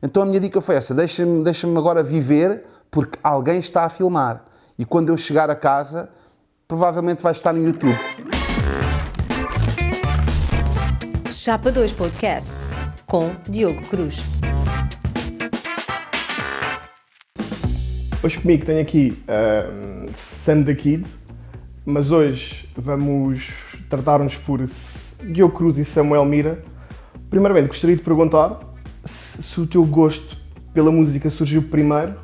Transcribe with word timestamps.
Então 0.00 0.22
a 0.22 0.26
minha 0.26 0.38
dica 0.38 0.60
foi 0.60 0.76
essa: 0.76 0.94
deixa-me 0.94 1.42
deixa 1.42 1.66
agora 1.66 2.02
viver, 2.02 2.64
porque 2.90 3.18
alguém 3.22 3.58
está 3.58 3.84
a 3.84 3.88
filmar. 3.88 4.44
E 4.78 4.84
quando 4.84 5.08
eu 5.08 5.16
chegar 5.16 5.50
a 5.50 5.56
casa, 5.56 6.08
provavelmente 6.68 7.20
vai 7.20 7.32
estar 7.32 7.52
no 7.52 7.64
YouTube. 7.64 7.98
Chapa 11.32 11.72
2 11.72 11.92
Podcast 11.92 12.52
com 13.06 13.30
Diogo 13.48 13.82
Cruz. 13.88 14.22
Hoje 18.22 18.40
comigo 18.40 18.64
tenho 18.64 18.80
aqui 18.80 19.20
uh, 19.24 20.10
Sam 20.14 20.62
the 20.62 20.74
Kid, 20.74 21.06
mas 21.84 22.12
hoje 22.12 22.68
vamos 22.76 23.52
tratar-nos 23.90 24.36
por 24.36 24.60
Diogo 25.24 25.56
Cruz 25.56 25.76
e 25.76 25.84
Samuel 25.84 26.24
Mira. 26.24 26.62
Primeiramente, 27.30 27.68
gostaria 27.68 27.96
de 27.96 28.02
perguntar 28.02 28.60
se, 29.40 29.60
o 29.60 29.66
teu 29.66 29.84
gosto 29.84 30.36
pela 30.72 30.90
música 30.90 31.28
surgiu 31.30 31.62
primeiro 31.62 32.14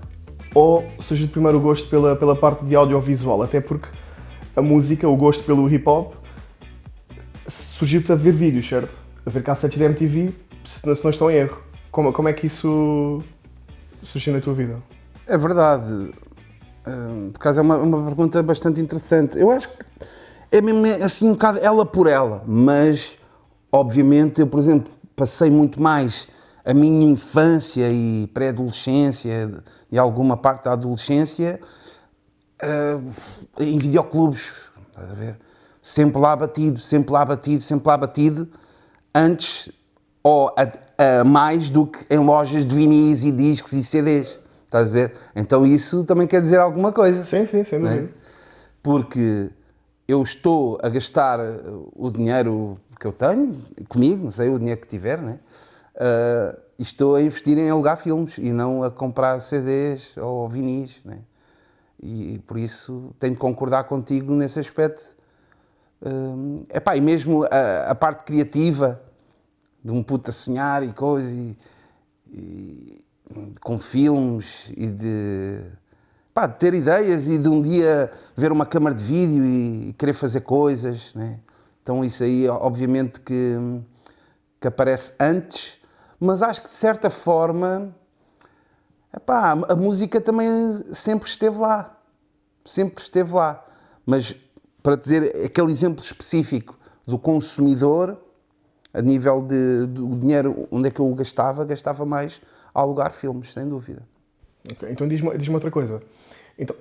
ou 0.55 0.87
surgiu 1.01 1.29
primeiro 1.29 1.59
o 1.59 1.61
gosto 1.61 1.89
pela, 1.89 2.15
pela 2.15 2.37
parte 2.37 2.65
de 2.65 2.75
audiovisual, 2.77 3.43
até 3.43 3.61
porque 3.61 3.89
a 4.55 4.63
música, 4.63 5.09
o 5.09 5.17
gosto 5.17 5.43
pelo 5.45 5.69
hip 5.69 5.89
hop, 5.89 6.15
surgiu-te 7.49 8.13
a 8.13 8.15
ver 8.15 8.33
vídeos, 8.33 8.69
certo? 8.69 8.95
A 9.27 9.31
ver 9.31 9.43
cassetes 9.43 9.77
de 9.77 9.85
MTV, 9.85 10.33
se 10.65 10.87
não, 10.87 10.95
se 10.95 11.03
não 11.03 11.11
estou 11.11 11.31
em 11.31 11.35
erro. 11.35 11.59
Como, 11.91 12.13
como 12.13 12.29
é 12.29 12.33
que 12.33 12.47
isso 12.47 13.23
surgiu 14.03 14.33
na 14.33 14.41
tua 14.41 14.55
vida? 14.55 14.77
É 15.27 15.37
verdade. 15.37 16.11
Por 16.85 17.37
acaso 17.37 17.61
é 17.61 17.63
uma, 17.63 17.77
uma 17.79 18.05
pergunta 18.05 18.43
bastante 18.43 18.81
interessante. 18.81 19.39
Eu 19.39 19.51
acho 19.51 19.69
que 19.69 19.85
é 20.53 20.61
mesmo 20.61 20.87
assim 21.05 21.29
um 21.29 21.33
bocado 21.33 21.59
ela 21.61 21.85
por 21.85 22.07
ela, 22.07 22.45
mas 22.47 23.19
obviamente 23.73 24.41
eu, 24.41 24.47
por 24.47 24.61
exemplo, 24.61 24.93
passei 25.17 25.51
muito 25.51 25.83
mais 25.83 26.29
a 26.65 26.73
minha 26.73 27.11
infância 27.11 27.91
e 27.91 28.27
pré-adolescência 28.33 29.63
e 29.91 29.99
alguma 29.99 30.37
parte 30.37 30.65
da 30.65 30.73
adolescência 30.73 31.61
uh, 32.63 33.63
em 33.63 33.79
videoclubes, 33.79 34.71
estás 34.89 35.11
a 35.11 35.15
ver? 35.15 35.37
Sempre 35.83 36.21
lá 36.21 36.35
batido, 36.35 36.81
sempre 36.81 37.13
lá 37.13 37.25
batido, 37.25 37.61
sempre 37.61 37.89
lá 37.89 37.97
batido, 37.99 38.49
antes 39.15 39.71
ou 40.23 40.55
a, 40.57 41.21
a 41.21 41.25
mais 41.25 41.69
do 41.69 41.87
que 41.87 42.07
em 42.09 42.19
lojas 42.19 42.65
de 42.65 42.75
vinis 42.75 43.25
e 43.25 43.31
discos 43.31 43.75
e 43.75 43.85
CDs, 43.85 44.41
estás 44.65 44.89
a 44.89 44.91
ver? 44.91 45.13
Então 45.37 45.67
isso 45.67 46.05
também 46.05 46.27
quer 46.27 46.41
dizer 46.41 46.59
alguma 46.59 46.91
coisa. 46.91 47.25
Sim, 47.27 47.47
sim, 47.47 47.63
sem 47.65 47.79
dúvida. 47.79 48.05
É? 48.05 48.09
Porque 48.83 49.51
eu 50.09 50.23
estou 50.23 50.79
a 50.83 50.89
gastar 50.89 51.39
o 51.95 52.11
dinheiro 52.11 52.81
que 52.99 53.07
eu 53.07 53.13
tenho 53.13 53.55
comigo, 53.87 54.25
não 54.25 54.31
sei 54.31 54.49
o 54.49 54.59
dinheiro 54.59 54.81
que 54.81 54.89
tiver, 54.89 55.21
né? 55.21 55.39
Uh, 55.95 56.64
estou 56.79 57.15
a 57.15 57.23
investir 57.23 57.57
em 57.59 57.71
alugar 57.71 57.97
filmes 57.97 58.39
e 58.39 58.53
não 58.53 58.83
a 58.83 58.91
comprar 58.91 59.41
CDs 59.41 60.17
ou 60.17 60.49
vinis. 60.49 61.01
Né? 61.05 61.19
E, 62.03 62.39
por 62.47 62.59
isso 62.59 63.15
tenho 63.19 63.35
de 63.35 63.39
concordar 63.39 63.85
contigo 63.85 64.33
nesse 64.35 64.59
aspecto. 64.61 65.15
Uh, 66.03 66.67
epá, 66.75 66.97
e 66.97 67.01
mesmo 67.01 67.45
a, 67.45 67.91
a, 67.91 67.95
parte 67.95 68.25
criativa 68.25 69.01
de 69.83 69.91
um 69.91 70.03
puto 70.03 70.29
a 70.29 70.33
sonhar 70.33 70.83
e 70.83 70.93
coisas, 70.93 71.33
e, 71.33 71.57
e, 72.31 73.03
com 73.61 73.79
filmes 73.79 74.71
e 74.77 74.87
de, 74.87 75.61
pá, 76.35 76.47
de 76.47 76.59
ter 76.59 76.75
ideias 76.75 77.29
e 77.29 77.39
de 77.39 77.49
um 77.49 77.63
dia 77.63 78.11
ver 78.37 78.53
uma 78.53 78.67
câmara 78.67 78.95
de 78.95 79.03
vídeo 79.03 79.45
e, 79.45 79.89
e 79.89 79.93
querer 79.95 80.13
fazer 80.13 80.43
coisas. 80.43 81.15
Né? 81.15 81.41
Então, 81.83 82.05
isso 82.05 82.23
aí, 82.23 82.47
obviamente, 82.49 83.21
que, 83.21 83.57
que 84.61 84.69
aparece 84.69 85.15
antes 85.19 85.79
mas 86.25 86.43
acho 86.43 86.63
que 86.63 86.69
de 86.69 86.75
certa 86.75 87.11
forma 87.11 87.95
epá, 89.15 89.53
a 89.69 89.77
música 89.77 90.21
também 90.21 90.49
sempre 90.93 91.29
esteve 91.29 91.59
lá. 91.59 91.97
Sempre 92.65 93.03
esteve 93.03 93.33
lá. 93.33 93.65
Mas 94.05 94.35
para 94.83 94.97
dizer 94.97 95.45
aquele 95.45 95.71
exemplo 95.71 96.03
específico 96.03 96.79
do 97.07 97.19
consumidor, 97.19 98.19
a 98.93 99.03
nível 99.03 99.43
de, 99.43 99.87
do 99.87 100.17
dinheiro, 100.17 100.69
onde 100.71 100.89
é 100.89 100.91
que 100.91 101.01
eu 101.01 101.15
gastava, 101.15 101.65
gastava 101.65 102.07
mais 102.07 102.41
a 102.75 102.81
alugar 102.81 103.13
filmes, 103.13 103.53
sem 103.53 103.69
dúvida. 103.69 104.03
Okay, 104.71 104.91
então 104.91 105.07
diz-me 105.07 105.37
diz 105.37 105.49
outra 105.49 105.71
coisa. 105.71 106.03
Então, 106.59 106.75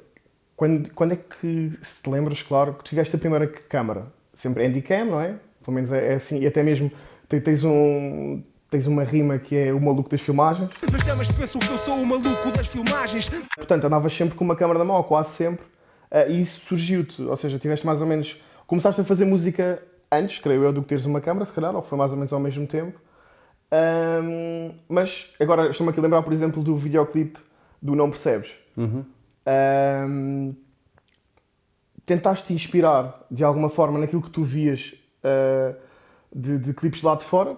quando, 0.55 0.93
quando 0.93 1.13
é 1.13 1.15
que, 1.17 1.77
se 1.81 2.01
te 2.01 2.09
lembras, 2.09 2.41
claro, 2.41 2.75
que 2.75 2.83
tiveste 2.83 3.15
a 3.15 3.19
primeira 3.19 3.47
câmara? 3.47 4.07
Sempre 4.33 4.65
Handycam, 4.65 5.05
não 5.05 5.19
é? 5.19 5.37
Pelo 5.63 5.75
menos 5.75 5.91
é, 5.91 6.13
é 6.13 6.15
assim, 6.15 6.39
e 6.39 6.47
até 6.47 6.63
mesmo 6.63 6.91
tens 7.27 7.63
um, 7.63 8.43
tens 8.73 8.87
uma 8.87 9.03
rima 9.03 9.37
que 9.37 9.55
é 9.55 9.71
o 9.71 9.79
maluco 9.79 10.09
das 10.09 10.19
filmagens. 10.19 10.67
Mas 10.91 11.03
damas 11.03 11.31
pensam 11.31 11.61
que 11.61 11.69
eu 11.69 11.77
sou 11.77 11.93
o 11.93 12.05
maluco 12.05 12.51
das 12.57 12.67
filmagens. 12.67 13.29
Portanto, 13.55 13.85
andavas 13.85 14.11
sempre 14.15 14.35
com 14.35 14.43
uma 14.43 14.55
câmera 14.55 14.79
na 14.79 14.85
mão, 14.85 14.95
ou 14.95 15.03
quase 15.03 15.29
sempre, 15.29 15.63
uh, 15.63 16.27
e 16.27 16.41
isso 16.41 16.61
surgiu-te. 16.65 17.21
Ou 17.21 17.37
seja, 17.37 17.59
tiveste 17.59 17.85
mais 17.85 18.01
ou 18.01 18.07
menos. 18.07 18.41
Começaste 18.65 18.99
a 18.99 19.03
fazer 19.03 19.25
música 19.25 19.79
antes, 20.11 20.39
creio 20.39 20.63
eu, 20.63 20.73
do 20.73 20.81
que 20.81 20.87
teres 20.87 21.05
uma 21.05 21.21
câmera, 21.21 21.45
se 21.45 21.53
calhar, 21.53 21.75
ou 21.75 21.83
foi 21.83 21.97
mais 21.99 22.09
ou 22.09 22.17
menos 22.17 22.33
ao 22.33 22.39
mesmo 22.39 22.65
tempo. 22.65 22.99
Um, 23.71 24.73
mas 24.89 25.31
agora 25.39 25.69
estou-me 25.69 25.91
aqui 25.91 25.99
a 25.99 26.03
lembrar, 26.03 26.23
por 26.23 26.33
exemplo, 26.33 26.63
do 26.63 26.75
videoclipe 26.75 27.39
do 27.79 27.95
Não 27.95 28.09
Percebes. 28.09 28.49
Uhum. 28.75 29.05
Um, 30.09 30.55
tentaste 32.07 32.47
te 32.47 32.53
inspirar 32.53 33.23
de 33.29 33.43
alguma 33.43 33.69
forma 33.69 33.99
naquilo 33.99 34.21
que 34.21 34.31
tu 34.31 34.43
vias 34.43 34.95
uh, 35.23 35.75
de, 36.35 36.57
de 36.57 36.73
clipes 36.73 37.03
lá 37.03 37.13
de 37.13 37.23
fora. 37.23 37.55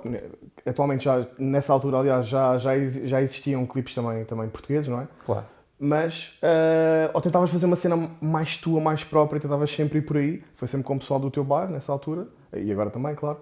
Atualmente, 0.66 1.06
já, 1.06 1.26
nessa 1.38 1.74
altura, 1.74 1.98
aliás, 1.98 2.28
já, 2.28 2.58
já, 2.58 2.72
já 3.04 3.22
existiam 3.22 3.66
clipes 3.66 3.94
também, 3.94 4.26
também 4.26 4.50
portugueses, 4.50 4.88
não 4.88 5.02
é? 5.02 5.08
Claro. 5.26 5.46
Mas, 5.80 6.40
uh, 6.42 7.12
ou 7.14 7.22
tentavas 7.22 7.50
fazer 7.52 7.66
uma 7.66 7.76
cena 7.76 8.10
mais 8.22 8.58
tua, 8.58 8.80
mais 8.80 9.04
própria, 9.04 9.40
tentavas 9.40 9.70
sempre 9.70 10.00
ir 10.00 10.02
por 10.02 10.18
aí. 10.18 10.44
Foi 10.56 10.68
sempre 10.68 10.86
com 10.86 10.96
o 10.96 11.00
pessoal 11.00 11.20
do 11.20 11.30
teu 11.30 11.44
bairro, 11.44 11.72
nessa 11.72 11.92
altura, 11.92 12.28
e 12.54 12.72
agora 12.72 12.90
também, 12.90 13.14
claro. 13.14 13.40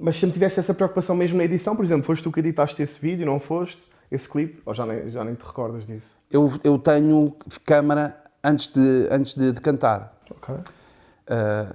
Mas 0.00 0.16
sempre 0.16 0.34
tiveste 0.34 0.60
essa 0.60 0.72
preocupação 0.72 1.14
mesmo 1.14 1.36
na 1.36 1.44
edição, 1.44 1.76
por 1.76 1.84
exemplo, 1.84 2.04
foste 2.04 2.22
tu 2.22 2.32
que 2.32 2.40
editaste 2.40 2.82
esse 2.82 2.98
vídeo, 2.98 3.26
não 3.26 3.38
foste? 3.38 3.78
Esse 4.10 4.28
clipe? 4.28 4.62
Ou 4.64 4.74
já 4.74 4.86
nem, 4.86 5.10
já 5.10 5.24
nem 5.24 5.34
te 5.34 5.44
recordas 5.44 5.86
disso? 5.86 6.06
Eu, 6.30 6.50
eu 6.64 6.78
tenho 6.78 7.36
câmara 7.64 8.16
antes 8.42 8.68
de, 8.68 9.08
antes 9.10 9.34
de, 9.34 9.52
de 9.52 9.60
cantar. 9.60 10.16
Ok. 10.30 10.54
Uh, 10.54 10.62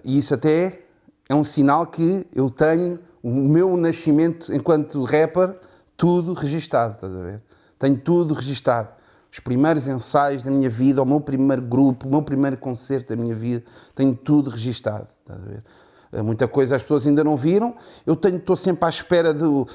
e 0.03 0.17
isso 0.17 0.33
até 0.33 0.79
é 1.27 1.35
um 1.35 1.43
sinal 1.43 1.85
que 1.85 2.25
eu 2.33 2.49
tenho 2.49 2.99
o 3.23 3.29
meu 3.29 3.75
nascimento 3.77 4.53
enquanto 4.53 5.03
rapper 5.03 5.55
tudo 5.95 6.33
registado, 6.33 6.95
estás 6.95 7.13
a 7.13 7.21
ver? 7.21 7.41
Tenho 7.77 7.97
tudo 7.97 8.33
registado. 8.33 8.89
Os 9.31 9.39
primeiros 9.39 9.87
ensaios 9.87 10.43
da 10.43 10.51
minha 10.51 10.69
vida, 10.69 11.01
o 11.01 11.05
meu 11.05 11.21
primeiro 11.21 11.61
grupo, 11.61 12.07
o 12.07 12.11
meu 12.11 12.21
primeiro 12.21 12.57
concerto 12.57 13.15
da 13.15 13.21
minha 13.21 13.35
vida, 13.35 13.63
tenho 13.95 14.13
tudo 14.13 14.49
registado, 14.49 15.07
estás 15.21 15.41
a 15.41 15.45
ver? 15.45 15.63
Eh, 16.11 16.21
muita 16.21 16.47
coisa 16.47 16.75
as 16.75 16.81
pessoas 16.81 17.07
ainda 17.07 17.23
não 17.23 17.37
viram. 17.37 17.75
Eu 18.05 18.15
estou 18.15 18.55
sempre 18.55 18.85
à 18.85 18.89
espera 18.89 19.33
do, 19.33 19.65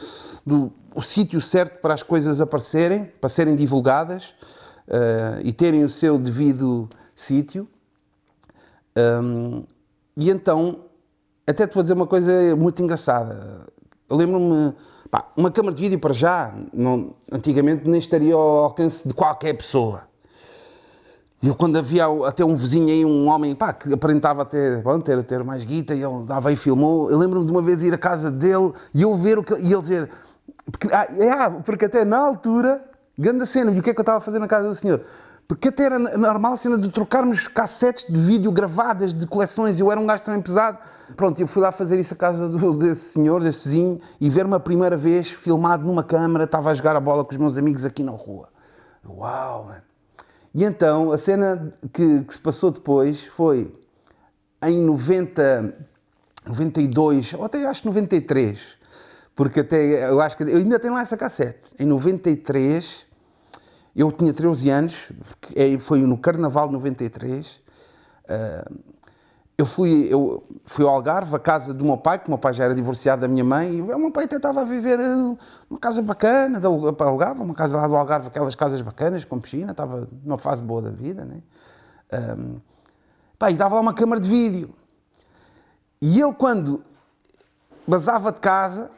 do 0.45 0.73
o 0.95 1.03
sítio 1.03 1.41
certo 1.41 1.81
para 1.81 1.95
as 1.95 2.03
coisas 2.03 2.41
aparecerem, 2.41 3.05
para 3.21 3.29
serem 3.29 3.55
divulgadas 3.55 4.35
uh, 4.89 5.41
e 5.45 5.53
terem 5.53 5.85
o 5.85 5.91
seu 5.91 6.19
devido 6.19 6.89
sítio. 7.15 7.69
Um, 8.97 9.65
e 10.17 10.31
então 10.31 10.86
até 11.47 11.67
te 11.67 11.75
vou 11.75 11.83
dizer 11.83 11.95
uma 11.95 12.07
coisa 12.07 12.57
muito 12.57 12.83
engraçada. 12.83 13.67
Eu 14.09 14.17
lembro-me, 14.17 14.75
uma 15.37 15.51
câmara 15.51 15.75
de 15.75 15.81
vídeo 15.81 15.99
para 15.99 16.13
já, 16.13 16.53
não, 16.73 17.15
antigamente 17.31 17.89
nem 17.89 17.99
estaria 17.99 18.35
ao 18.35 18.65
alcance 18.65 19.07
de 19.07 19.15
qualquer 19.15 19.55
pessoa. 19.55 20.03
E 21.43 21.49
eu 21.49 21.55
quando 21.55 21.77
havia 21.77 22.07
até 22.27 22.45
um 22.45 22.57
vizinho 22.57 22.89
aí, 22.89 23.05
um 23.05 23.29
homem, 23.29 23.55
pá, 23.55 23.73
que 23.73 23.93
aparentava 23.93 24.43
até, 24.43 24.79
bom, 24.79 24.99
ter, 25.01 25.23
ter 25.23 25.45
mais 25.45 25.63
guita, 25.65 25.95
e 25.95 26.03
ele 26.03 26.25
dava 26.25 26.51
e 26.51 26.57
filmou, 26.57 27.11
eu 27.11 27.19
lembro-me 27.19 27.47
de 27.47 27.53
uma 27.53 27.63
vez 27.63 27.83
ir 27.83 27.95
à 27.95 27.99
casa 27.99 28.31
dele 28.31 28.73
e 28.95 29.03
eu 29.03 29.15
ver 29.15 29.39
o 29.39 29.45
que, 29.45 29.55
e 29.55 29.73
ele 29.73 29.83
dizer, 29.83 30.11
porque, 30.71 30.89
ah, 30.93 31.07
é, 31.11 31.51
porque 31.63 31.85
até 31.85 32.05
na 32.05 32.19
altura, 32.19 32.83
grande 33.17 33.47
cena, 33.47 33.71
e 33.71 33.79
o 33.79 33.83
que 33.83 33.91
é 33.91 33.95
que 33.95 34.01
eu 34.01 34.03
estava 34.03 34.19
a 34.19 34.21
fazer 34.21 34.39
na 34.39 34.49
casa 34.49 34.69
do 34.69 34.75
senhor? 34.75 35.03
Porque 35.49 35.69
até 35.69 35.85
era 35.85 35.99
normal 35.99 36.55
a 36.55 36.57
cena 36.57 36.77
de 36.77 36.89
trocarmos 36.89 37.47
cassetes 37.47 38.13
de 38.13 38.19
vídeo 38.19 38.51
gravadas 38.51 39.15
de 39.15 39.27
coleções. 39.27 39.79
Eu 39.79 39.93
era 39.93 40.01
um 40.01 40.07
gajo 40.07 40.25
também 40.25 40.43
pesado. 40.43 40.79
Pronto, 41.15 41.41
eu 41.41 41.47
fui 41.47 41.63
lá 41.63 41.71
fazer 41.71 42.01
isso 42.01 42.15
à 42.15 42.17
casa 42.17 42.49
do, 42.49 42.75
desse 42.75 43.13
senhor, 43.13 43.41
desse 43.41 43.69
vizinho, 43.69 44.01
e 44.21 44.29
ver-me 44.29 44.55
a 44.55 44.61
primeira 44.61 44.97
vez 44.97 45.31
filmado 45.31 45.87
numa 45.87 46.03
câmara, 46.03 46.45
estava 46.45 46.71
a 46.71 46.75
jogar 46.75 46.97
a 46.97 47.01
bola 47.01 47.25
com 47.25 47.31
os 47.31 47.37
meus 47.37 47.57
amigos 47.57 47.85
aqui 47.85 48.03
na 48.03 48.11
rua. 48.11 48.49
Uau, 49.09 49.67
mano. 49.67 49.83
E 50.53 50.65
então, 50.65 51.13
a 51.13 51.19
cena 51.19 51.73
que, 51.93 52.23
que 52.25 52.33
se 52.33 52.39
passou 52.41 52.73
depois 52.73 53.27
foi 53.27 53.73
em 54.63 54.85
90, 54.85 55.75
92, 56.47 57.35
ou 57.35 57.45
até 57.45 57.65
acho 57.67 57.87
93, 57.87 58.59
porque 59.35 59.61
até 59.61 60.11
eu 60.11 60.21
acho 60.21 60.37
que 60.37 60.43
eu 60.43 60.57
ainda 60.57 60.81
tenho 60.81 60.95
lá 60.95 61.03
essa 61.03 61.17
cassete. 61.17 61.75
Em 61.79 61.87
93 61.87 63.06
eu 63.97 64.13
tinha 64.13 64.33
13 64.33 64.71
anos, 64.71 65.13
é, 65.55 65.79
foi 65.79 66.01
no 66.01 66.19
Carnaval 66.19 66.67
de 66.69 66.75
93, 66.75 67.61
uh, 68.29 68.97
eu 69.59 69.65
fui, 69.65 70.07
eu 70.11 70.43
fui 70.67 70.85
ao 70.85 70.91
Algarve, 70.91 71.35
a 71.35 71.39
casa 71.39 71.73
do 71.73 71.83
meu 71.83 71.97
pai, 71.97 72.19
que 72.19 72.27
o 72.27 72.31
meu 72.31 72.39
pai 72.39 72.53
já 72.53 72.65
era 72.65 72.75
divorciado 72.75 73.23
da 73.23 73.29
minha 73.29 73.43
mãe, 73.43 73.73
e 73.73 73.81
o 73.81 73.99
meu 73.99 74.11
pai 74.11 74.25
até 74.25 74.37
estava 74.37 74.61
a 74.61 74.65
viver 74.65 75.01
eh, 75.01 75.15
numa 75.71 75.81
casa 75.81 76.03
bacana, 76.03 76.61
para 76.93 77.07
Algarve, 77.07 77.41
uma 77.41 77.55
casa 77.55 77.75
lá 77.75 77.87
do 77.87 77.97
Algarve, 77.97 78.27
aquelas 78.27 78.55
casas 78.55 78.83
bacanas, 78.83 79.25
com 79.25 79.41
piscina, 79.41 79.71
estava 79.71 80.07
numa 80.23 80.37
fase 80.37 80.63
boa 80.63 80.83
da 80.83 80.91
vida, 80.91 81.25
né? 81.25 81.41
Ahm, 82.13 82.61
pá, 83.39 83.51
e 83.51 83.55
dava 83.55 83.77
lá 83.77 83.81
uma 83.81 83.95
câmara 83.95 84.21
de 84.21 84.29
vídeo. 84.29 84.75
E 86.03 86.21
ele, 86.21 86.35
quando 86.35 86.85
basava 87.89 88.31
de 88.31 88.41
casa, 88.41 88.91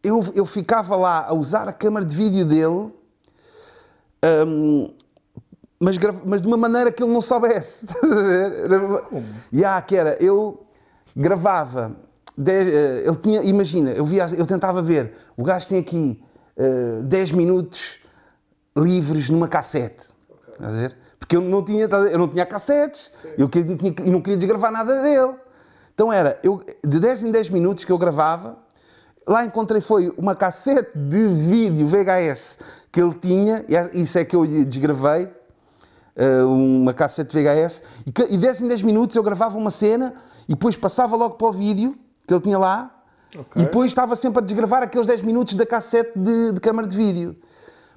eu, 0.00 0.22
eu 0.32 0.46
ficava 0.46 0.94
lá 0.94 1.26
a 1.26 1.34
usar 1.34 1.68
a 1.68 1.72
câmara 1.72 2.06
de 2.06 2.14
vídeo 2.14 2.44
dele, 2.46 2.92
hum, 4.46 4.90
mas, 5.78 5.96
mas 6.24 6.40
de 6.42 6.48
uma 6.48 6.56
maneira 6.56 6.90
que 6.90 7.02
ele 7.02 7.12
não 7.12 7.20
soubesse. 7.20 7.86
E 9.52 9.64
há, 9.64 9.80
que 9.82 9.96
era, 9.96 10.16
eu 10.22 10.64
gravava, 11.16 11.94
eh, 12.46 13.04
ele 13.06 13.16
tinha, 13.16 13.42
imagina, 13.42 13.90
eu, 13.90 14.04
via, 14.04 14.26
eu 14.36 14.46
tentava 14.46 14.82
ver, 14.82 15.12
o 15.36 15.42
gajo 15.44 15.68
tem 15.68 15.78
aqui 15.80 16.22
eh, 16.56 17.00
10 17.04 17.32
minutos 17.32 17.98
livres 18.76 19.30
numa 19.30 19.46
cassete. 19.48 20.06
Estás 20.52 20.72
a 20.72 20.76
ver? 20.76 20.96
Porque 21.18 21.36
eu 21.36 21.40
não 21.40 21.62
tinha, 21.64 21.84
eu 21.84 22.18
não 22.18 22.28
tinha 22.28 22.44
cassetes, 22.46 23.10
eu 23.38 23.48
que- 23.48 23.62
não 23.62 23.76
tinha- 23.76 23.94
e 24.04 24.10
não 24.10 24.20
queria 24.20 24.36
desgravar 24.36 24.70
nada 24.72 25.02
dele. 25.02 25.34
Então 25.94 26.12
era, 26.12 26.38
eu, 26.42 26.60
de 26.84 26.98
10 27.00 27.22
em 27.22 27.30
10 27.30 27.48
minutos 27.50 27.84
que 27.84 27.92
eu 27.92 27.98
gravava, 27.98 28.56
lá 29.26 29.44
encontrei 29.44 29.80
foi 29.80 30.12
uma 30.18 30.34
cassete 30.34 30.90
de 30.98 31.28
vídeo 31.34 31.86
VHS 31.86 32.58
que 32.94 33.00
ele 33.02 33.12
tinha, 33.14 33.64
é- 33.68 33.90
isso 33.98 34.16
é 34.16 34.24
que 34.24 34.36
eu 34.36 34.44
lhe 34.44 34.64
desgravei, 34.64 35.28
eh, 36.14 36.42
uma 36.44 36.94
cassete 36.94 37.34
VHS, 37.36 37.82
e, 38.06 38.12
ca- 38.12 38.26
e 38.30 38.38
10 38.38 38.62
em 38.62 38.68
10 38.68 38.82
minutos 38.82 39.16
eu 39.16 39.22
gravava 39.24 39.58
uma 39.58 39.70
cena 39.70 40.14
e 40.48 40.52
depois 40.52 40.76
passava 40.76 41.16
logo 41.16 41.34
para 41.34 41.48
o 41.48 41.52
vídeo 41.52 41.96
que 42.24 42.32
ele 42.32 42.40
tinha 42.40 42.56
lá, 42.56 42.94
Ok. 43.36 43.60
e 43.60 43.64
depois 43.64 43.90
estava 43.90 44.14
sempre 44.14 44.38
a 44.38 44.42
desgravar 44.44 44.80
aqueles 44.84 45.08
10 45.08 45.22
minutos 45.22 45.54
da 45.54 45.66
cassete 45.66 46.12
de, 46.16 46.52
de 46.52 46.60
câmara 46.60 46.86
de 46.86 46.96
vídeo. 46.96 47.34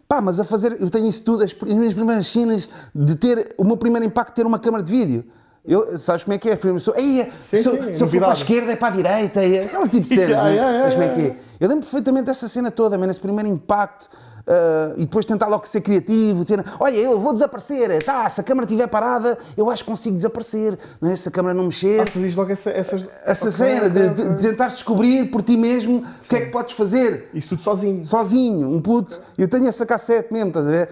Pá, 0.07 0.19
mas 0.19 0.39
a 0.39 0.43
fazer, 0.43 0.81
eu 0.81 0.89
tenho 0.89 1.05
isso 1.07 1.21
tudo, 1.21 1.43
as 1.43 1.51
as 1.53 1.73
minhas 1.75 1.93
primeiras 1.93 2.25
cenas 2.25 2.67
de 2.95 3.15
ter, 3.15 3.53
o 3.55 3.63
meu 3.63 3.77
primeiro 3.77 4.03
impacto 4.03 4.29
de 4.29 4.35
ter 4.37 4.47
uma 4.47 4.57
câmara 4.57 4.81
de 4.83 4.91
vídeo. 4.91 5.25
Eu, 5.63 5.95
sabes 5.97 6.23
como 6.23 6.33
é 6.33 6.37
que 6.39 6.49
é? 6.49 6.55
Primeiro 6.55 6.79
sou, 6.79 6.95
Ei, 6.97 7.25
Sim, 7.51 7.61
se, 7.61 7.67
eu- 7.69 7.83
sim, 7.83 7.93
se 7.93 8.03
eu 8.03 8.07
for 8.07 8.17
para 8.19 8.29
a 8.29 8.33
esquerda 8.33 8.71
é 8.71 8.75
para 8.75 8.87
a 8.87 8.91
direita, 8.97 9.45
e 9.45 9.59
aquele 9.59 9.89
tipo 9.89 10.07
de 10.07 10.09
cenas, 10.15 10.29
Yeah, 10.29 10.43
né? 10.45 10.55
yeah, 10.55 10.71
yeah, 10.71 10.83
mas 10.85 10.93
como 10.95 11.03
é 11.05 11.09
que 11.13 11.21
yeah. 11.21 11.39
é? 11.39 11.43
Eu 11.59 11.67
lembro 11.69 11.83
perfeitamente 11.83 12.25
dessa 12.25 12.47
cena 12.47 12.71
toda, 12.71 12.97
man, 12.97 13.07
esse 13.11 13.19
primeiro 13.19 13.47
impacto. 13.49 14.09
Ah, 14.47 14.93
e 14.97 15.01
depois 15.01 15.25
tentar 15.25 15.47
logo 15.47 15.65
ser 15.67 15.81
criativo, 15.81 16.41
dizer, 16.43 16.63
olha, 16.79 16.95
eu 16.95 17.19
vou 17.19 17.33
desaparecer, 17.33 18.01
tá, 18.03 18.29
se 18.29 18.39
a 18.41 18.43
câmara 18.43 18.65
estiver 18.65 18.87
parada, 18.87 19.37
eu 19.55 19.69
acho 19.69 19.83
que 19.83 19.89
consigo 19.89 20.15
desaparecer, 20.15 20.77
não 21.01 21.09
é? 21.11 21.15
se 21.15 21.27
a 21.27 21.31
câmara 21.31 21.53
não 21.53 21.65
mexer. 21.65 22.01
Ah, 22.01 22.05
tu 22.05 22.19
dizes 22.19 22.35
logo 22.35 22.51
essa, 22.51 22.69
essas. 22.69 23.05
Essa 23.25 23.47
Ok, 23.49 23.51
cena 23.51 23.89
de, 23.89 24.09
de, 24.09 24.29
de 24.35 24.49
tentares 24.49 24.73
descobrir 24.75 25.29
por 25.31 25.41
ti 25.41 25.57
mesmo 25.57 25.97
o 25.99 26.27
que 26.29 26.35
é 26.35 26.41
que 26.41 26.51
podes 26.51 26.73
fazer 26.73 27.29
Isso 27.33 27.49
tudo 27.49 27.61
sozinho. 27.63 28.03
sozinho, 28.05 28.69
um 28.69 28.81
puto. 28.81 29.19
Eu 29.37 29.47
tenho 29.47 29.67
essa 29.67 29.85
cassete 29.85 30.31
mesmo, 30.33 30.49
estás 30.49 30.65
a 30.65 30.69
ver? 30.69 30.89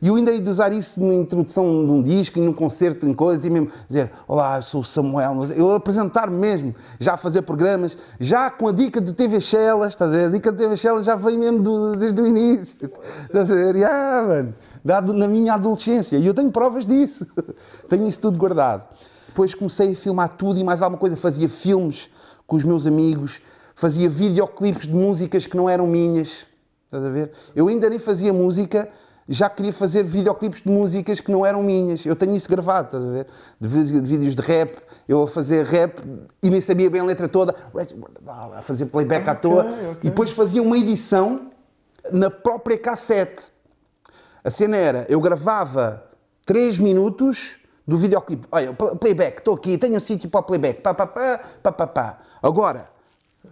E 0.00 0.08
eu 0.08 0.14
ainda 0.16 0.30
hei 0.30 0.40
de 0.40 0.50
usar 0.50 0.72
isso 0.72 1.02
na 1.02 1.14
introdução 1.14 1.64
de 1.86 1.92
um 1.92 2.02
disco, 2.02 2.38
num 2.40 2.52
concerto, 2.52 3.06
em 3.06 3.14
coisa, 3.14 3.46
e 3.46 3.50
mesmo 3.50 3.70
dizer: 3.88 4.10
Olá, 4.28 4.56
eu 4.58 4.62
sou 4.62 4.80
o 4.80 4.84
Samuel. 4.84 5.40
Eu 5.56 5.72
apresentar-me 5.74 6.36
mesmo, 6.38 6.74
já 6.98 7.14
a 7.14 7.16
fazer 7.16 7.42
programas, 7.42 7.96
já 8.20 8.50
com 8.50 8.68
a 8.68 8.72
dica 8.72 9.00
do 9.00 9.12
TV 9.12 9.40
Shellas, 9.40 9.90
estás 9.92 10.12
a 10.12 10.16
ver? 10.16 10.24
A 10.26 10.30
dica 10.30 10.50
do 10.52 10.58
TV 10.58 10.76
Shellas 10.76 11.04
já 11.04 11.14
veio 11.16 11.38
mesmo 11.38 11.60
do- 11.60 11.96
desde 11.96 12.20
o 12.20 12.26
início. 12.26 12.81
Estás 13.24 13.50
a 13.50 13.54
ver? 13.54 13.76
E, 13.76 13.84
ah, 13.84 14.24
mano, 14.26 14.54
dado 14.84 15.12
na 15.12 15.28
minha 15.28 15.54
adolescência. 15.54 16.16
E 16.16 16.26
eu 16.26 16.34
tenho 16.34 16.50
provas 16.50 16.86
disso. 16.86 17.26
tenho 17.88 18.06
isso 18.06 18.20
tudo 18.20 18.38
guardado. 18.38 18.84
Depois 19.28 19.54
comecei 19.54 19.92
a 19.92 19.96
filmar 19.96 20.36
tudo 20.36 20.58
e 20.58 20.64
mais 20.64 20.82
alguma 20.82 20.98
coisa. 20.98 21.16
Fazia 21.16 21.48
filmes 21.48 22.10
com 22.46 22.56
os 22.56 22.64
meus 22.64 22.86
amigos, 22.86 23.40
fazia 23.74 24.08
videoclipes 24.08 24.86
de 24.86 24.94
músicas 24.94 25.46
que 25.46 25.56
não 25.56 25.68
eram 25.68 25.86
minhas. 25.86 26.46
Estás 26.84 27.04
a 27.04 27.08
ver? 27.08 27.30
Eu 27.56 27.68
ainda 27.68 27.88
nem 27.88 27.98
fazia 27.98 28.30
música, 28.30 28.86
já 29.26 29.48
queria 29.48 29.72
fazer 29.72 30.02
videoclipes 30.02 30.60
de 30.60 30.70
músicas 30.70 31.20
que 31.20 31.32
não 31.32 31.46
eram 31.46 31.62
minhas. 31.62 32.04
Eu 32.04 32.14
tenho 32.14 32.36
isso 32.36 32.50
gravado, 32.50 32.88
estás 32.88 33.04
a 33.04 33.10
ver? 33.10 33.26
De, 33.58 33.68
vídeos 33.68 34.34
de 34.36 34.42
rap, 34.42 34.76
eu 35.08 35.22
a 35.22 35.28
fazer 35.28 35.64
rap 35.64 35.98
e 36.42 36.50
nem 36.50 36.60
sabia 36.60 36.90
bem 36.90 37.00
a 37.00 37.04
letra 37.04 37.28
toda, 37.28 37.54
a 38.58 38.60
fazer 38.60 38.86
playback 38.86 39.28
à 39.30 39.34
toa. 39.34 39.64
ok. 39.64 39.96
E 40.02 40.08
depois 40.10 40.30
fazia 40.30 40.62
uma 40.62 40.76
edição 40.76 41.51
na 42.10 42.30
própria 42.30 42.78
cassete. 42.78 43.52
A 44.44 44.50
cena 44.50 44.76
era, 44.76 45.06
eu 45.08 45.20
gravava 45.20 46.04
3 46.46 46.78
minutos 46.78 47.58
do 47.86 47.96
videoclipe. 47.96 48.46
Olha, 48.50 48.72
pl- 48.72 48.96
playback, 48.96 49.38
estou 49.38 49.54
aqui, 49.54 49.78
tenho 49.78 49.96
um 49.96 50.00
sítio 50.00 50.28
para 50.28 50.42
playback. 50.42 50.80
Pá, 50.80 50.92
pá, 50.94 51.06
pá, 51.06 51.40
pá, 51.62 51.72
pá, 51.72 51.86
pá. 51.86 52.18
Agora, 52.42 52.88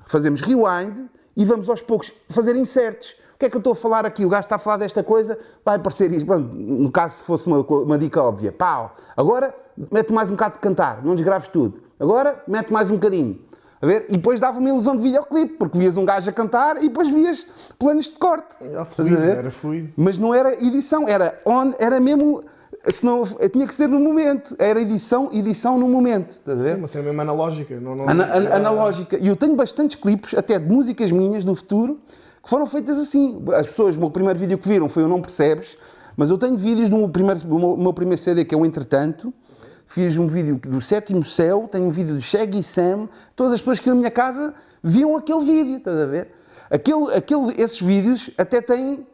fazemos 0.06 0.40
rewind 0.40 1.08
e 1.36 1.44
vamos 1.44 1.68
aos 1.68 1.80
poucos 1.80 2.12
fazer 2.28 2.56
inserts. 2.56 3.16
O 3.34 3.38
que 3.40 3.46
é 3.46 3.50
que 3.50 3.56
eu 3.56 3.60
estou 3.60 3.72
a 3.72 3.76
falar 3.76 4.04
aqui? 4.04 4.24
O 4.24 4.28
gajo 4.28 4.40
está 4.46 4.56
a 4.56 4.58
falar 4.58 4.76
desta 4.78 5.02
coisa, 5.02 5.38
vai 5.64 5.76
aparecer 5.76 6.12
isto. 6.12 6.26
Pronto, 6.26 6.52
no 6.54 6.90
caso, 6.90 7.16
se 7.18 7.22
fosse 7.22 7.46
uma, 7.46 7.60
uma 7.60 7.96
dica 7.98 8.22
óbvia. 8.22 8.52
Pau! 8.52 8.94
Agora, 9.16 9.54
mete 9.90 10.12
mais 10.12 10.28
um 10.28 10.34
bocado 10.34 10.54
de 10.54 10.60
cantar, 10.60 11.02
não 11.02 11.14
desgraves 11.14 11.48
tudo. 11.48 11.80
Agora, 11.98 12.42
mete 12.46 12.70
mais 12.72 12.90
um 12.90 12.96
bocadinho. 12.96 13.40
A 13.82 13.86
ver? 13.86 14.04
E 14.08 14.12
depois 14.12 14.38
dava 14.40 14.58
uma 14.58 14.68
ilusão 14.68 14.94
de 14.96 15.02
videoclipe, 15.02 15.54
porque 15.54 15.78
vias 15.78 15.96
um 15.96 16.04
gajo 16.04 16.28
a 16.28 16.32
cantar 16.32 16.76
e 16.82 16.88
depois 16.88 17.10
vias 17.10 17.46
planos 17.78 18.06
de 18.06 18.18
corte. 18.18 18.54
Era 18.60 18.84
fluido, 18.84 19.22
era 19.22 19.50
fluido. 19.50 19.88
Mas 19.96 20.18
não 20.18 20.34
era 20.34 20.52
edição, 20.62 21.08
era, 21.08 21.40
on, 21.46 21.70
era 21.78 21.98
mesmo. 21.98 22.42
Senão, 22.86 23.24
tinha 23.52 23.66
que 23.66 23.74
ser 23.74 23.88
no 23.88 24.00
momento. 24.00 24.54
Era 24.58 24.80
edição, 24.80 25.28
edição 25.32 25.78
no 25.78 25.86
momento. 25.88 26.30
Estás 26.30 26.58
a 26.58 26.62
ver? 26.62 26.76
Uma 26.76 26.88
cena 26.88 27.04
mesmo 27.04 27.20
analógica. 27.20 27.78
Não, 27.80 27.94
não, 27.94 28.08
Ana- 28.08 28.24
an- 28.24 28.44
era- 28.44 28.56
analógica. 28.56 29.18
E 29.18 29.26
eu 29.28 29.36
tenho 29.36 29.54
bastantes 29.56 29.96
clipes, 29.96 30.34
até 30.34 30.58
de 30.58 30.66
músicas 30.70 31.10
minhas 31.10 31.44
do 31.44 31.54
futuro, 31.54 32.00
que 32.42 32.48
foram 32.50 32.66
feitas 32.66 32.98
assim. 32.98 33.42
As 33.54 33.66
pessoas, 33.66 33.96
o 33.96 33.98
meu 34.00 34.10
primeiro 34.10 34.38
vídeo 34.38 34.56
que 34.58 34.66
viram 34.68 34.88
foi 34.88 35.02
o 35.04 35.08
Não 35.08 35.20
Percebes, 35.20 35.76
mas 36.16 36.30
eu 36.30 36.38
tenho 36.38 36.56
vídeos 36.56 36.88
do 36.88 36.96
meu 36.96 37.08
primeiro, 37.08 37.40
do 37.40 37.58
meu, 37.58 37.76
meu 37.76 37.92
primeiro 37.94 38.20
CD, 38.20 38.44
que 38.44 38.54
é 38.54 38.58
o 38.58 38.64
Entretanto. 38.64 39.32
Fiz 39.90 40.16
um 40.16 40.28
vídeo 40.28 40.54
do 40.54 40.80
Sétimo 40.80 41.24
Céu, 41.24 41.68
tenho 41.68 41.86
um 41.86 41.90
vídeo 41.90 42.14
do 42.14 42.20
Shaggy 42.20 42.62
Sam. 42.62 43.08
Todas 43.34 43.54
as 43.54 43.60
pessoas 43.60 43.80
que 43.80 43.88
iam 43.88 43.96
à 43.96 43.98
minha 43.98 44.10
casa 44.10 44.54
viam 44.80 45.16
aquele 45.16 45.44
vídeo, 45.44 45.78
estás 45.78 45.98
a 45.98 46.06
ver? 46.06 46.28
Aquele, 46.70 47.12
aquele, 47.12 47.60
esses 47.60 47.80
vídeos 47.80 48.30
até 48.38 48.62
têm 48.62 49.04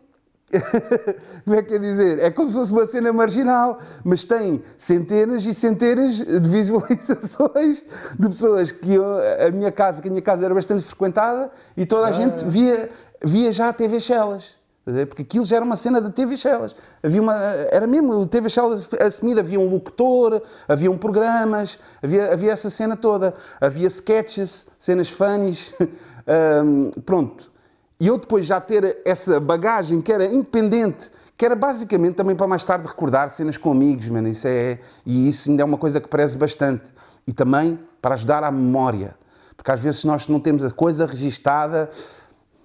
como 1.44 1.56
é 1.56 1.62
que 1.62 1.75
é 1.76 1.78
dizer? 1.78 2.19
É 2.19 2.31
como 2.31 2.50
se 2.50 2.56
fosse 2.56 2.73
uma 2.73 2.84
cena 2.84 3.11
marginal, 3.11 3.78
mas 4.05 4.26
tem 4.26 4.62
centenas 4.76 5.46
e 5.46 5.55
centenas 5.55 6.19
de 6.19 6.46
visualizações 6.46 7.82
de 8.19 8.28
pessoas 8.28 8.70
que 8.70 8.93
iam 8.93 9.06
a 9.46 9.50
minha 9.50 9.73
casa, 9.73 10.02
que 10.02 10.08
a 10.08 10.11
minha 10.11 10.23
casa 10.23 10.44
era 10.44 10.55
bastante 10.55 10.82
frequentada 10.82 11.50
e 11.75 11.87
toda 11.87 12.06
a 12.06 12.12
gente 12.12 12.44
via, 12.44 12.90
via 13.25 13.50
já 13.50 13.70
a 13.70 13.73
TV 13.73 13.99
Shellas. 13.99 14.55
A? 14.87 15.06
Porque 15.06 15.23
aquilo 15.23 15.44
já 15.44 15.56
era 15.56 15.65
uma 15.65 15.77
cena 15.77 16.00
da 16.00 16.11
TV 16.11 16.37
Shellas. 16.37 16.76
Havia 17.02 17.21
uma, 17.21 17.35
era 17.71 17.87
mesmo 17.87 18.12
o 18.12 18.26
TV 18.26 18.49
Shellas 18.49 18.88
assumido, 19.00 19.40
havia 19.40 19.59
um 19.59 19.69
locutor, 19.69 20.40
haviam 20.69 20.97
programas, 20.97 21.78
havia, 22.02 22.33
havia 22.33 22.52
essa 22.52 22.71
cena 22.71 22.97
toda. 22.97 23.35
Havia 23.61 23.88
sketches, 23.88 24.66
cenas 24.78 25.09
funnies. 25.09 25.75
Ahm, 26.26 26.90
pronto. 27.05 27.50
E 27.99 28.09
eu 28.09 28.19
depois 28.19 28.45
já 28.45 28.61
ter 28.61 28.99
essa 29.07 29.40
bagagem 29.40 30.02
que 30.02 30.12
era 30.12 30.26
independente, 30.26 31.11
que 31.37 31.47
era 31.47 31.57
basicamente 31.57 32.14
também 32.14 32.37
para 32.37 32.47
mais 32.47 32.62
tarde 32.62 32.87
recordar 32.87 33.31
cenas 33.31 33.57
com 33.57 33.71
amigos, 33.71 34.09
mano, 34.09 34.28
isso 34.28 34.47
é, 34.47 34.78
e 35.05 35.28
isso 35.28 35.49
ainda 35.49 35.62
é 35.62 35.64
uma 35.64 35.78
coisa 35.78 35.99
que 35.99 36.09
prezo 36.09 36.37
bastante. 36.37 36.93
E 37.26 37.33
também 37.33 37.78
para 38.02 38.14
ajudar 38.14 38.45
à 38.45 38.50
memória, 38.50 39.16
porque 39.57 39.71
às 39.71 39.81
vezes 39.81 40.05
nós 40.05 40.28
não 40.28 40.38
temos 40.38 40.62
a 40.62 40.71
coisa 40.71 41.07
registada, 41.07 41.88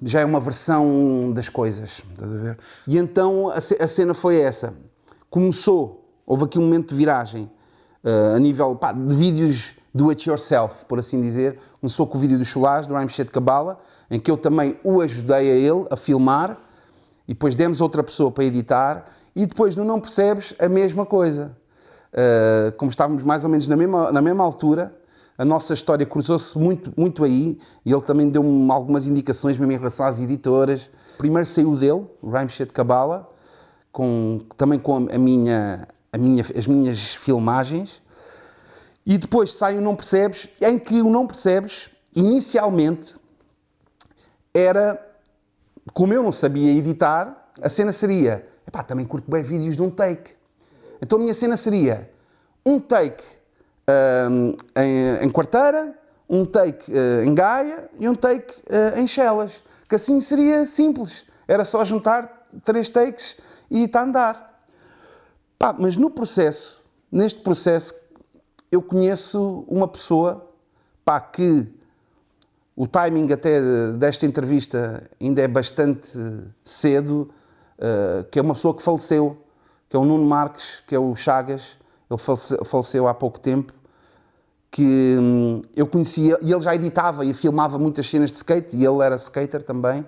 já 0.01 0.22
é 0.22 0.25
uma 0.25 0.39
versão 0.39 1.31
das 1.34 1.48
coisas, 1.50 2.03
estás 2.12 2.34
a 2.34 2.38
ver? 2.38 2.58
E 2.88 2.98
então 2.98 3.50
a 3.50 3.60
ce- 3.62 3.77
a 3.79 3.88
cena 3.88 4.13
foi 4.13 4.39
essa. 4.39 4.74
Começou, 5.29 6.10
houve 6.25 6.46
aqui 6.46 6.58
um 6.58 6.63
momento 6.63 6.89
de 6.89 6.96
viragem, 6.96 7.50
eh, 8.03 8.34
a 8.36 8.39
nível 8.39 8.75
pá, 8.75 8.91
de 8.91 9.15
vídeos 9.15 9.75
do 9.93 10.10
it 10.10 10.27
yourself, 10.29 10.86
por 10.86 11.00
assim 11.00 11.22
dizer. 11.22 11.58
Começou 11.79 12.08
com 12.08 12.17
o 12.17 12.22
vídeo 12.22 12.38
do 12.38 12.46
Chulás, 12.46 12.88
do 12.88 12.93
Rhyme 12.96 13.10
Shit 13.10 13.31
Kabbalah, 13.31 13.77
em 14.10 14.20
que 14.20 14.31
eu 14.31 14.38
também 14.38 14.79
o 14.84 15.01
ajudei 15.01 15.51
a 15.51 15.55
ele 15.55 15.86
a 15.89 15.98
filmar, 15.98 16.58
e 17.27 17.34
depois 17.34 17.55
demos 17.55 17.79
outra 17.81 18.03
pessoa 18.03 18.31
para 18.31 18.43
editar, 18.43 19.05
e 19.36 19.46
depois 19.46 19.75
no 19.75 19.84
Não 19.86 20.00
Percebes 20.00 20.53
a 20.60 20.67
mesma 20.67 21.05
coisa. 21.05 21.55
Uh, 22.12 22.72
como 22.75 22.89
estávamos 22.91 23.24
mais 23.24 23.46
ou 23.46 23.50
menos 23.50 23.70
na 23.70 23.77
mesma, 23.77 24.12
na 24.12 24.22
mesma 24.22 24.43
altura, 24.43 24.93
a 25.38 25.46
nossa 25.46 25.74
história 25.74 26.06
cruzou-se 26.06 26.58
muito, 26.58 26.94
muito 26.96 27.24
aí, 27.24 27.58
e 27.86 27.92
ele 27.92 28.02
também 28.02 28.30
deu-me 28.30 28.72
algumas 28.72 29.08
indicações 29.08 29.58
mesmo 29.58 29.72
em 29.72 29.78
relação 29.78 30.06
às 30.06 30.20
editoras. 30.20 30.90
Primeiro 31.18 31.46
saiu 31.46 31.76
dele, 31.76 32.06
o 32.22 32.30
Rhyme 32.30 32.50
Shit 32.50 32.72
Kabbalah, 32.72 33.28
com, 33.92 34.40
também 34.58 34.78
com 34.78 35.08
a 35.12 35.18
minha, 35.18 35.88
a 36.12 36.18
minha, 36.18 36.44
as 36.58 36.68
minhas 36.68 37.16
filmagens, 37.16 38.02
e 39.06 39.18
depois 39.18 39.54
sai 39.54 39.78
o 39.78 39.82
Não 39.82 39.96
Percebes, 39.96 40.48
em 40.62 40.78
que 40.78 41.02
o 41.02 41.10
Não 41.10 41.26
Percebes, 41.26 41.90
inicialmente, 42.16 43.16
era, 44.54 45.00
como 45.94 46.14
eu 46.14 46.22
não 46.22 46.32
sabia 46.32 46.72
editar, 46.72 47.52
a 47.62 47.70
cena 47.70 47.92
seria, 47.92 48.48
epá, 48.68 48.84
também 48.84 49.06
curto 49.06 49.30
bem 49.30 49.42
vídeos 49.42 49.76
de 49.76 49.82
um 49.82 49.90
take. 49.90 50.34
Então 51.02 51.18
a 51.18 51.22
minha 51.22 51.34
cena 51.34 51.58
seria 51.58 52.12
um 52.66 52.80
take 52.80 53.24
em, 54.75 55.25
em 55.25 55.29
Quarteira, 55.29 55.98
um 56.29 56.45
take 56.45 56.91
ah, 56.95 57.25
em 57.25 57.33
Gaia 57.33 57.89
e 58.00 58.07
um 58.07 58.15
take 58.15 58.53
ah, 58.69 59.00
em 59.00 59.07
Chelas. 59.07 59.63
Que 59.88 59.95
assim 59.95 60.19
seria 60.21 60.65
simples. 60.65 61.25
Era 61.48 61.65
só 61.65 61.83
juntar 61.83 62.48
três 62.63 62.89
takes 62.89 63.36
e 63.69 63.83
está 63.83 64.01
a 64.01 64.03
andar. 64.03 64.60
Pá, 65.60 65.75
mas 65.77 65.98
no 65.98 66.10
processo, 66.10 66.81
neste 67.12 67.41
processo, 67.41 67.93
eu 68.71 68.81
conheço 68.81 69.65
uma 69.67 69.88
pessoa 69.88 70.50
pá, 71.03 71.19
que 71.19 71.67
o 72.75 72.88
timing 72.88 73.31
até 73.31 73.62
desta 73.91 74.25
entrevista 74.25 75.10
ainda 75.19 75.41
é 75.41 75.48
bastante 75.48 76.17
cedo, 76.63 77.29
uh, 77.77 78.24
que 78.31 78.39
é 78.39 78.41
uma 78.41 78.53
pessoa 78.53 78.74
que 78.74 78.81
faleceu, 78.81 79.38
que 79.89 79.95
é 79.95 80.00
o 80.00 80.05
Nuno 80.05 80.25
Marques, 80.25 80.81
que 80.88 80.95
é 80.95 81.00
o 81.00 81.13
Chagas, 81.15 81.77
ele 82.10 82.17
falece- 82.17 82.57
faleceu 82.65 83.07
há 83.07 83.13
pouco 83.13 83.39
tempo, 83.39 83.74
que 84.72 85.18
hum, 85.20 85.62
eu 85.75 85.86
conhecia, 85.86 86.40
e 86.42 86.51
ele 86.51 86.62
já 86.62 86.74
editava 86.74 87.25
e 87.25 87.34
filmava 87.34 87.78
muitas 87.78 88.08
cenas 88.08 88.32
de 88.32 88.38
skate, 88.38 88.75
e 88.78 88.86
ele 88.86 89.04
era 89.04 89.16
skater 89.16 89.62
também, 89.62 90.08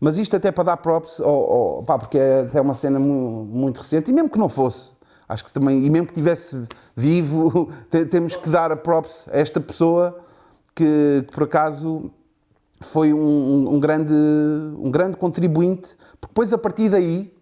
mas 0.00 0.16
isto 0.18 0.36
até 0.36 0.52
para 0.52 0.62
dar 0.64 0.76
props, 0.76 1.20
ao- 1.20 1.28
ao- 1.52 1.82
pá, 1.82 1.98
porque 1.98 2.16
é 2.16 2.40
até 2.42 2.60
uma 2.60 2.74
cena 2.74 3.00
mu- 3.00 3.44
muito 3.44 3.78
recente, 3.78 4.10
e 4.10 4.14
mesmo 4.14 4.30
que 4.30 4.38
não 4.38 4.48
fosse, 4.48 4.92
acho 5.28 5.44
que 5.44 5.52
também, 5.52 5.84
e 5.84 5.90
mesmo 5.90 6.06
que 6.06 6.12
estivesse 6.12 6.62
vivo, 6.96 7.68
te- 7.90 8.06
temos 8.06 8.36
que 8.36 8.48
dar 8.48 8.70
a 8.70 8.76
props 8.76 9.28
a 9.32 9.36
esta 9.38 9.60
pessoa 9.60 10.16
que, 10.76 11.24
que 11.26 11.34
por 11.34 11.42
acaso 11.42 12.08
foi 12.80 13.12
um, 13.12 13.18
um- 13.18 13.74
um 13.74 13.80
grande, 13.80 14.14
um 14.14 14.92
grande 14.92 15.16
contribuinte, 15.16 15.96
porque 16.20 16.28
depois 16.32 16.52
a 16.52 16.58
partir 16.58 16.88
daí 16.88 17.36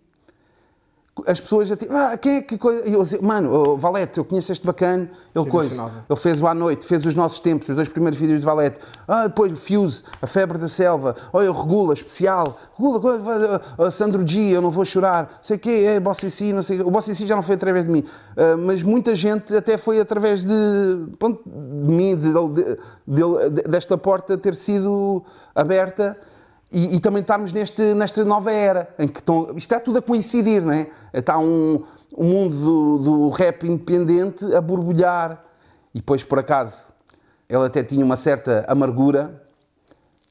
as 1.26 1.40
pessoas 1.40 1.68
já 1.68 1.76
tipo, 1.76 1.94
ah, 1.94 2.16
quem 2.18 2.36
é 2.36 2.42
que 2.42 2.58
coisa? 2.58 2.86
Eu 2.88 3.02
dizia, 3.02 3.20
mano, 3.22 3.50
oh, 3.52 3.76
Valete, 3.76 4.18
eu 4.18 4.24
conheço 4.24 4.52
este 4.52 4.66
bacana, 4.66 5.08
ele 5.34 5.48
coisa. 5.50 5.74
emocionava. 5.74 6.04
Ele 6.10 6.18
fez 6.18 6.42
o 6.42 6.46
à 6.46 6.52
noite, 6.54 6.84
fez 6.86 7.06
os 7.06 7.14
nossos 7.14 7.40
tempos, 7.40 7.68
os 7.68 7.74
dois 7.76 7.88
primeiros 7.88 8.18
vídeos 8.18 8.40
de 8.40 8.44
Valete. 8.44 8.78
Ah, 9.08 9.26
depois 9.26 9.50
o 9.52 9.56
Fuse, 9.56 10.02
a 10.20 10.26
febre 10.26 10.58
da 10.58 10.68
selva, 10.68 11.16
olha, 11.32 11.50
o 11.50 11.54
Regula, 11.54 11.94
especial. 11.94 12.58
Regula, 12.78 13.62
ah, 13.78 13.90
Sandro 13.90 14.26
G, 14.28 14.40
eu 14.54 14.60
não 14.60 14.70
vou 14.70 14.84
chorar, 14.84 15.38
sei 15.40 15.56
o 15.56 15.58
quê, 15.58 15.84
é, 15.88 16.00
Bossy 16.00 16.52
não 16.52 16.62
sei 16.62 16.80
o. 16.80 16.88
O 16.88 16.90
Bossy 16.90 17.14
já 17.26 17.34
não 17.34 17.42
foi 17.42 17.54
através 17.54 17.86
de 17.86 17.92
mim, 17.92 18.04
Ah, 18.36 18.56
mas 18.58 18.82
muita 18.82 19.14
gente 19.14 19.54
até 19.56 19.78
foi 19.78 19.98
através 20.00 20.44
de, 20.44 20.54
pronto, 21.18 21.40
de 21.46 21.92
mim, 21.94 22.14
de- 22.16 22.32
de- 23.06 23.62
desta 23.62 23.96
porta 23.96 24.36
ter 24.36 24.54
sido 24.54 25.24
aberta. 25.54 26.16
E, 26.70 26.96
e 26.96 27.00
também 27.00 27.20
estarmos 27.20 27.52
neste, 27.52 27.94
nesta 27.94 28.24
nova 28.24 28.50
era, 28.50 28.92
em 28.98 29.06
que 29.06 29.20
estão, 29.20 29.44
isto 29.50 29.58
está 29.58 29.78
tudo 29.78 29.98
a 29.98 30.02
coincidir, 30.02 30.62
não 30.62 30.72
é? 30.72 30.88
Está 31.12 31.38
um, 31.38 31.84
um 32.16 32.24
mundo 32.24 32.56
do, 32.56 32.98
do 32.98 33.28
rap 33.30 33.64
independente 33.64 34.44
a 34.54 34.60
borbulhar. 34.60 35.44
E 35.94 35.98
depois, 35.98 36.24
por 36.24 36.38
acaso, 36.38 36.92
ele 37.48 37.64
até 37.64 37.82
tinha 37.82 38.04
uma 38.04 38.16
certa 38.16 38.64
amargura, 38.68 39.42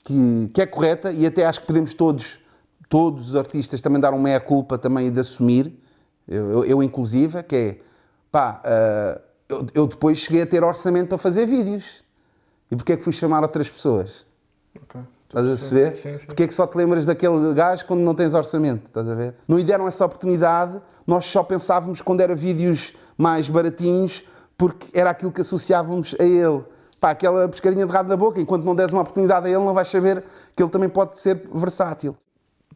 que, 0.04 0.52
que 0.54 0.62
é 0.62 0.66
correta, 0.66 1.12
e 1.12 1.26
até 1.26 1.46
acho 1.46 1.62
que 1.62 1.68
podemos 1.68 1.94
todos, 1.94 2.40
todos 2.90 3.30
os 3.30 3.36
artistas 3.36 3.82
também 3.82 4.00
dar 4.00 4.14
uma 4.14 4.22
meia-culpa 4.22 4.78
também 4.78 5.12
de 5.12 5.20
assumir, 5.20 5.82
eu, 6.28 6.52
eu, 6.52 6.66
eu 6.66 6.84
inclusive, 6.84 7.42
que 7.44 7.56
é, 7.56 7.80
pá, 8.32 8.62
ah, 8.64 9.22
eu, 9.48 9.66
eu 9.74 9.88
depois 9.88 10.18
cheguei 10.18 10.42
a 10.42 10.46
ter 10.46 10.64
orçamento 10.64 11.10
para 11.10 11.18
fazer 11.18 11.46
vídeos. 11.46 12.04
E 12.70 12.76
porquê 12.76 12.94
é 12.94 12.98
que 12.98 13.04
fui 13.04 13.14
chamar 13.14 13.44
outras 13.44 13.70
pessoas? 13.70 14.26
Ok. 14.84 15.02
Estás 15.28 15.46
a 15.46 15.50
perceber? 15.50 15.98
Sim, 15.98 16.18
sim. 16.18 16.26
Porque 16.26 16.44
é 16.44 16.48
que 16.48 16.54
só 16.54 16.66
te 16.68 16.78
lembras 16.78 17.06
daquele 17.06 17.54
gajo 17.54 17.86
quando 17.86 18.02
não 18.02 18.14
tens 18.14 18.34
orçamento? 18.34 18.86
Estás 18.86 19.08
a 19.10 19.16
ver? 19.16 19.36
Não 19.48 19.58
lhe 19.58 19.64
deram 19.64 19.88
essa 19.88 20.06
oportunidade, 20.06 20.82
nós 21.06 21.26
só 21.26 21.44
pensávamos 21.44 22.02
quando 22.02 22.22
era 22.22 22.36
vídeos 22.36 22.94
mais 23.18 23.50
baratinhos, 23.50 24.24
porque 24.58 24.88
era 24.94 25.10
aquilo 25.10 25.32
que 25.32 25.42
associávamos 25.42 26.16
a 26.20 26.24
ele. 26.24 26.64
Pá, 27.00 27.12
aquela 27.12 27.48
pescadinha 27.50 27.86
de 27.86 27.92
rabo 27.92 28.10
na 28.10 28.16
boca, 28.16 28.40
enquanto 28.40 28.64
não 28.64 28.76
des 28.76 28.94
uma 28.94 29.02
oportunidade 29.02 29.48
a 29.48 29.50
ele, 29.50 29.60
não 29.60 29.74
vais 29.74 29.88
saber 29.88 30.24
que 30.56 30.64
ele 30.64 30.70
também 30.70 30.88
pode 30.88 31.20
ser 31.20 31.42
versátil. 31.54 32.16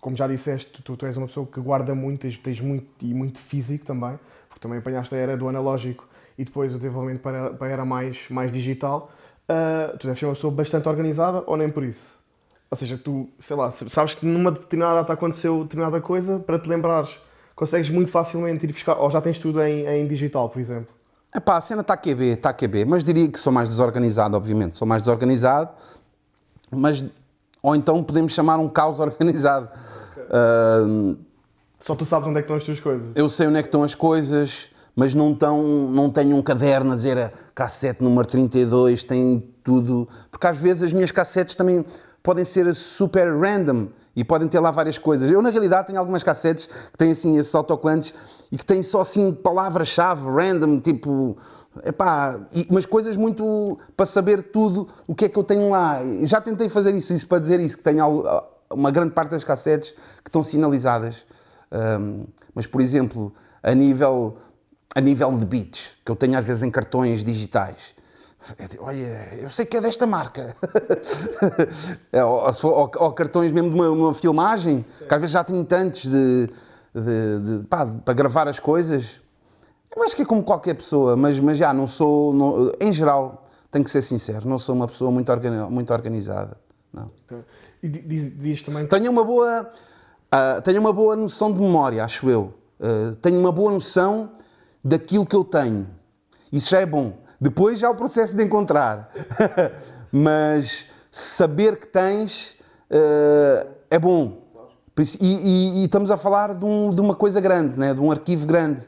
Como 0.01 0.15
já 0.15 0.27
disseste, 0.27 0.81
tu, 0.81 0.95
tu 0.95 1.05
és 1.05 1.15
uma 1.17 1.27
pessoa 1.27 1.45
que 1.45 1.59
guarda 1.59 1.93
muito, 1.95 2.21
tens, 2.21 2.37
tens 2.37 2.61
muito 2.61 2.87
e 3.01 3.13
muito 3.13 3.39
físico 3.39 3.85
também, 3.85 4.19
porque 4.47 4.61
também 4.61 4.79
apanhaste 4.79 5.13
a 5.15 5.17
era 5.17 5.37
do 5.37 5.47
analógico 5.47 6.07
e 6.37 6.45
depois 6.45 6.73
o 6.73 6.77
desenvolvimento 6.77 7.21
para, 7.21 7.51
para 7.51 7.67
a 7.67 7.69
era 7.69 7.85
mais, 7.85 8.17
mais 8.29 8.51
digital. 8.51 9.11
Ah, 9.47 9.95
tu 9.99 10.05
deves 10.05 10.19
ser 10.19 10.25
uma 10.25 10.35
pessoa 10.35 10.53
bastante 10.53 10.87
organizada 10.87 11.43
ou 11.47 11.57
nem 11.57 11.69
por 11.69 11.83
isso? 11.83 12.18
Ou 12.71 12.77
seja, 12.77 12.97
tu, 12.97 13.27
sei 13.39 13.55
lá, 13.55 13.71
sabes 13.71 14.13
que 14.13 14.25
numa 14.25 14.51
determinada 14.51 14.95
data 14.97 15.13
aconteceu 15.13 15.63
determinada 15.63 15.99
coisa, 15.99 16.39
para 16.39 16.59
te 16.59 16.69
lembrares, 16.69 17.17
consegues 17.55 17.89
muito 17.89 18.11
facilmente 18.11 18.65
ir 18.65 18.71
buscar, 18.71 18.95
ou 18.95 19.09
já 19.09 19.19
tens 19.19 19.39
tudo 19.39 19.61
em, 19.61 19.87
em 19.87 20.07
digital, 20.07 20.49
por 20.49 20.59
exemplo. 20.59 20.93
Epá, 21.35 21.57
a 21.57 21.61
cena 21.61 21.81
está 21.81 21.97
QB, 21.97 22.23
está 22.25 22.53
QB, 22.53 22.85
mas 22.85 23.03
diria 23.03 23.27
que 23.27 23.39
sou 23.39 23.51
mais 23.51 23.69
desorganizado, 23.69 24.35
obviamente. 24.37 24.77
Sou 24.77 24.87
mais 24.87 25.01
desorganizado, 25.01 25.71
mas... 26.71 27.03
Ou 27.61 27.75
então 27.75 28.03
podemos 28.03 28.33
chamar 28.33 28.57
um 28.57 28.69
caos 28.69 28.99
organizado. 29.01 29.69
Ah, 30.29 31.15
Só 31.81 31.95
tu 31.95 32.05
sabes 32.05 32.27
onde 32.27 32.39
é 32.39 32.41
que 32.41 32.45
estão 32.45 32.55
as 32.57 32.63
tuas 32.63 32.79
coisas. 32.79 33.15
eu 33.15 33.27
sei 33.27 33.47
onde 33.47 33.57
é 33.59 33.61
que 33.61 33.67
estão 33.67 33.83
as 33.83 33.95
coisas, 33.95 34.69
mas 34.95 35.13
não, 35.13 35.33
tão, 35.33 35.61
não 35.89 36.09
tenho 36.09 36.35
um 36.35 36.41
caderno 36.41 36.93
a 36.93 36.95
dizer 36.95 37.17
a 37.17 37.31
cassete 37.53 38.03
número 38.03 38.27
32, 38.27 39.03
tem 39.03 39.43
tudo. 39.63 40.07
Porque 40.31 40.47
às 40.47 40.57
vezes 40.57 40.83
as 40.83 40.93
minhas 40.93 41.11
cassetes 41.11 41.55
também 41.55 41.83
podem 42.21 42.43
ser 42.45 42.73
super 42.73 43.27
random 43.37 43.87
e 44.15 44.23
podem 44.23 44.47
ter 44.47 44.59
lá 44.59 44.71
várias 44.71 44.97
coisas. 44.97 45.29
Eu, 45.29 45.41
na 45.41 45.49
realidade, 45.49 45.87
tenho 45.87 45.99
algumas 45.99 46.23
cassetes 46.23 46.65
que 46.67 46.97
têm 46.97 47.11
assim 47.11 47.37
esses 47.37 47.53
autocolantes 47.55 48.13
e 48.51 48.57
que 48.57 48.65
têm 48.65 48.83
só 48.83 49.01
assim 49.01 49.33
palavras-chave 49.33 50.25
random, 50.29 50.79
tipo. 50.79 51.37
Epá, 51.85 52.39
e, 52.53 52.67
mas 52.69 52.85
coisas 52.85 53.15
muito 53.15 53.77
para 53.95 54.05
saber 54.05 54.41
tudo 54.51 54.89
o 55.07 55.13
que 55.13 55.25
é 55.25 55.29
que 55.29 55.37
eu 55.37 55.43
tenho 55.43 55.69
lá. 55.69 56.01
Já 56.23 56.41
tentei 56.41 56.67
fazer 56.67 56.93
isso, 56.95 57.13
isso 57.13 57.27
para 57.27 57.39
dizer 57.39 57.59
isso, 57.59 57.77
que 57.77 57.83
tenho 57.83 58.03
al- 58.03 58.59
uma 58.71 58.91
grande 58.91 59.13
parte 59.13 59.31
das 59.31 59.43
cassetes 59.43 59.91
que 60.23 60.27
estão 60.29 60.43
sinalizadas. 60.43 61.25
Um, 61.71 62.25
mas, 62.53 62.65
por 62.65 62.81
exemplo, 62.81 63.31
a 63.61 63.73
nível, 63.75 64.37
a 64.95 64.99
nível 64.99 65.31
de 65.31 65.45
beats, 65.45 65.91
que 66.03 66.11
eu 66.11 66.15
tenho 66.15 66.37
às 66.37 66.43
vezes 66.43 66.63
em 66.63 66.71
cartões 66.71 67.23
digitais, 67.23 67.93
olha, 68.79 69.33
eu 69.39 69.49
sei 69.49 69.65
que 69.65 69.77
é 69.77 69.81
desta 69.81 70.05
marca. 70.07 70.55
É, 72.11 72.23
ou, 72.23 72.41
ou- 72.63 72.91
ou 72.97 73.11
cartões 73.13 73.51
mesmo 73.51 73.69
de 73.69 73.75
uma, 73.75 73.89
uma 73.89 74.13
filmagem, 74.13 74.83
que 75.07 75.13
às 75.13 75.21
vezes 75.21 75.31
já 75.33 75.43
tenho 75.43 75.63
tantos 75.63 76.03
de, 76.05 76.49
de- 76.93 77.59
de- 77.59 77.67
pá, 77.67 77.85
para 77.85 78.13
gravar 78.13 78.47
as 78.47 78.59
coisas. 78.59 79.21
Eu 79.95 80.03
acho 80.03 80.15
que 80.15 80.21
é 80.23 80.25
como 80.25 80.43
qualquer 80.43 80.73
pessoa, 80.75 81.15
mas, 81.15 81.39
mas 81.39 81.57
já 81.57 81.73
não 81.73 81.85
sou, 81.87 82.33
não- 82.33 82.71
em 82.79 82.91
geral, 82.91 83.45
tenho 83.71 83.83
que 83.83 83.91
ser 83.91 84.01
sincero, 84.01 84.47
não 84.47 84.57
sou 84.57 84.73
uma 84.75 84.87
pessoa 84.87 85.11
muito, 85.11 85.31
organi- 85.31 85.69
muito 85.69 85.93
organizada. 85.93 86.57
Não. 86.93 87.11
E 87.83 87.87
di- 87.87 88.01
diz, 88.01 88.37
diz 88.39 88.63
também 88.63 88.83
que 88.83 88.89
Tenho 88.89 89.11
uma 89.11 89.23
boa, 89.23 89.69
ah, 90.31 90.61
tenho 90.63 90.79
uma 90.79 90.91
boa 90.93 91.15
noção 91.15 91.51
de 91.51 91.59
memória, 91.59 92.03
acho 92.03 92.29
eu. 92.29 92.53
Ah, 92.81 93.15
tenho 93.21 93.39
uma 93.39 93.51
boa 93.51 93.71
noção 93.71 94.31
daquilo 94.83 95.25
que 95.25 95.35
eu 95.35 95.43
tenho. 95.43 95.87
Isso 96.51 96.69
já 96.71 96.79
é 96.81 96.85
bom. 96.85 97.13
Depois 97.39 97.79
já 97.79 97.89
o 97.89 97.95
processo 97.95 98.35
de 98.35 98.43
encontrar. 98.43 99.09
Mas 100.11 100.85
saber 101.11 101.77
que 101.77 101.87
tens 101.87 102.55
ah, 102.91 103.67
é 103.89 103.97
bom. 103.99 104.39
E, 105.21 105.25
e- 105.27 105.81
e 105.81 105.85
estamos 105.85 106.11
a 106.11 106.17
falar 106.17 106.53
de, 106.55 106.65
um- 106.65 106.91
de 106.91 106.99
uma 106.99 107.15
coisa 107.15 107.39
grande, 107.39 107.79
né? 107.79 107.93
de 107.93 107.99
um 108.01 108.11
arquivo 108.11 108.45
grande, 108.45 108.87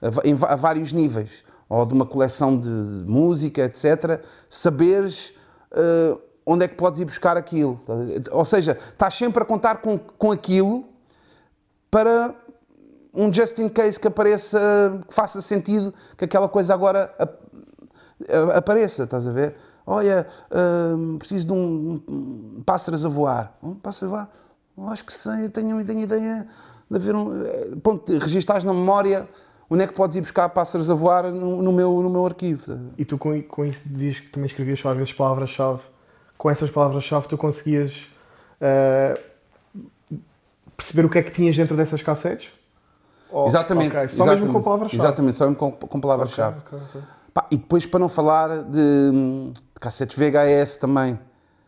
a, 0.00 0.52
a 0.52 0.56
vários 0.56 0.92
níveis. 0.92 1.44
Ou 1.68 1.84
de 1.86 1.94
uma 1.94 2.06
coleção 2.06 2.58
de 2.58 2.68
música, 2.68 3.62
etc. 3.62 4.20
Saberes 4.48 5.34
ah, 5.72 6.18
onde 6.46 6.64
é 6.64 6.68
que 6.68 6.74
podes 6.74 6.98
ir 7.00 7.04
buscar 7.04 7.36
aquilo. 7.36 7.80
Ou 8.32 8.44
seja, 8.44 8.76
estás 8.92 9.14
sempre 9.14 9.42
a 9.42 9.46
contar 9.46 9.76
com, 9.82 9.98
com 9.98 10.32
aquilo 10.32 10.84
para 11.90 12.34
um 13.12 13.32
just 13.32 13.58
in 13.58 13.68
case 13.68 13.98
que 14.00 14.06
apareça, 14.08 14.58
que 15.08 15.12
faça 15.14 15.40
sentido 15.42 15.92
que 16.16 16.24
aquela 16.24 16.48
coisa 16.48 16.72
agora 16.72 17.12
apareça, 18.54 19.04
estás 19.04 19.26
a 19.26 19.32
ver? 19.32 19.56
Olha, 19.86 20.26
hum, 20.96 21.16
preciso 21.18 21.46
de 21.46 21.52
um, 21.52 22.00
um 22.08 22.62
pássaros 22.64 23.04
a 23.04 23.08
voar. 23.08 23.54
Um 23.62 23.74
pássaro 23.74 24.12
a 24.12 24.16
voar? 24.16 24.30
Eu 24.78 24.88
acho 24.88 25.04
que 25.04 25.12
sei, 25.12 25.44
eu 25.46 25.50
tenho, 25.50 25.84
tenho 25.84 26.00
ideia 26.00 26.46
de 26.90 26.96
haver 26.96 27.14
um. 27.14 27.44
eh, 27.44 27.70
Ponto, 27.82 28.12
registares 28.18 28.64
na 28.64 28.72
memória 28.72 29.28
onde 29.68 29.84
é 29.84 29.86
que 29.86 29.92
podes 29.92 30.16
ir 30.16 30.20
buscar 30.20 30.48
pássaros 30.48 30.90
a 30.90 30.94
voar 30.94 31.30
no, 31.30 31.62
no 31.62 31.72
meu, 31.72 32.02
no 32.02 32.10
meu 32.10 32.26
arquivo. 32.26 32.62
E 32.98 33.04
tu 33.04 33.16
com, 33.18 33.40
com 33.42 33.64
isso 33.64 33.80
dizias 33.86 34.18
que 34.20 34.28
também 34.28 34.46
escrevias 34.46 34.84
às 34.84 34.96
vezes 34.96 35.12
palavras-chave. 35.12 35.80
Com 36.36 36.50
essas 36.50 36.70
palavras-chave 36.70 37.28
tu 37.28 37.36
conseguias 37.38 38.02
eh, 38.60 39.20
perceber 40.76 41.04
o 41.04 41.08
que 41.10 41.18
é 41.18 41.22
que 41.22 41.30
tinhas 41.30 41.56
dentro 41.56 41.76
dessas 41.76 42.02
cassetes? 42.02 42.50
Ou- 43.30 43.46
Exatamente. 43.46 43.90
ok, 43.96 44.08
Só 44.08 44.14
exatamente, 44.14 44.40
mesmo 44.40 44.52
com 44.54 44.62
palavras-chave? 44.62 45.02
Exatamente, 45.02 45.36
só 45.36 45.44
mesmo 45.44 45.56
com, 45.58 45.72
com 45.72 46.00
palavras-chave. 46.00 46.58
Ok, 46.66 46.78
ok. 46.88 47.02
Pá, 47.40 47.46
e 47.50 47.56
depois, 47.56 47.86
para 47.86 48.00
não 48.00 48.08
falar 48.08 48.64
de, 48.64 48.70
de 48.72 49.80
cassetes 49.80 50.16
VHS 50.16 50.76
também. 50.76 51.18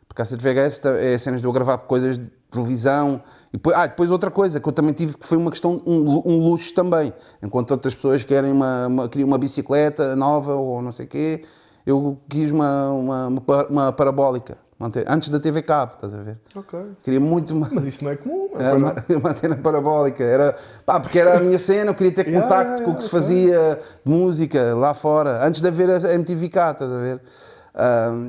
Porque 0.07 0.23
cassetes 0.23 0.45
VHS 0.45 0.85
é 0.85 1.17
cenas 1.17 1.41
de 1.41 1.47
eu 1.47 1.53
gravar 1.53 1.79
coisas 1.79 2.21
televisão. 2.51 3.23
E 3.49 3.57
depois, 3.57 3.75
ah, 3.77 3.87
depois 3.87 4.11
outra 4.11 4.31
coisa 4.31 4.61
que 4.61 4.69
eu 4.69 4.73
também 4.73 4.93
tive 4.93 5.17
que 5.17 5.27
foi 5.27 5.39
uma 5.39 5.51
questão, 5.51 5.81
um, 5.87 6.23
um 6.27 6.39
luxo 6.41 6.75
também. 6.75 7.13
Enquanto 7.43 7.71
outras 7.71 7.95
pessoas 7.95 8.23
querem 8.23 8.53
uma, 8.53 8.87
uma, 8.87 9.09
queriam 9.09 9.27
uma 9.27 9.39
bicicleta 9.39 10.15
nova 10.15 10.55
ou 10.55 10.83
não 10.83 10.93
sei 10.93 11.07
o 11.07 11.09
quê, 11.09 11.45
eu 11.87 12.19
quis 12.29 12.51
uma, 12.51 12.91
uma, 12.91 13.29
uma 13.71 13.93
parabólica. 13.93 14.59
Uma 14.83 14.89
ante- 14.89 15.05
Antes 15.07 15.29
da 15.29 15.39
TV 15.39 15.63
Cabo, 15.63 15.93
estás 15.95 16.13
a 16.13 16.23
ver? 16.23 16.39
Ok. 16.57 16.79
Queria 17.05 17.21
muito 17.21 17.55
Mas 17.55 17.85
isso 17.85 18.03
não 18.05 18.11
é 18.11 18.17
comum. 18.17 18.49
é 18.59 18.73
uma, 18.73 18.95
uma 19.21 19.31
antena 19.31 19.57
parabólica. 19.57 20.25
Era, 20.25 20.57
pá, 20.85 20.99
porque 20.99 21.19
era 21.19 21.37
a 21.39 21.41
minha 21.41 21.59
cena, 21.59 21.91
eu 21.91 21.95
queria 21.95 22.13
ter 22.13 22.27
Yeah, 22.33 22.43
contacto 22.43 22.73
yeah, 22.73 22.85
com 22.85 22.91
o 22.93 22.97
que 22.97 23.05
se 23.05 23.11
fazia 23.11 23.79
de 24.05 24.11
música 24.13 24.75
lá 24.75 24.93
fora, 24.95 25.47
antes 25.47 25.61
de 25.61 25.69
haver 25.69 25.89
a 25.91 26.15
MTV 26.15 26.49
cá, 26.49 26.73
estás 26.73 26.91
a 26.93 26.99
ver? 26.99 27.21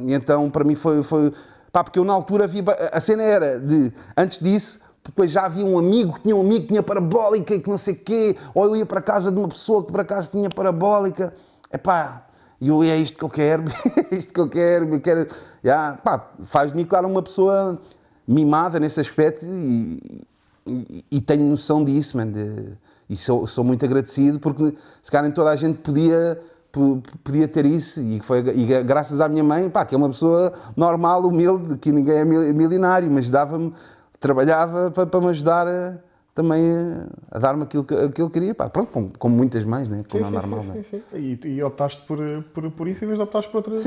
E 0.05 0.13
então, 0.13 0.49
para 0.49 0.63
mim, 0.63 0.75
foi, 0.75 1.01
foi. 1.03 1.33
Pá, 1.71 1.83
porque 1.83 1.97
eu 1.99 2.03
na 2.05 2.13
altura 2.13 2.43
havia. 2.45 2.63
A 2.91 2.99
cena 2.99 3.23
era 3.23 3.59
de. 3.59 3.91
Antes 4.15 4.39
disso. 4.39 4.79
Depois 5.05 5.29
já 5.31 5.45
havia 5.47 5.65
um 5.65 5.77
amigo 5.77 6.13
que 6.13 6.21
tinha 6.21 6.33
um 6.33 6.39
amigo 6.39 6.61
que 6.61 6.67
tinha 6.69 6.81
parabólica 6.81 7.53
e 7.53 7.59
que 7.59 7.69
não 7.69 7.77
sei 7.77 7.93
o 7.93 7.97
quê, 7.97 8.37
ou 8.55 8.63
eu 8.67 8.75
ia 8.77 8.85
para 8.85 9.01
casa 9.01 9.29
de 9.29 9.37
uma 9.37 9.49
pessoa 9.49 9.83
que 9.85 9.91
por 9.91 9.99
acaso 9.99 10.31
tinha 10.31 10.49
parabólica. 10.49 11.33
Epá, 11.73 12.25
e 12.63 12.69
eu 12.69 12.81
é 12.81 12.95
isto 12.97 13.17
que 13.17 13.23
eu 13.23 13.29
quero, 13.29 13.63
é 14.09 14.15
isto 14.15 14.33
que 14.33 14.39
eu 14.39 14.47
quero, 14.47 14.85
eu 14.85 15.01
quero. 15.01 15.27
Já, 15.61 15.93
pá, 16.01 16.31
faz 16.45 16.71
de 16.71 16.77
mim, 16.77 16.85
claro, 16.85 17.07
uma 17.09 17.21
pessoa 17.21 17.77
mimada 18.25 18.79
nesse 18.79 19.01
aspecto 19.01 19.45
e, 19.45 20.21
e, 20.65 21.05
e 21.11 21.21
tenho 21.21 21.43
noção 21.43 21.83
disso, 21.83 22.15
man, 22.15 22.27
de- 22.27 22.77
e 23.09 23.17
sou, 23.17 23.45
sou 23.45 23.65
muito 23.65 23.83
agradecido 23.83 24.39
porque 24.39 24.73
se 25.01 25.11
calhar 25.11 25.29
toda 25.33 25.49
a 25.49 25.55
gente 25.57 25.79
podia, 25.79 26.39
po- 26.71 27.01
podia 27.21 27.49
ter 27.49 27.65
isso 27.65 28.01
e, 28.01 28.21
foi, 28.21 28.39
e 28.55 28.83
graças 28.83 29.19
à 29.19 29.27
minha 29.27 29.43
mãe, 29.43 29.69
pá, 29.69 29.83
que 29.85 29.93
é 29.93 29.97
uma 29.97 30.07
pessoa 30.09 30.53
normal, 30.77 31.21
humilde, 31.25 31.77
que 31.77 31.91
ninguém 31.91 32.15
é 32.15 32.23
mil- 32.25 32.53
milionário, 32.53 33.11
mas 33.11 33.29
dava-me, 33.29 33.73
trabalhava 34.21 34.89
para, 34.89 35.05
para 35.05 35.19
me 35.19 35.27
ajudar 35.27 35.67
a, 35.67 35.97
também 36.33 36.61
a, 36.71 37.37
a 37.37 37.39
dar-me 37.39 37.63
aquilo 37.63 37.83
que, 37.83 38.09
que 38.09 38.21
eu 38.21 38.29
queria, 38.29 38.55
pá, 38.55 38.69
pronto, 38.69 38.91
como, 38.91 39.11
como 39.17 39.35
muitas 39.35 39.63
mães, 39.63 39.87
né? 39.87 40.03
como 40.09 40.25
Sim, 40.25 40.29
é 40.29 40.41
sim, 40.41 40.47
normal. 40.47 40.61
sim, 40.61 40.67
né? 40.67 40.85
sim, 40.89 41.03
sim. 41.09 41.39
E, 41.43 41.47
e 41.47 41.63
optaste 41.63 42.01
por, 42.07 42.19
por, 42.53 42.71
por 42.71 42.87
isso 42.87 43.03
em 43.03 43.07
vez 43.07 43.19
de 43.19 43.23
optares 43.23 43.47
por 43.47 43.57
outras 43.57 43.81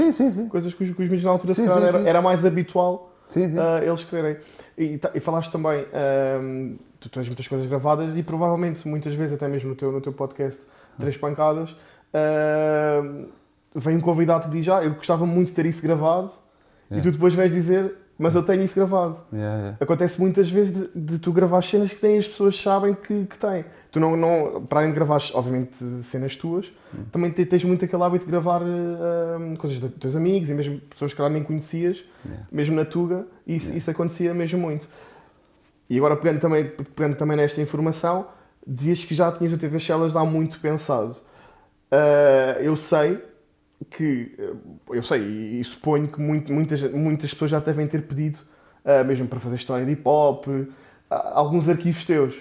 coisas 0.49 0.73
que 0.75 0.85
os, 0.85 0.97
que 0.97 1.03
os 1.03 1.09
miúdos 1.09 1.25
na 1.25 1.31
altura 1.31 1.55
Sim, 1.55 1.69
sim, 1.69 1.71
era, 1.71 2.09
era 2.09 2.23
mais 2.23 2.45
habitual 2.45 3.13
ah, 3.59 3.85
eles 3.85 4.05
quererem. 4.05 4.37
E, 4.79 5.01
e 5.15 5.21
falaste 5.21 5.51
também, 5.51 5.85
ahm, 5.93 6.77
tu 7.01 7.09
tens 7.09 7.27
muitas 7.27 7.47
coisas 7.49 7.67
gravadas 7.67 8.17
e 8.17 8.23
provavelmente 8.23 8.87
muitas 8.87 9.15
vezes, 9.15 9.35
até 9.35 9.49
mesmo 9.49 9.71
no 9.71 9.75
teu, 9.75 9.91
no 9.91 10.01
teu 10.01 10.13
podcast 10.13 10.61
Três 10.99 11.17
Pancadas, 11.17 11.77
ahm, 12.15 13.27
vem 13.75 13.97
um 13.97 14.01
convidado 14.01 14.49
que 14.49 14.57
diz: 14.57 14.69
Ah, 14.69 14.85
eu 14.85 14.95
gostava 14.95 15.27
muito 15.27 15.49
de 15.49 15.55
ter 15.55 15.67
isso 15.67 15.83
gravado, 15.83 16.31
e 16.91 17.01
tu 17.01 17.11
depois 17.11 17.35
vais 17.35 17.53
dizer: 17.53 17.95
Mas 18.19 18.35
eu 18.35 18.43
tenho 18.43 18.63
isso 18.65 18.75
gravado. 18.75 19.19
Yeah, 19.33 19.57
yeah. 19.59 19.77
Acontece 19.81 20.19
muitas 20.19 20.49
vezes 20.49 20.73
de, 20.75 20.89
de 20.95 21.19
tu 21.19 21.33
gravar 21.33 21.63
cenas 21.63 21.93
que 21.93 22.07
nem 22.07 22.19
as 22.19 22.27
pessoas 22.27 22.61
sabem 22.61 22.95
que, 22.95 23.27
que 23.27 23.39
têm. 23.39 23.65
Tu 23.93 24.01
não, 24.01 24.17
não, 24.17 24.63
para 24.65 24.81
além 24.81 24.91
de 24.91 24.95
gravar, 24.97 25.21
obviamente, 25.35 25.77
cenas 26.05 26.35
tuas, 26.37 26.71
também 27.13 27.31
te- 27.31 27.45
tens 27.47 27.63
muito 27.65 27.85
aquele 27.85 28.03
hábito 28.03 28.25
de 28.25 28.31
gravar 28.31 28.63
eh, 28.63 29.57
coisas 29.57 29.79
dos 29.79 29.91
teus 29.95 30.17
amigos 30.17 30.49
e 30.51 30.55
mesmo 30.55 30.81
pessoas 30.81 31.13
que 31.15 31.21
lá 31.21 31.29
nem 31.29 31.43
conhecias, 31.43 32.05
mesmo 32.51 32.75
na 32.75 32.85
Tuga, 32.85 33.27
e 33.47 33.57
isso, 33.57 33.75
isso 33.77 33.91
acontecia 33.91 34.33
mesmo 34.35 34.59
muito. 34.61 34.89
E 35.89 35.97
agora, 35.99 36.17
pegando 36.17 36.41
também, 36.41 36.65
pegando 36.95 37.17
também 37.17 37.37
nesta 37.37 37.61
informação, 37.61 38.27
dizias 38.67 39.05
que 39.05 39.15
já 39.15 39.31
tinhas 39.31 39.53
o 39.53 39.59
TV 39.59 39.79
Shellas 39.79 40.17
há 40.17 40.25
muito 40.25 40.59
pensado. 40.61 41.17
Ah, 41.91 42.57
eu 42.61 42.77
sei 42.77 43.19
que, 43.85 44.35
eh, 44.39 44.53
eu 44.91 45.03
sei 45.03 45.21
e, 45.61 45.65
suponho 45.65 46.09
que 46.09 46.21
muito- 46.21 46.53
muitas, 46.53 46.83
muitas 46.93 47.33
pessoas 47.33 47.51
já 47.51 47.59
devem 47.61 47.87
ter 47.87 48.03
pedido, 48.03 48.39
ah, 48.85 49.05
mesmo 49.05 49.27
para 49.29 49.39
fazer 49.39 49.57
história 49.57 49.85
de 49.85 49.93
hip 49.93 50.03
hop, 50.05 50.47
ah, 51.11 51.33
alguns 51.35 51.69
arquivos 51.69 52.05
teus. 52.05 52.35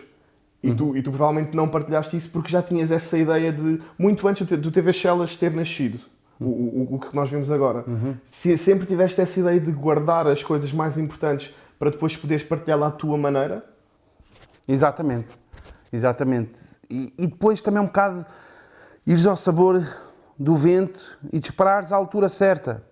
E, 0.64 0.74
tu, 0.74 0.98
e 0.98 1.04
tu 1.04 1.12
provavelmente 1.12 1.56
não 1.56 1.68
partilhaste 1.68 2.18
isso 2.18 2.30
porque 2.32 2.50
já 2.50 2.60
tinhas 2.60 2.90
essa 2.90 3.16
ideia 3.18 3.52
de, 3.52 3.80
muito 4.00 4.28
antes 4.28 4.48
do 4.48 4.72
TV 4.72 4.92
Shellas 4.94 5.38
ter 5.38 5.52
nascido, 5.52 6.00
o, 6.40 6.46
o, 6.46 6.96
o 6.96 7.00
que 7.00 7.16
nós 7.16 7.30
vimos 7.30 7.52
agora. 7.52 7.86
Se, 8.26 8.58
sempre 8.58 8.88
tiveste 8.88 9.22
essa 9.22 9.40
ideia 9.40 9.60
de 9.60 9.72
guardar 9.72 10.26
as 10.26 10.42
coisas 10.44 10.72
mais 10.74 10.98
importantes 10.98 11.54
para 11.78 11.92
depois 11.92 12.18
poderes 12.18 12.44
partilhar 12.44 12.80
lá 12.80 12.88
à 12.88 12.92
tua 12.92 13.16
maneira? 13.16 13.64
Exatamente, 14.68 15.38
exatamente. 15.94 16.58
E, 16.90 17.14
e 17.18 17.28
depois 17.28 17.62
também 17.62 17.82
um 17.82 17.86
bocado 17.86 18.26
ires 19.06 19.28
ao 19.28 19.36
sabor 19.36 19.86
do 20.38 20.56
vento 20.56 21.00
e 21.32 21.40
te 21.40 21.50
esperares 21.50 21.92
à 21.92 21.96
altura 21.96 22.30
certa. 22.30 22.84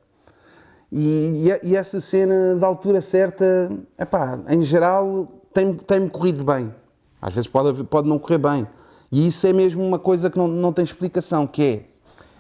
E, 0.92 1.50
e, 1.64 1.70
e 1.72 1.76
essa 1.76 2.00
cena 2.00 2.56
da 2.56 2.68
altura 2.68 3.02
certa, 3.02 3.70
epá, 3.98 4.40
em 4.48 4.62
geral, 4.62 5.28
tem- 5.54 5.74
tem-me 5.76 6.10
corrido 6.10 6.44
bem. 6.44 6.74
Às 7.22 7.34
vezes 7.34 7.48
pode, 7.50 7.84
pode 7.86 8.08
não 8.08 8.20
correr 8.20 8.38
bem. 8.38 8.68
E 9.12 9.28
isso 9.28 9.46
é 9.48 9.54
mesmo 9.54 9.84
uma 9.84 10.00
coisa 10.00 10.30
que 10.30 10.38
não, 10.38 10.48
não 10.48 10.72
tem 10.74 10.84
explicação, 10.84 11.46
que 11.48 11.64
é, 11.64 11.86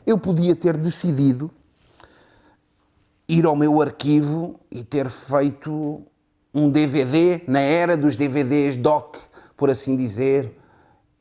eu 0.05 0.17
podia 0.17 0.55
ter 0.55 0.77
decidido 0.77 1.49
ir 3.27 3.45
ao 3.45 3.55
meu 3.55 3.81
arquivo 3.81 4.59
e 4.71 4.83
ter 4.83 5.09
feito 5.09 6.01
um 6.53 6.69
DVD, 6.69 7.41
na 7.47 7.59
era 7.59 7.97
dos 7.97 8.15
DVDs 8.15 8.77
DOC, 8.77 9.17
por 9.57 9.69
assim 9.69 9.95
dizer, 9.95 10.55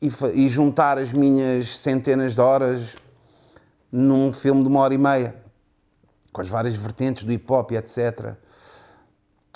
e, 0.01 0.09
e 0.33 0.49
juntar 0.49 0.97
as 0.97 1.11
minhas 1.13 1.77
centenas 1.77 2.35
de 2.35 2.41
horas 2.41 2.95
num 3.93 4.33
filme 4.33 4.63
de 4.63 4.67
uma 4.69 4.79
hora 4.79 4.95
e 4.95 4.97
meia, 4.97 5.35
com 6.31 6.41
as 6.41 6.49
várias 6.49 6.75
vertentes 6.75 7.23
do 7.23 7.31
hip 7.31 7.45
hop 7.53 7.71
e 7.71 7.77
etc. 7.77 8.33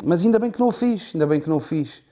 Mas 0.05 0.23
ainda 0.23 0.37
bem 0.37 0.51
que 0.51 0.59
não 0.59 0.67
o 0.67 0.71
fiz, 0.71 1.09
ainda 1.15 1.25
bem 1.25 1.41
que 1.41 1.49
não 1.49 1.57
o 1.57 1.59
fiz. 1.59 2.03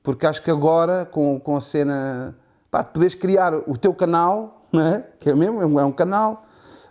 Porque 0.00 0.24
acho 0.24 0.40
que 0.40 0.52
agora, 0.52 1.04
com, 1.04 1.40
com 1.40 1.56
a 1.56 1.60
cena. 1.60 2.38
Pá, 2.70 2.82
de 2.82 2.90
poderes 2.90 3.16
criar 3.16 3.52
o 3.54 3.76
teu 3.76 3.92
canal, 3.92 4.68
não 4.72 4.82
é? 4.82 5.04
que 5.18 5.28
é 5.28 5.34
mesmo, 5.34 5.60
é 5.60 5.66
um, 5.66 5.80
é 5.80 5.84
um 5.84 5.92
canal, 5.92 6.44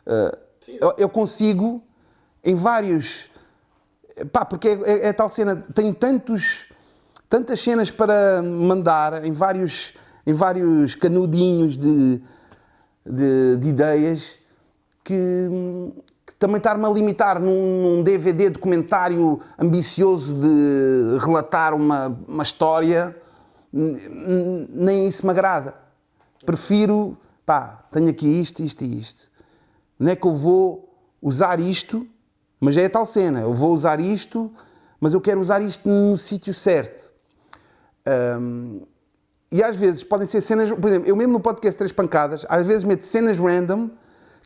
eh, 0.06 0.38
eu, 0.80 0.93
eu 0.98 1.10
consigo, 1.10 1.82
em 2.43 2.56
vários. 2.56 3.30
Pá, 4.34 4.43
porque 4.43 4.67
é, 4.67 4.74
é- 4.74 5.08
é 5.08 5.13
tal 5.13 5.30
cena, 5.30 5.56
tenho 5.74 5.93
tantos, 5.93 6.72
tantas 7.30 7.62
cenas 7.62 7.89
para 7.89 8.41
mandar 8.41 9.26
em 9.26 9.32
vários, 9.32 9.93
em 10.28 10.34
vários 10.34 10.96
canudinhos 10.96 11.78
de, 11.78 12.22
de, 13.06 13.58
de 13.58 13.69
ideias 13.69 14.42
que, 15.04 15.50
que 16.26 16.36
também 16.36 16.58
estar-me 16.58 16.86
a 16.86 16.89
limitar 16.89 17.39
num, 17.39 17.98
num 17.98 18.04
DVD 18.04 18.50
documentário 18.50 19.39
ambicioso 19.58 20.36
de 20.36 21.18
relatar 21.20 21.74
uma, 21.74 22.18
uma 22.28 22.44
história, 22.44 23.16
nem 23.72 25.08
isso 25.08 25.26
me 25.26 25.32
agrada. 25.32 25.74
Prefiro, 26.46 27.18
pá, 27.46 27.86
tenho 27.92 28.10
aqui 28.10 28.28
isto, 28.28 28.62
isto 28.62 28.84
e 28.84 29.00
isto. 29.00 29.32
Não 30.00 30.12
é 30.12 30.16
que 30.16 30.28
eu 30.28 30.34
vou 30.34 30.94
usar 31.22 31.60
isto, 31.60 32.08
mas 32.60 32.78
é 32.78 32.86
a 32.86 32.89
tal 32.89 33.06
cena, 33.06 33.42
eu 33.42 33.54
vou 33.54 33.74
usar 33.74 34.00
isto, 34.00 34.52
mas 35.00 35.13
eu 35.13 35.22
quero 35.22 35.39
usar 35.39 35.62
isto 35.62 35.88
no 35.88 36.16
sítio 36.18 36.54
certo. 36.54 37.12
Hum, 38.39 38.82
e 39.52 39.62
às 39.62 39.76
vezes 39.76 40.04
podem 40.04 40.26
ser 40.26 40.42
cenas, 40.42 40.72
por 40.72 40.88
exemplo, 40.88 41.08
eu 41.08 41.16
mesmo 41.16 41.34
no 41.34 41.39
podcast 41.39 41.78
Três 41.78 41.92
Pancadas, 41.92 42.46
às 42.50 42.66
vezes 42.66 42.84
meto 42.84 43.06
cenas 43.06 43.38
random 43.38 43.89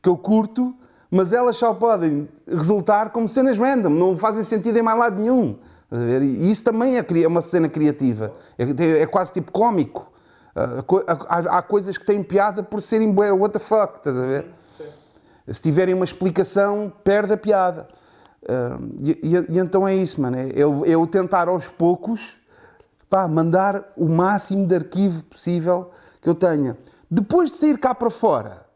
que 0.01 0.09
eu 0.09 0.17
curto, 0.17 0.73
mas 1.09 1.31
elas 1.33 1.55
só 1.57 1.73
podem 1.73 2.27
resultar 2.47 3.09
como 3.11 3.27
cenas 3.27 3.57
random, 3.57 3.89
não 3.89 4.17
fazem 4.17 4.43
sentido 4.43 4.77
em 4.77 4.81
mais 4.81 4.97
lado 4.99 5.15
nenhum. 5.19 5.57
E 6.21 6.51
isso 6.51 6.63
também 6.63 6.97
é 6.97 7.05
é 7.23 7.27
uma 7.27 7.39
cena 7.41 7.69
criativa, 7.69 8.33
é, 8.57 9.01
é 9.01 9.05
quase 9.05 9.31
tipo 9.31 9.51
cómico. 9.51 10.11
Ah, 10.55 10.83
Há, 11.57 11.61
coisas 11.61 11.97
que 11.97 12.05
têm 12.05 12.21
piada 12.23 12.61
por 12.63 12.81
serem 12.81 13.11
bué, 13.11 13.31
what 13.31 13.53
the 13.53 13.59
fuck, 13.59 13.97
estás 13.97 14.17
a 14.17 14.21
ver? 14.25 14.47
Se 15.49 15.61
tiverem 15.61 15.93
uma 15.95 16.03
explicação, 16.03 16.91
perde 17.03 17.33
a 17.33 17.37
piada. 17.37 17.87
Ah, 18.49 18.77
e, 18.99 19.11
e- 19.23 19.55
e 19.55 19.59
então 19.59 19.87
é 19.87 19.95
isso, 19.95 20.21
mano. 20.21 20.35
É 20.37 20.49
eu, 20.55 20.85
eu 20.85 21.07
tentar 21.07 21.47
aos 21.47 21.67
poucos 21.67 22.35
pá, 23.09 23.25
mandar 23.27 23.93
o 23.95 24.09
máximo 24.09 24.67
de 24.67 24.75
arquivo 24.75 25.23
possível 25.23 25.91
que 26.21 26.27
eu 26.27 26.35
tenha. 26.35 26.77
Depois 27.09 27.49
de 27.51 27.57
sair 27.57 27.77
cá 27.77 27.95
para 27.95 28.09
fora 28.09 28.66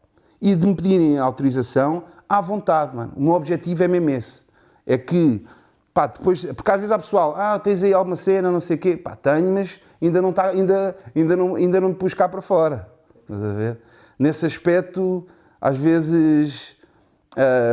e 0.42 0.56
de 0.56 0.66
me 0.66 0.74
pedirem 0.74 1.18
autorização, 1.20 2.02
à 2.28 2.40
vontade, 2.40 2.96
mano. 2.96 3.12
O 3.14 3.22
meu 3.22 3.34
objetivo 3.34 3.84
é 3.84 3.86
mesmo 3.86 4.10
esse. 4.10 4.42
É 4.84 4.98
que, 4.98 5.46
pá, 5.94 6.08
depois, 6.08 6.44
porque 6.44 6.68
às 6.68 6.78
vezes 6.78 6.90
há 6.90 6.98
pessoal, 6.98 7.34
ah, 7.36 7.56
tens 7.60 7.84
aí 7.84 7.94
alguma 7.94 8.16
cena, 8.16 8.50
não 8.50 8.58
sei 8.58 8.76
o 8.76 8.80
quê, 8.80 8.96
pá, 8.96 9.14
tenho, 9.14 9.54
mas 9.54 9.80
ainda 10.02 10.20
não, 10.20 10.30
está, 10.30 10.48
ainda, 10.48 10.96
ainda 11.14 11.36
não, 11.36 11.54
ainda 11.54 11.80
não 11.80 11.94
te 11.94 11.98
pus 11.98 12.12
cá 12.12 12.28
para 12.28 12.42
fora. 12.42 12.90
Estás 13.20 13.44
a 13.44 13.52
ver? 13.52 13.78
Nesse 14.18 14.44
aspecto, 14.44 15.24
às 15.60 15.76
vezes, 15.76 16.76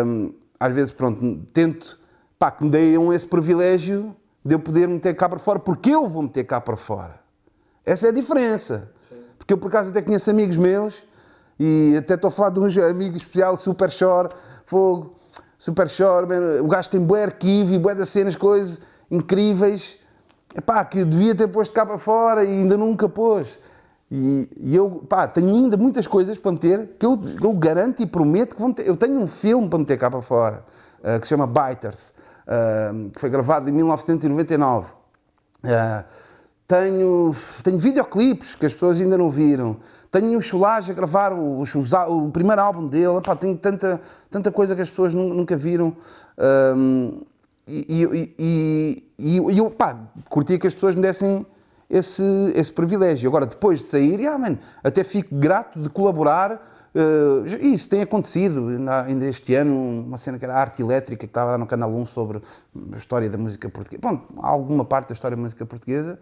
hum, 0.06 0.32
às 0.60 0.76
vezes, 0.76 0.92
pronto, 0.92 1.40
tento, 1.52 2.00
pá, 2.38 2.52
que 2.52 2.64
me 2.64 2.70
deem 2.70 3.14
esse 3.16 3.26
privilégio 3.26 4.16
de 4.46 4.54
eu 4.54 4.60
poder 4.60 4.88
meter 4.88 5.16
cá 5.16 5.28
para 5.28 5.40
fora, 5.40 5.58
porque 5.58 5.90
eu 5.90 6.08
vou 6.08 6.22
meter 6.22 6.44
cá 6.44 6.62
para 6.62 6.78
fora. 6.78 7.20
Essa 7.84 8.08
é 8.08 8.10
a 8.10 8.14
diferença. 8.14 8.92
Porque 9.40 9.54
eu, 9.54 9.58
por 9.58 9.70
acaso, 9.70 9.90
até 9.90 10.04
conheço 10.04 10.30
amigos 10.30 10.56
meus 10.56 11.09
e 11.60 11.96
até 11.98 12.14
estou 12.14 12.30
a 12.30 12.32
falar 12.32 12.52
de 12.52 12.60
um 12.60 12.90
amigo 12.90 13.18
especial, 13.18 13.58
Super 13.58 13.90
Shore, 13.92 14.30
Fogo, 14.66 15.16
Super 15.58 15.90
Shore, 15.90 16.26
man, 16.26 16.62
o 16.62 16.68
gajo 16.68 16.90
tem 16.90 17.02
bué 17.02 17.24
arquivo 17.24 17.74
e 17.74 17.78
bué 17.78 17.94
das 17.94 18.10
cenas, 18.10 18.36
coisas 18.36 18.82
incríveis 19.12 20.00
epá, 20.56 20.84
que 20.84 21.04
devia 21.04 21.36
ter 21.36 21.48
posto 21.48 21.74
cá 21.74 21.86
para 21.86 21.98
fora 21.98 22.44
e 22.44 22.48
ainda 22.48 22.78
nunca 22.78 23.08
pôs. 23.08 23.60
E, 24.12 24.50
e 24.58 24.76
eu, 24.76 25.06
pá, 25.08 25.28
tenho 25.28 25.50
ainda 25.50 25.78
muitas 25.78 26.08
coisas 26.08 26.38
para 26.38 26.52
meter 26.52 26.96
que 26.98 27.06
eu, 27.06 27.20
eu 27.42 27.54
garanto 27.54 28.02
e 28.02 28.06
prometo 28.06 28.56
que 28.56 28.62
vão 28.62 28.74
ter. 28.74 28.88
Eu 28.88 28.98
tenho 28.98 29.20
um 29.20 29.28
filme 29.28 29.70
para 29.70 29.80
meter 29.80 29.98
cá 29.98 30.10
para 30.10 30.22
fora, 30.22 30.64
uh, 31.00 31.20
que 31.20 31.28
se 31.28 31.30
chama 31.30 31.46
Biters, 31.46 32.14
uh, 32.48 33.10
que 33.12 33.20
foi 33.20 33.30
gravado 33.30 33.70
em 33.70 33.74
1999. 33.74 34.88
Uh, 35.64 36.04
tenho, 36.70 37.36
tenho 37.64 37.80
videoclipes 37.80 38.54
que 38.54 38.64
as 38.64 38.72
pessoas 38.72 39.02
ainda 39.02 39.18
não 39.18 39.32
viram. 39.32 39.78
Tenho 40.12 40.38
o 40.38 40.42
Cholage 40.42 40.92
a 40.92 40.94
gravar 40.94 41.34
o, 41.34 41.64
o, 41.64 42.28
o, 42.28 42.32
primeiro 42.32 42.62
álbum 42.62 42.88
dele. 42.88 43.18
Epá, 43.18 43.36
tenho 43.36 43.58
tanta, 43.58 44.00
tanta 44.30 44.52
coisa 44.52 44.76
que 44.76 44.82
as 44.84 44.90
pessoas 44.90 45.12
nunca 45.12 45.58
viram. 45.58 45.98
Um, 46.78 47.22
e, 47.68 48.36
e, 48.38 49.04
e, 49.18 49.38
e 49.52 49.58
eu 49.58 49.72
pá, 49.72 49.98
curtia 50.30 50.60
que 50.60 50.68
as 50.68 50.74
pessoas 50.76 50.94
me 50.94 51.02
dessem 51.02 51.44
esse, 51.90 52.24
esse 52.56 52.72
privilégio. 52.72 53.28
Agora, 53.28 53.48
depois 53.48 53.80
de 53.80 53.86
sair, 53.86 54.20
yeah, 54.20 54.38
man, 54.38 54.60
até 54.84 55.04
fico 55.04 55.34
grato 55.34 55.80
de 55.80 55.90
colaborar. 55.90 56.64
Uh, 56.94 57.46
isso 57.66 57.90
tem 57.90 58.04
acontecido 58.04 58.68
ainda 59.08 59.26
este 59.26 59.56
ano, 59.56 60.04
uma 60.06 60.18
cena 60.18 60.38
que 60.38 60.46
era 60.46 60.54
Arte 60.54 60.84
Elétrica, 60.84 61.20
que 61.20 61.26
estava 61.26 61.58
no 61.58 61.66
Canal 61.66 61.92
1 61.92 62.06
sobre 62.06 62.42
a 62.94 62.96
história 62.96 63.28
da 63.28 63.40
música 63.40 63.68
portuguesa. 63.70 64.02
Bom, 64.02 64.22
alguma 64.38 64.86
parte 64.86 65.08
da 65.08 65.14
história 65.14 65.36
da 65.36 65.42
música 65.42 65.66
portuguesa. 65.66 66.20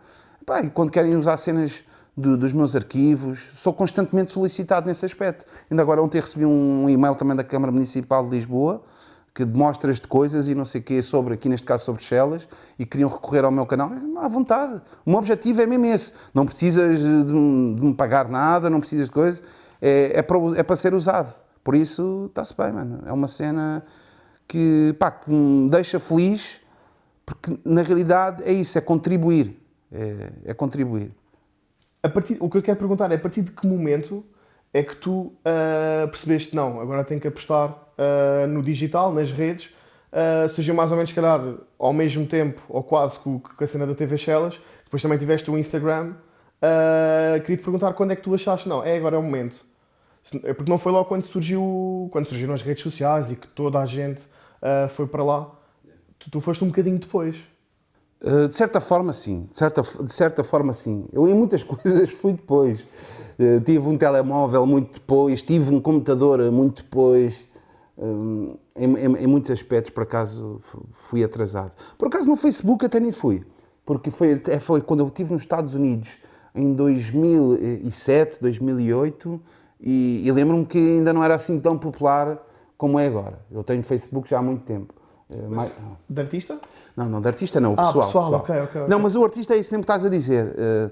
Pá, 0.47 0.61
e 0.61 0.69
quando 0.69 0.91
querem 0.91 1.13
usar 1.17 1.35
cenas 1.35 1.83
do, 2.15 2.37
dos 2.37 2.53
meus 2.53 2.73
arquivos, 2.73 3.49
sou 3.57 3.73
constantemente 3.73 4.31
solicitado 4.31 4.87
nesse 4.87 5.05
aspecto. 5.05 5.43
Ainda 5.69 5.83
agora 5.83 6.01
ontem 6.01 6.21
recebi 6.21 6.45
um 6.45 6.89
e-mail 6.89 7.15
também 7.15 7.35
da 7.35 7.43
Câmara 7.43 7.69
Municipal 7.69 8.23
de 8.23 8.29
Lisboa, 8.29 8.81
que 9.35 9.43
demonstras 9.43 9.99
de 9.99 10.07
coisas 10.07 10.47
e 10.47 10.55
não 10.55 10.63
sei 10.63 10.79
o 10.79 10.83
quê 10.85 11.01
sobre, 11.01 11.33
aqui 11.33 11.49
neste 11.49 11.67
caso 11.67 11.83
sobre 11.83 12.01
Chelas, 12.01 12.47
e 12.79 12.85
queriam 12.85 13.09
recorrer 13.09 13.43
ao 13.43 13.51
meu 13.51 13.65
canal, 13.65 13.91
à 14.15 14.27
vontade. 14.29 14.81
O 15.05 15.09
meu 15.09 15.19
objetivo 15.19 15.61
é 15.61 15.67
mesmo 15.67 15.85
esse. 15.87 16.13
Não 16.33 16.45
precisas 16.45 16.99
de, 16.99 17.23
de 17.25 17.33
me 17.33 17.93
pagar 17.93 18.29
nada, 18.29 18.69
não 18.69 18.79
precisas 18.79 19.07
de 19.07 19.11
coisas, 19.11 19.43
é, 19.81 20.19
é, 20.19 20.21
para, 20.21 20.37
é 20.55 20.63
para 20.63 20.77
ser 20.77 20.93
usado. 20.93 21.35
Por 21.61 21.75
isso, 21.75 22.27
está-se 22.29 22.55
bem, 22.55 22.71
mano. 22.71 23.01
É 23.05 23.11
uma 23.11 23.27
cena 23.27 23.83
que, 24.47 24.95
pá, 24.97 25.11
que 25.11 25.29
me 25.29 25.69
deixa 25.69 25.99
feliz, 25.99 26.61
porque 27.25 27.59
na 27.65 27.81
realidade 27.81 28.43
é 28.45 28.53
isso, 28.53 28.77
é 28.77 28.81
contribuir. 28.81 29.66
É, 29.91 30.51
é 30.51 30.53
contribuir. 30.53 31.11
A 32.03 32.09
partir, 32.09 32.37
o 32.39 32.49
que 32.49 32.57
eu 32.57 32.61
quero 32.61 32.77
perguntar 32.77 33.11
é 33.11 33.15
a 33.15 33.19
partir 33.19 33.41
de 33.41 33.51
que 33.51 33.65
momento 33.65 34.23
é 34.73 34.83
que 34.83 34.95
tu 34.95 35.33
uh, 35.41 36.07
percebeste, 36.09 36.55
não, 36.55 36.79
agora 36.79 37.03
tenho 37.03 37.19
que 37.19 37.27
apostar 37.27 37.69
uh, 37.71 38.47
no 38.47 38.61
digital, 38.61 39.11
nas 39.11 39.31
redes. 39.31 39.69
Uh, 40.11 40.47
surgiu 40.53 40.73
mais 40.73 40.91
ou 40.91 40.97
menos, 40.97 41.09
se 41.09 41.15
calhar, 41.15 41.41
ao 41.77 41.93
mesmo 41.93 42.25
tempo, 42.25 42.61
ou 42.69 42.83
quase, 42.83 43.17
com, 43.19 43.41
a 43.59 43.67
cena 43.67 43.85
da 43.85 43.95
TV 43.95 44.17
Shellas. 44.17 44.59
Depois 44.83 45.01
também 45.01 45.17
tiveste 45.17 45.49
o 45.49 45.57
Instagram. 45.57 46.13
Queria 47.41 47.57
te 47.57 47.63
perguntar 47.63 47.93
quando 47.93 48.11
é 48.11 48.15
que 48.15 48.21
tu 48.21 48.33
achaste, 48.33 48.69
não, 48.69 48.83
é 48.83 48.97
agora 48.97 49.15
é 49.15 49.19
o 49.19 49.23
momento. 49.23 49.65
É 50.43 50.53
porque 50.53 50.71
não 50.71 50.79
foi 50.79 50.91
logo 50.91 51.05
quando 51.05 51.25
surgiu, 51.25 52.09
quando 52.11 52.27
surgiram 52.27 52.53
as 52.53 52.61
redes 52.61 52.83
sociais 52.83 53.31
e 53.31 53.35
que 53.35 53.47
toda 53.47 53.79
a 53.79 53.85
gente 53.85 54.21
foi 54.91 55.05
para 55.05 55.23
lá. 55.23 55.51
Tu, 56.17 56.31
tu 56.31 56.41
foste 56.41 56.63
um 56.63 56.67
bocadinho 56.67 56.97
depois. 56.97 57.35
Uh, 58.21 58.47
de 58.47 58.55
certa 58.55 58.81
forma, 58.81 59.13
sim. 59.13 59.47
De 59.49 59.57
certa, 59.57 59.81
de 59.81 60.11
certa 60.11 60.43
forma, 60.43 60.73
sim. 60.73 61.05
Eu, 61.13 61.27
em 61.27 61.33
muitas 61.33 61.61
coisas, 61.63 62.09
fui 62.09 62.33
depois. 62.33 62.81
Uh, 63.39 63.61
tive 63.61 63.87
um 63.87 63.97
telemóvel 63.97 64.65
muito 64.65 64.93
depois, 64.93 65.41
tive 65.41 65.73
um 65.73 65.79
computador 65.79 66.39
muito 66.51 66.83
depois. 66.83 67.35
Um, 67.97 68.57
em, 68.75 68.93
em, 68.93 69.15
em, 69.23 69.27
muitos 69.27 69.49
aspectos, 69.49 69.91
por 69.91 70.03
acaso, 70.03 70.61
fui 70.91 71.23
atrasado. 71.23 71.71
Por 71.97 72.07
acaso, 72.07 72.27
no 72.27 72.35
Facebook 72.35 72.85
até 72.85 72.99
nem 72.99 73.11
fui. 73.11 73.43
Porque 73.85 74.11
foi, 74.11 74.39
foi 74.59 74.81
quando 74.81 74.99
eu 74.99 75.07
estive 75.07 75.33
nos 75.33 75.41
Estados 75.41 75.73
Unidos, 75.73 76.09
em 76.53 76.73
2007, 76.73 78.39
2008, 78.41 79.41
e, 79.79 80.27
e 80.27 80.31
lembro-me 80.31 80.65
que 80.65 80.77
ainda 80.77 81.13
não 81.13 81.23
era 81.23 81.35
assim 81.35 81.59
tão 81.59 81.77
popular 81.77 82.37
como 82.77 82.99
é 82.99 83.07
agora. 83.07 83.39
Eu 83.51 83.63
tenho 83.63 83.81
Facebook 83.81 84.29
já 84.29 84.39
há 84.39 84.41
muito 84.41 84.63
tempo. 84.63 84.93
Mais... 85.49 85.71
De 86.09 86.21
artista? 86.21 86.59
Não, 86.97 87.07
não, 87.07 87.21
de 87.21 87.27
artista 87.27 87.59
não, 87.59 87.73
o 87.73 87.75
pessoal. 87.75 88.03
Ah, 88.03 88.05
pessoal, 88.07 88.23
pessoal. 88.23 88.41
Okay, 88.41 88.55
okay, 88.55 88.81
okay. 88.81 88.89
Não, 88.89 88.99
mas 88.99 89.15
o 89.15 89.23
artista 89.23 89.53
é 89.53 89.57
isso 89.57 89.71
mesmo 89.71 89.83
que 89.85 89.91
estás 89.91 90.03
a 90.03 90.09
dizer. 90.09 90.47
Uh, 90.47 90.91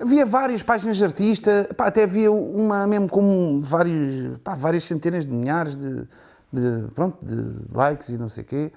havia 0.00 0.26
várias 0.26 0.64
páginas 0.64 0.96
de 0.96 1.04
artista, 1.04 1.68
pá, 1.76 1.86
até 1.86 2.02
havia 2.02 2.32
uma 2.32 2.88
mesmo 2.88 3.08
com 3.08 3.60
vários, 3.60 4.36
pá, 4.42 4.56
várias 4.56 4.82
centenas 4.82 5.24
de 5.24 5.30
milhares 5.30 5.76
de, 5.76 6.08
de, 6.52 6.88
pronto, 6.92 7.24
de 7.24 7.54
likes 7.72 8.08
e 8.08 8.18
não 8.18 8.28
sei 8.28 8.42
o 8.42 8.46
quê. 8.48 8.72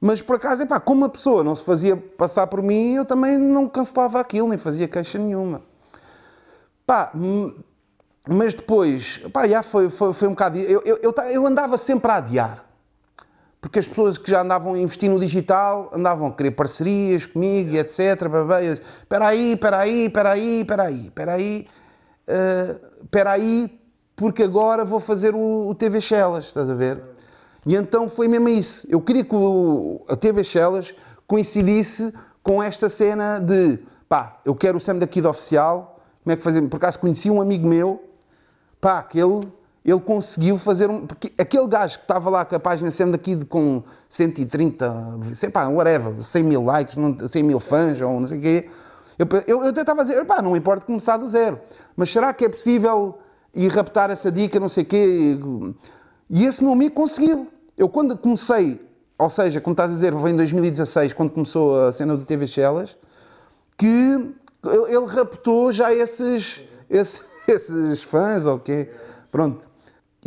Mas 0.00 0.20
por 0.20 0.34
acaso, 0.34 0.62
epá, 0.62 0.80
como 0.80 1.04
a 1.04 1.08
pessoa 1.08 1.44
não 1.44 1.54
se 1.54 1.62
fazia 1.62 1.96
passar 1.96 2.48
por 2.48 2.60
mim, 2.60 2.94
eu 2.94 3.04
também 3.04 3.38
não 3.38 3.68
cancelava 3.68 4.18
aquilo, 4.18 4.48
nem 4.48 4.58
fazia 4.58 4.88
queixa 4.88 5.16
nenhuma. 5.16 5.62
Pá, 6.84 7.12
mas 8.28 8.52
depois, 8.52 9.18
pá, 9.32 9.46
já 9.46 9.62
foi, 9.62 9.88
foi, 9.88 10.12
foi 10.12 10.26
um 10.26 10.32
bocado. 10.32 10.58
Eu, 10.58 10.82
eu, 10.84 10.98
eu, 11.00 11.14
eu 11.30 11.46
andava 11.46 11.78
sempre 11.78 12.10
a 12.10 12.16
adiar 12.16 12.67
porque 13.60 13.78
as 13.78 13.86
pessoas 13.86 14.16
que 14.16 14.30
já 14.30 14.42
andavam 14.42 14.74
a 14.74 14.78
investir 14.78 15.10
no 15.10 15.18
digital 15.18 15.90
andavam 15.92 16.28
a 16.28 16.32
querer 16.32 16.52
parcerias 16.52 17.26
comigo 17.26 17.72
e 17.72 17.78
etc. 17.78 17.98
Espera 18.72 19.28
aí, 19.28 19.52
espera 19.52 19.78
aí, 19.78 20.06
espera 20.06 20.30
aí, 20.30 20.60
espera 20.60 20.82
aí, 20.84 21.06
espera 21.06 21.32
aí, 21.34 21.68
espera 23.02 23.30
aí, 23.32 23.80
porque 24.14 24.42
agora 24.42 24.84
vou 24.84 25.00
fazer 25.00 25.34
o, 25.34 25.68
o 25.68 25.74
TV 25.74 26.00
Shellas, 26.00 26.46
estás 26.46 26.70
a 26.70 26.74
ver? 26.74 27.02
E 27.66 27.74
então 27.74 28.08
foi 28.08 28.28
mesmo 28.28 28.48
isso. 28.48 28.86
Eu 28.88 29.00
queria 29.00 29.24
que 29.24 29.34
o, 29.34 30.04
a 30.08 30.16
TV 30.16 30.44
Shellas 30.44 30.94
coincidisse 31.26 32.12
com 32.42 32.62
esta 32.62 32.88
cena 32.88 33.40
de 33.40 33.78
pá, 34.08 34.40
eu 34.44 34.54
quero 34.54 34.78
o 34.78 34.80
Sam 34.80 34.96
daqui 34.96 35.20
de 35.20 35.26
oficial, 35.26 36.00
como 36.24 36.32
é 36.32 36.36
que 36.36 36.42
fazemos? 36.42 36.70
Por 36.70 36.76
acaso 36.76 36.98
conheci 36.98 37.28
um 37.28 37.40
amigo 37.40 37.68
meu, 37.68 38.02
pá, 38.80 39.02
que 39.02 39.18
ele 39.18 39.46
ele 39.88 40.00
conseguiu 40.00 40.58
fazer 40.58 40.90
um. 40.90 41.06
Porque 41.06 41.32
aquele 41.38 41.66
gajo 41.66 41.98
que 41.98 42.04
estava 42.04 42.28
lá 42.28 42.44
com 42.44 42.54
a 42.54 42.60
página 42.60 42.90
sendo 42.90 43.14
aqui 43.14 43.34
de, 43.34 43.46
com 43.46 43.82
130, 44.08 45.18
sei 45.34 45.50
pá, 45.50 45.66
whatever, 45.68 46.20
100 46.20 46.42
mil 46.42 46.64
likes, 46.64 46.96
100 47.30 47.42
mil 47.42 47.58
fãs 47.58 48.00
ou 48.00 48.20
não 48.20 48.26
sei 48.26 48.38
o 48.38 48.40
quê. 48.40 48.68
Eu, 49.18 49.26
eu, 49.46 49.62
eu 49.64 49.68
até 49.70 49.80
estava 49.80 50.02
a 50.02 50.04
dizer, 50.04 50.24
pá, 50.26 50.42
não 50.42 50.56
importa 50.56 50.84
começar 50.84 51.16
do 51.16 51.26
zero, 51.26 51.58
mas 51.96 52.10
será 52.10 52.32
que 52.32 52.44
é 52.44 52.48
possível 52.48 53.18
ir 53.54 53.68
raptar 53.68 54.10
essa 54.10 54.30
dica, 54.30 54.60
não 54.60 54.68
sei 54.68 54.84
o 54.84 54.86
quê? 54.86 55.38
E 56.30 56.44
esse 56.44 56.62
meu 56.62 56.72
amigo 56.72 56.94
conseguiu. 56.94 57.48
Eu 57.76 57.88
quando 57.88 58.16
comecei, 58.16 58.80
ou 59.16 59.30
seja, 59.30 59.60
como 59.60 59.72
estás 59.72 59.90
a 59.90 59.94
dizer, 59.94 60.14
vem 60.14 60.34
em 60.34 60.36
2016, 60.36 61.12
quando 61.14 61.30
começou 61.30 61.86
a 61.86 61.92
cena 61.92 62.16
do 62.16 62.24
TV 62.24 62.46
Shellas, 62.46 62.96
que 63.76 63.86
ele 64.88 65.06
raptou 65.06 65.72
já 65.72 65.92
esses, 65.94 66.64
esses, 66.90 67.22
esses 67.48 68.02
fãs, 68.02 68.44
ou 68.44 68.56
okay? 68.56 68.84
quê? 68.84 68.90
Pronto. 69.30 69.67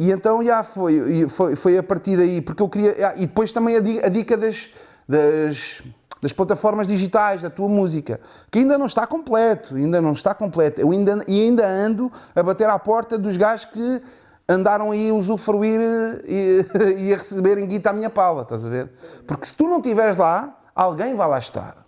E 0.02 0.10
então 0.10 0.44
já 0.44 0.64
foi, 0.64 1.28
foi, 1.30 1.56
foi 1.56 1.78
a 1.78 1.84
partir 1.84 2.18
daí, 2.18 2.42
porque 2.42 2.64
eu 2.64 2.68
queria. 2.68 3.14
E 3.18 3.28
depois 3.28 3.52
também 3.52 3.78
a 3.78 4.10
dica 4.10 4.36
das, 4.36 4.72
das, 5.08 5.84
das, 6.20 6.34
plataformas 6.34 6.88
digitais, 6.88 7.44
da 7.44 7.52
tua 7.52 7.70
música, 7.70 8.20
que 8.50 8.58
ainda 8.58 8.80
não 8.80 8.88
está 8.88 9.06
completo, 9.06 9.76
ainda 9.76 10.02
não 10.02 10.14
está 10.14 10.34
completo. 10.34 10.82
Eu 10.82 10.90
ainda, 10.90 11.24
e 11.28 11.44
ainda 11.44 11.68
ando 11.68 12.12
a 12.36 12.42
bater 12.42 12.68
à 12.68 12.80
porta 12.80 13.16
dos 13.16 13.38
gajos 13.38 13.66
que 13.66 14.02
andaram 14.50 14.90
aí 14.90 15.12
a 15.12 15.14
usufruir 15.14 15.80
e, 16.28 16.66
e 16.98 17.14
a 17.14 17.18
receberem 17.18 17.68
guita 17.68 17.92
à 17.92 17.94
minha 17.94 18.10
pala, 18.10 18.42
estás 18.42 18.66
a 18.66 18.70
ver? 18.70 18.90
Porque 19.28 19.46
se 19.46 19.54
tu 19.54 19.68
não 19.68 19.78
estiveres 19.78 20.18
lá, 20.18 20.58
alguém 20.74 21.14
vai 21.14 21.30
lá 21.30 21.38
estar. 21.38 21.86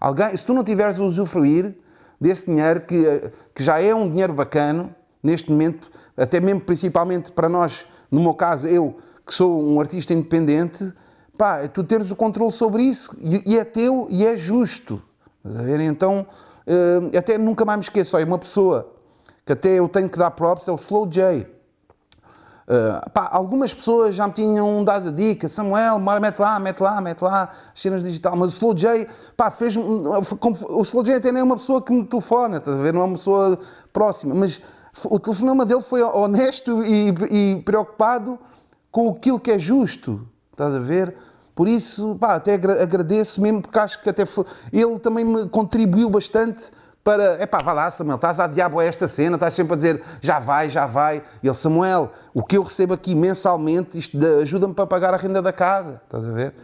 Alguém, 0.00 0.36
se 0.36 0.44
tu 0.44 0.52
não 0.52 0.64
tiveres 0.64 0.98
a 0.98 1.04
usufruir 1.04 1.76
desse 2.20 2.46
dinheiro, 2.46 2.80
que, 2.80 3.30
que 3.54 3.62
já 3.62 3.80
é 3.80 3.94
um 3.94 4.08
dinheiro 4.08 4.32
bacano, 4.32 4.92
neste 5.22 5.50
momento 5.50 5.90
até 6.16 6.40
mesmo 6.40 6.60
principalmente 6.60 7.32
para 7.32 7.48
nós, 7.48 7.86
no 8.10 8.20
meu 8.20 8.34
caso, 8.34 8.68
eu 8.68 8.96
que 9.26 9.34
sou 9.34 9.62
um 9.62 9.80
artista 9.80 10.12
independente, 10.12 10.92
pá, 11.38 11.58
é 11.58 11.68
tu 11.68 11.84
teres 11.84 12.10
o 12.10 12.16
controle 12.16 12.52
sobre 12.52 12.82
isso 12.82 13.16
e, 13.20 13.52
e 13.52 13.58
é 13.58 13.64
teu 13.64 14.06
e 14.10 14.26
é 14.26 14.36
justo. 14.36 15.00
Então, 15.88 16.26
uh, 16.66 17.16
até 17.16 17.38
nunca 17.38 17.64
mais 17.64 17.78
me 17.78 17.84
esqueço, 17.84 18.16
olha, 18.16 18.26
uma 18.26 18.38
pessoa 18.38 18.92
que 19.44 19.52
até 19.52 19.78
eu 19.78 19.88
tenho 19.88 20.08
que 20.08 20.18
dar 20.18 20.30
props 20.32 20.68
é 20.68 20.72
o 20.72 20.76
Slow 20.76 21.06
J. 21.08 21.46
Uh, 22.62 23.10
pá, 23.10 23.28
algumas 23.32 23.74
pessoas 23.74 24.14
já 24.14 24.26
me 24.26 24.32
tinham 24.32 24.84
dado 24.84 25.08
a 25.08 25.12
dica, 25.12 25.48
Samuel, 25.48 25.98
mete 25.98 26.38
lá, 26.38 26.60
mete 26.60 26.80
lá, 26.80 27.00
mete 27.00 27.22
lá, 27.22 27.48
as 27.74 27.80
cenas 27.80 28.02
digital, 28.02 28.36
mas 28.36 28.50
o 28.50 28.54
Slow 28.54 28.74
J, 28.74 29.08
pá, 29.36 29.50
fez 29.50 29.76
o 29.76 30.82
Slow 30.82 31.04
J 31.04 31.16
até 31.16 31.32
nem 31.32 31.40
é 31.40 31.44
uma 31.44 31.56
pessoa 31.56 31.82
que 31.82 31.92
me 31.92 32.04
telefona, 32.04 32.58
estás 32.58 32.78
a 32.78 32.82
ver, 32.82 32.92
não 32.92 33.00
é 33.00 33.04
uma 33.04 33.14
pessoa 33.14 33.58
próxima, 33.92 34.34
mas 34.34 34.60
o 35.06 35.18
telefonema 35.18 35.64
dele 35.64 35.80
foi 35.80 36.02
honesto 36.02 36.84
e, 36.84 37.08
e 37.30 37.62
preocupado 37.62 38.38
com 38.90 39.10
aquilo 39.10 39.40
que 39.40 39.50
é 39.50 39.58
justo. 39.58 40.26
Estás 40.52 40.74
a 40.74 40.78
ver? 40.78 41.14
Por 41.54 41.68
isso, 41.68 42.16
pá, 42.20 42.34
até 42.34 42.54
agradeço 42.54 43.40
mesmo, 43.40 43.62
porque 43.62 43.78
acho 43.78 44.02
que 44.02 44.08
até 44.08 44.24
foi, 44.24 44.44
ele 44.72 44.98
também 44.98 45.24
me 45.24 45.48
contribuiu 45.48 46.08
bastante 46.08 46.70
para, 47.04 47.42
é 47.42 47.46
pá, 47.46 47.58
vá 47.58 47.72
lá 47.72 47.90
Samuel, 47.90 48.16
estás 48.16 48.38
a 48.38 48.46
diabo 48.46 48.78
a 48.78 48.84
esta 48.84 49.08
cena, 49.08 49.36
estás 49.36 49.54
sempre 49.54 49.72
a 49.74 49.76
dizer, 49.76 50.02
já 50.20 50.38
vai, 50.38 50.70
já 50.70 50.86
vai. 50.86 51.22
E 51.42 51.48
ele, 51.48 51.54
Samuel, 51.54 52.10
o 52.32 52.42
que 52.42 52.56
eu 52.56 52.62
recebo 52.62 52.94
aqui 52.94 53.14
mensalmente, 53.14 53.98
isto 53.98 54.16
ajuda-me 54.40 54.72
para 54.72 54.86
pagar 54.86 55.12
a 55.12 55.16
renda 55.16 55.42
da 55.42 55.52
casa, 55.52 56.00
estás 56.04 56.26
a 56.26 56.30
ver? 56.30 56.54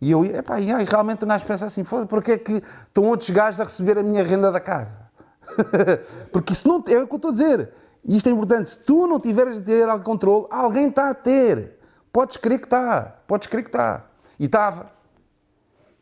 E 0.00 0.10
eu, 0.10 0.24
epá, 0.24 0.58
e 0.58 0.72
aí 0.72 0.84
realmente 0.84 1.24
um 1.24 1.28
gajo 1.28 1.44
pensa 1.44 1.66
assim, 1.66 1.84
foda 1.84 2.06
porque 2.06 2.32
é 2.32 2.38
que 2.38 2.62
estão 2.88 3.04
outros 3.04 3.30
gajos 3.30 3.60
a 3.60 3.64
receber 3.64 3.98
a 3.98 4.02
minha 4.02 4.24
renda 4.24 4.50
da 4.50 4.58
casa? 4.58 4.98
porque 6.32 6.52
isso 6.52 6.66
não, 6.68 6.76
é 6.86 7.02
o 7.02 7.06
que 7.06 7.12
eu 7.12 7.16
estou 7.16 7.30
a 7.30 7.32
dizer. 7.32 7.70
E 8.04 8.16
isto 8.16 8.28
é 8.28 8.32
importante. 8.32 8.70
Se 8.70 8.78
tu 8.78 9.06
não 9.06 9.20
tiveres 9.20 9.56
de 9.56 9.62
ter 9.62 9.88
algum 9.88 10.04
controle, 10.04 10.46
alguém 10.50 10.88
está 10.88 11.10
a 11.10 11.14
ter. 11.14 11.78
Podes 12.12 12.36
crer 12.36 12.58
que 12.58 12.66
está. 12.66 13.22
Podes 13.26 13.46
crer 13.46 13.62
que 13.62 13.68
está. 13.68 14.06
E 14.38 14.46
estava. 14.46 14.90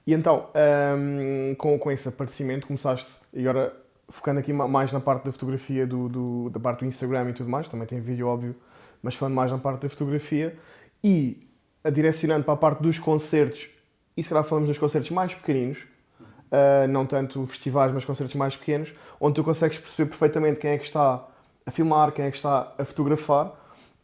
E 0.07 0.15
então, 0.15 0.49
hum, 0.97 1.55
com, 1.57 1.79
com 1.79 1.91
esse 1.91 2.09
aparecimento, 2.09 2.67
começaste, 2.67 3.11
e 3.33 3.47
agora 3.47 3.77
focando 4.09 4.41
aqui 4.41 4.53
mais 4.53 4.91
na 4.91 4.99
parte 4.99 5.25
da 5.25 5.33
fotografia, 5.33 5.87
do, 5.87 6.09
do, 6.09 6.51
da 6.51 6.59
parte 6.59 6.81
do 6.81 6.87
Instagram 6.87 7.31
e 7.31 7.33
tudo 7.33 7.49
mais, 7.49 7.69
também 7.69 7.87
tem 7.87 8.01
vídeo 8.01 8.27
óbvio, 8.27 8.57
mas 9.03 9.15
falando 9.15 9.35
mais 9.35 9.53
na 9.53 9.59
parte 9.59 9.83
da 9.83 9.89
fotografia, 9.89 10.59
e 11.03 11.49
a 11.85 11.91
direcionando 11.91 12.45
para 12.45 12.55
a 12.55 12.57
parte 12.57 12.83
dos 12.83 12.99
concertos, 12.99 13.69
e 14.17 14.23
se 14.23 14.29
calhar 14.29 14.43
falamos 14.45 14.69
dos 14.69 14.79
concertos 14.79 15.11
mais 15.11 15.33
pequeninos, 15.33 15.79
uh, 16.51 16.89
não 16.89 17.07
tanto 17.07 17.47
festivais, 17.47 17.93
mas 17.93 18.05
concertos 18.05 18.35
mais 18.35 18.57
pequenos, 18.57 18.93
onde 19.21 19.35
tu 19.35 19.45
consegues 19.45 19.79
perceber 19.79 20.09
perfeitamente 20.09 20.61
quem 20.61 20.73
é 20.73 20.79
que 20.79 20.85
está 20.85 21.25
a 21.65 21.71
filmar, 21.71 22.13
quem 22.13 22.25
é 22.25 22.31
que 22.31 22.37
está 22.37 22.73
a 22.79 22.85
fotografar. 22.85 23.53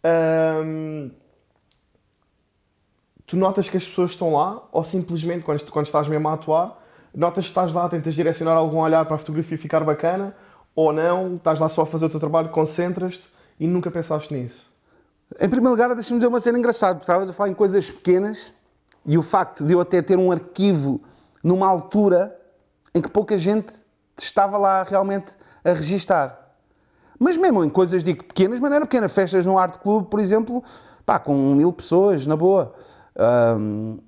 Um, 0.04 1.10
tu 3.26 3.36
notas 3.36 3.68
que 3.68 3.76
as 3.76 3.86
pessoas 3.86 4.12
estão 4.12 4.34
lá, 4.34 4.62
ou 4.70 4.84
simplesmente, 4.84 5.42
quando, 5.42 5.64
quando 5.70 5.86
estás 5.86 6.06
mesmo 6.08 6.28
a 6.28 6.34
atuar, 6.34 6.82
notas 7.14 7.44
que 7.44 7.50
estás 7.50 7.72
lá, 7.72 7.88
tentas 7.88 8.14
direcionar 8.14 8.56
algum 8.56 8.80
olhar 8.80 9.04
para 9.04 9.16
a 9.16 9.18
fotografia 9.18 9.58
ficar 9.58 9.82
bacana, 9.82 10.34
ou 10.74 10.92
não, 10.92 11.36
estás 11.36 11.58
lá 11.58 11.68
só 11.68 11.82
a 11.82 11.86
fazer 11.86 12.04
o 12.04 12.10
teu 12.10 12.20
trabalho, 12.20 12.50
concentras-te 12.50 13.24
e 13.58 13.66
nunca 13.66 13.90
pensaste 13.90 14.32
nisso? 14.32 14.70
Em 15.40 15.48
primeiro 15.48 15.70
lugar, 15.70 15.92
deixa-me 15.94 16.18
dizer 16.18 16.28
uma 16.28 16.38
cena 16.38 16.58
engraçada, 16.58 16.94
porque 16.94 17.10
estavas 17.10 17.28
a 17.28 17.32
falar 17.32 17.50
em 17.50 17.54
coisas 17.54 17.90
pequenas 17.90 18.52
e 19.04 19.18
o 19.18 19.22
facto 19.22 19.64
de 19.64 19.72
eu 19.72 19.80
até 19.80 20.02
ter 20.02 20.18
um 20.18 20.30
arquivo 20.30 21.00
numa 21.46 21.68
altura 21.68 22.36
em 22.92 23.00
que 23.00 23.08
pouca 23.08 23.38
gente 23.38 23.72
estava 24.18 24.58
lá 24.58 24.82
realmente 24.82 25.36
a 25.64 25.72
registar. 25.72 26.36
Mas 27.20 27.36
mesmo 27.36 27.64
em 27.64 27.70
coisas, 27.70 28.02
digo, 28.02 28.24
pequenas, 28.24 28.58
mas 28.58 28.72
era 28.72 28.84
pequena. 28.84 29.08
Festas 29.08 29.46
no 29.46 29.56
Art 29.56 29.78
Club, 29.78 30.06
por 30.06 30.18
exemplo, 30.18 30.60
pá, 31.04 31.20
com 31.20 31.54
mil 31.54 31.72
pessoas, 31.72 32.26
na 32.26 32.34
boa. 32.34 32.74
Um, 33.56 33.98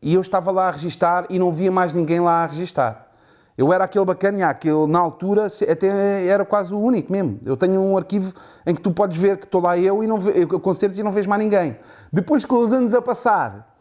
e 0.00 0.14
eu 0.14 0.20
estava 0.22 0.50
lá 0.50 0.68
a 0.68 0.70
registar 0.70 1.26
e 1.28 1.38
não 1.38 1.52
via 1.52 1.70
mais 1.70 1.92
ninguém 1.92 2.20
lá 2.20 2.44
a 2.44 2.46
registar. 2.46 3.08
Eu 3.56 3.70
era 3.70 3.84
aquele 3.84 4.06
bacana, 4.06 4.54
que 4.54 4.68
eu, 4.68 4.86
na 4.86 4.98
altura 4.98 5.48
até 5.70 6.26
era 6.26 6.44
quase 6.44 6.72
o 6.72 6.80
único 6.80 7.12
mesmo. 7.12 7.38
Eu 7.44 7.56
tenho 7.56 7.82
um 7.82 7.98
arquivo 7.98 8.32
em 8.66 8.74
que 8.74 8.80
tu 8.80 8.92
podes 8.92 9.18
ver 9.18 9.36
que 9.36 9.44
estou 9.44 9.60
lá 9.60 9.76
eu 9.76 10.02
e 10.02 10.06
não 10.06 10.18
ve, 10.18 10.46
concertos 10.46 10.98
e 10.98 11.02
não 11.02 11.12
vejo 11.12 11.28
mais 11.28 11.42
ninguém. 11.42 11.76
Depois, 12.10 12.46
com 12.46 12.56
os 12.56 12.72
anos 12.72 12.94
a 12.94 13.02
passar, 13.02 13.77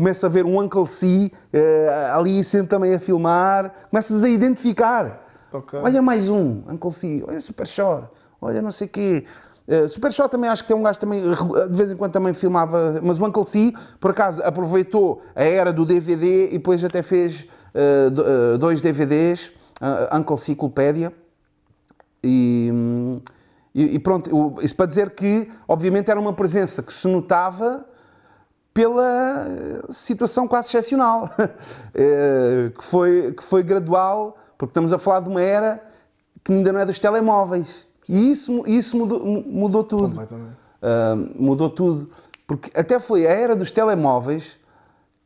começa 0.00 0.28
a 0.28 0.30
ver 0.30 0.46
um 0.46 0.58
Uncle 0.58 0.86
C 0.86 1.30
uh, 1.52 2.18
ali 2.18 2.42
sempre 2.42 2.68
também 2.68 2.94
a 2.94 2.98
filmar, 2.98 3.70
começas 3.90 4.24
a 4.24 4.30
identificar. 4.30 5.26
Okay. 5.52 5.78
Olha 5.78 6.00
mais 6.00 6.26
um, 6.26 6.62
Uncle 6.70 6.90
C, 6.90 7.22
olha 7.28 7.38
Super 7.38 7.66
Shore, 7.66 8.04
olha 8.40 8.62
não 8.62 8.70
sei 8.70 8.86
o 8.86 8.90
quê. 8.90 9.26
Uh, 9.68 9.86
Super 9.90 10.10
Shore 10.10 10.30
também 10.30 10.48
acho 10.48 10.62
que 10.62 10.68
tem 10.68 10.76
um 10.76 10.82
gajo 10.82 10.98
também, 10.98 11.22
de 11.22 11.76
vez 11.76 11.90
em 11.90 11.96
quando 11.96 12.12
também 12.12 12.32
filmava, 12.32 12.98
mas 13.02 13.20
o 13.20 13.26
Uncle 13.26 13.44
C, 13.44 13.74
por 14.00 14.12
acaso, 14.12 14.42
aproveitou 14.42 15.20
a 15.36 15.44
era 15.44 15.70
do 15.70 15.84
DVD 15.84 16.46
e 16.46 16.52
depois 16.52 16.82
até 16.82 17.02
fez 17.02 17.46
uh, 17.74 18.56
dois 18.56 18.80
DVDs, 18.80 19.52
uh, 19.82 20.16
Uncle 20.16 20.38
Ciclopédia. 20.38 21.12
E, 22.24 22.72
e, 23.74 23.96
e, 23.96 23.98
pronto, 23.98 24.56
isso 24.62 24.74
para 24.74 24.86
dizer 24.86 25.10
que, 25.10 25.46
obviamente, 25.68 26.10
era 26.10 26.18
uma 26.18 26.32
presença 26.32 26.82
que 26.82 26.92
se 26.92 27.06
notava 27.06 27.84
pela 28.72 29.46
situação 29.90 30.46
quase 30.46 30.68
excepcional, 30.68 31.28
que, 32.76 32.84
foi, 32.84 33.32
que 33.32 33.42
foi 33.42 33.62
gradual 33.62 34.36
porque 34.60 34.72
estamos 34.72 34.92
a 34.92 34.98
falar 34.98 35.20
de 35.20 35.30
uma 35.30 35.40
era 35.40 35.82
que 36.44 36.52
ainda 36.52 36.70
não 36.70 36.80
é 36.80 36.84
dos 36.84 36.98
telemóveis. 36.98 37.86
E 38.06 38.30
isso, 38.30 38.62
isso 38.66 38.94
mudou, 38.94 39.24
mudou 39.24 39.82
tudo. 39.82 40.20
Uh, 40.20 41.42
mudou 41.42 41.70
tudo. 41.70 42.10
Porque 42.46 42.70
até 42.78 43.00
foi 43.00 43.26
a 43.26 43.30
era 43.30 43.56
dos 43.56 43.70
telemóveis 43.70 44.58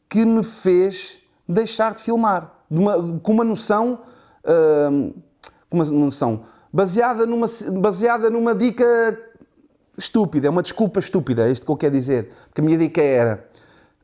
que 0.08 0.24
me 0.24 0.44
fez 0.44 1.18
deixar 1.48 1.94
de 1.94 2.00
filmar. 2.00 2.48
De 2.70 2.78
uma, 2.78 3.18
com 3.18 3.32
uma 3.32 3.42
noção. 3.42 3.98
Uh, 4.44 5.12
com 5.68 5.78
uma 5.78 5.84
noção 5.84 6.44
baseada 6.72 7.24
numa, 7.24 7.46
baseada 7.80 8.30
numa 8.30 8.54
dica 8.54 8.84
estúpida, 9.98 10.46
é 10.46 10.50
uma 10.50 10.62
desculpa 10.62 10.98
estúpida, 11.00 11.48
é 11.48 11.52
isto 11.52 11.64
que 11.64 11.72
eu 11.72 11.76
quero 11.76 11.92
dizer. 11.94 12.30
Porque 12.48 12.60
a 12.60 12.64
minha 12.64 12.78
dica 12.78 13.02
era. 13.02 13.46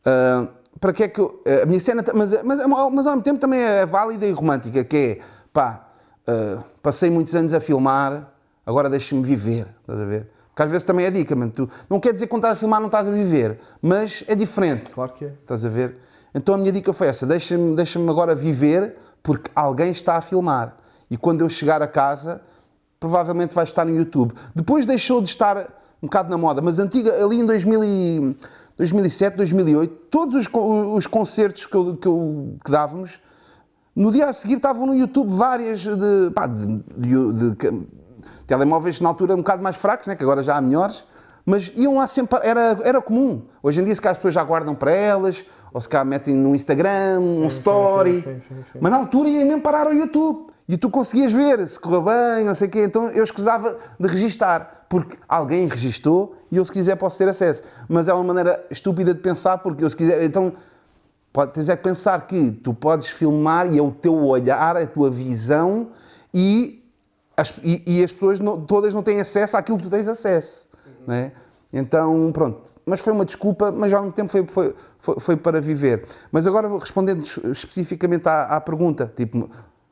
Uh, 0.01 0.49
para 0.79 0.93
que 0.93 1.03
é 1.03 1.09
que 1.09 1.21
eu, 1.21 1.43
a 1.63 1.67
minha 1.67 1.81
cena, 1.81 2.03
mas, 2.15 2.43
mas, 2.43 2.67
mas 2.67 2.71
ao 2.71 2.91
mesmo 2.91 3.23
tempo 3.23 3.39
também 3.39 3.61
é 3.61 3.85
válida 3.85 4.25
e 4.25 4.31
romântica, 4.31 4.83
que 4.83 4.97
é, 4.97 5.19
pá, 5.53 5.89
uh, 6.27 6.65
passei 6.83 7.11
muitos 7.11 7.35
anos 7.35 7.53
a 7.53 7.61
filmar, 7.61 8.33
agora 8.65 8.89
deixa-me 8.89 9.23
viver, 9.23 9.67
estás 9.83 10.01
a 10.01 10.05
ver? 10.05 10.29
Porque 10.49 10.63
às 10.63 10.71
vezes 10.71 10.85
também 10.85 11.07
é 11.07 11.11
dica, 11.11 11.35
mano, 11.35 11.53
tu, 11.53 11.69
não 11.89 12.01
quer 12.01 12.13
dizer 12.13 12.27
que 12.27 12.31
quando 12.31 12.45
estás 12.45 12.57
a 12.57 12.61
filmar 12.61 12.81
não 12.81 12.87
estás 12.87 13.09
a 13.09 13.13
viver, 13.13 13.59
mas 13.81 14.25
é 14.27 14.35
diferente. 14.35 14.93
Claro 14.93 15.13
que 15.13 15.25
é. 15.25 15.29
Estás 15.29 15.65
a 15.65 15.69
ver? 15.69 15.97
Então 16.35 16.55
a 16.55 16.59
minha 16.59 16.73
dica 16.73 16.93
foi 16.93 17.09
essa, 17.09 17.27
deixa-me 17.27 17.75
deixa 17.75 17.99
agora 17.99 18.35
viver, 18.35 18.97
porque 19.23 19.51
alguém 19.55 19.91
está 19.91 20.17
a 20.17 20.21
filmar. 20.21 20.77
E 21.11 21.17
quando 21.17 21.41
eu 21.41 21.49
chegar 21.49 21.83
a 21.83 21.89
casa, 21.89 22.41
provavelmente 23.01 23.55
vai 23.55 23.65
estar 23.65 23.87
no 23.87 23.97
YouTube. 23.97 24.35
Depois 24.55 24.85
deixou 24.85 25.23
de 25.23 25.31
estar 25.31 25.57
um 26.03 26.07
bocado 26.07 26.29
na 26.31 26.37
moda, 26.37 26.61
mas 26.61 26.79
antiga, 26.79 27.25
ali 27.25 27.41
em 27.41 27.47
2000 27.47 27.85
e, 27.85 28.37
2007, 28.77 29.37
2008, 29.37 29.95
todos 30.11 30.35
os, 30.35 30.49
os 30.95 31.07
concertos 31.07 31.67
que, 31.67 31.75
eu, 31.75 31.97
que, 31.97 32.09
eu, 32.09 32.57
que 32.65 32.71
dávamos, 32.71 33.21
no 33.95 34.11
dia 34.11 34.27
a 34.27 34.33
seguir 34.33 34.55
estavam 34.55 34.87
no 34.87 34.95
YouTube 34.95 35.31
várias 35.31 35.81
de, 35.81 36.31
pá, 36.35 36.47
de, 36.47 36.83
de, 36.97 37.33
de, 37.33 37.87
telemóveis 38.47 39.01
na 39.01 39.09
altura 39.09 39.35
um 39.35 39.39
bocado 39.39 39.63
mais 39.63 39.77
fracos, 39.77 40.07
né, 40.07 40.17
que 40.17 40.23
agora 40.23 40.43
já 40.43 40.57
há 40.57 40.61
melhores, 40.61 41.05
mas 41.45 41.73
iam 41.77 41.97
lá 41.97 42.07
sempre, 42.07 42.39
era, 42.43 42.79
era 42.83 43.03
comum. 43.03 43.43
Hoje 43.63 43.81
em 43.81 43.85
dia 43.85 43.95
se 43.95 44.01
calhar 44.01 44.13
as 44.13 44.19
pessoas 44.19 44.35
já 44.35 44.43
guardam 44.43 44.75
para 44.75 44.93
elas, 44.93 45.45
ou 45.73 45.81
se 45.81 45.89
calhar 45.89 46.07
metem 46.07 46.35
no 46.35 46.55
Instagram, 46.55 47.21
um 47.21 47.51
sim, 47.51 47.59
story, 47.59 48.23
sim, 48.23 48.55
sim, 48.73 48.79
mas 48.81 48.91
na 48.91 48.99
altura 48.99 49.29
iam 49.29 49.47
mesmo 49.47 49.61
parar 49.61 49.87
ao 49.87 49.93
YouTube. 49.93 50.50
E 50.71 50.77
tu 50.77 50.89
conseguias 50.89 51.33
ver 51.33 51.67
se 51.67 51.81
correu 51.81 52.01
bem, 52.01 52.45
não 52.45 52.55
sei 52.55 52.69
o 52.69 52.71
quê. 52.71 52.85
Então 52.85 53.11
eu 53.11 53.25
escusava 53.25 53.77
de 53.99 54.07
registar, 54.07 54.85
porque 54.89 55.19
alguém 55.29 55.67
registou 55.67 56.37
e 56.49 56.59
eu, 56.59 56.65
se 56.65 56.71
quiser, 56.71 56.95
posso 56.95 57.19
ter 57.19 57.29
acesso. 57.29 57.65
Mas 57.89 58.07
é 58.07 58.15
uma 58.15 58.23
maneira 58.23 58.65
estúpida 58.71 59.13
de 59.13 59.19
pensar, 59.19 59.59
porque 59.59 59.83
eu, 59.83 59.91
se 59.91 59.97
quiser. 59.97 60.23
Então, 60.23 60.53
pode, 61.33 61.55
tens 61.55 61.69
é 61.69 61.77
que 61.77 61.83
pensar 61.83 62.25
que 62.25 62.53
tu 62.53 62.73
podes 62.73 63.09
filmar 63.09 63.67
e 63.67 63.79
é 63.79 63.83
o 63.83 63.91
teu 63.91 64.15
olhar, 64.15 64.77
a 64.77 64.87
tua 64.87 65.11
visão 65.11 65.89
e 66.33 66.81
as, 67.37 67.59
e, 67.65 67.83
e 67.85 68.05
as 68.05 68.13
pessoas 68.13 68.39
não, 68.39 68.61
todas 68.61 68.95
não 68.95 69.03
têm 69.03 69.19
acesso 69.19 69.57
àquilo 69.57 69.77
que 69.77 69.83
tu 69.83 69.91
tens 69.91 70.07
acesso. 70.07 70.69
Uhum. 71.09 71.33
Então, 71.73 72.31
pronto. 72.33 72.71
Mas 72.87 73.01
foi 73.01 73.13
uma 73.13 73.25
desculpa, 73.25 73.73
mas 73.73 73.93
ao 73.93 74.03
mesmo 74.03 74.15
tempo 74.15 74.31
foi, 74.31 74.47
foi, 74.47 74.75
foi, 75.01 75.17
foi 75.19 75.37
para 75.37 75.61
viver. 75.61 76.05
Mas 76.31 76.47
agora, 76.47 76.69
respondendo 76.79 77.25
especificamente 77.51 78.29
à, 78.29 78.43
à 78.43 78.61
pergunta, 78.61 79.13
tipo, 79.17 79.51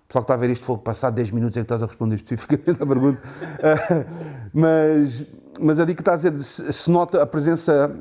pessoal 0.09 0.25
que 0.25 0.33
está 0.33 0.35
a 0.35 0.39
ver 0.39 0.49
isto, 0.49 0.65
foi 0.65 0.79
passar 0.79 1.11
10 1.11 1.33
minutos 1.33 1.57
é 1.59 1.61
que 1.61 1.65
estás 1.65 1.83
a 1.83 1.87
responder 1.87 2.15
especificamente 2.15 2.83
à 2.83 2.87
pergunta. 2.87 3.21
Uh, 3.23 4.49
mas, 4.55 5.27
mas 5.61 5.79
a 5.79 5.85
dica 5.85 5.97
que 5.97 6.01
estás 6.01 6.25
a 6.25 6.31
dizer, 6.31 6.73
se 6.73 6.91
nota 6.91 7.23
a 7.23 7.27
presença 7.27 7.95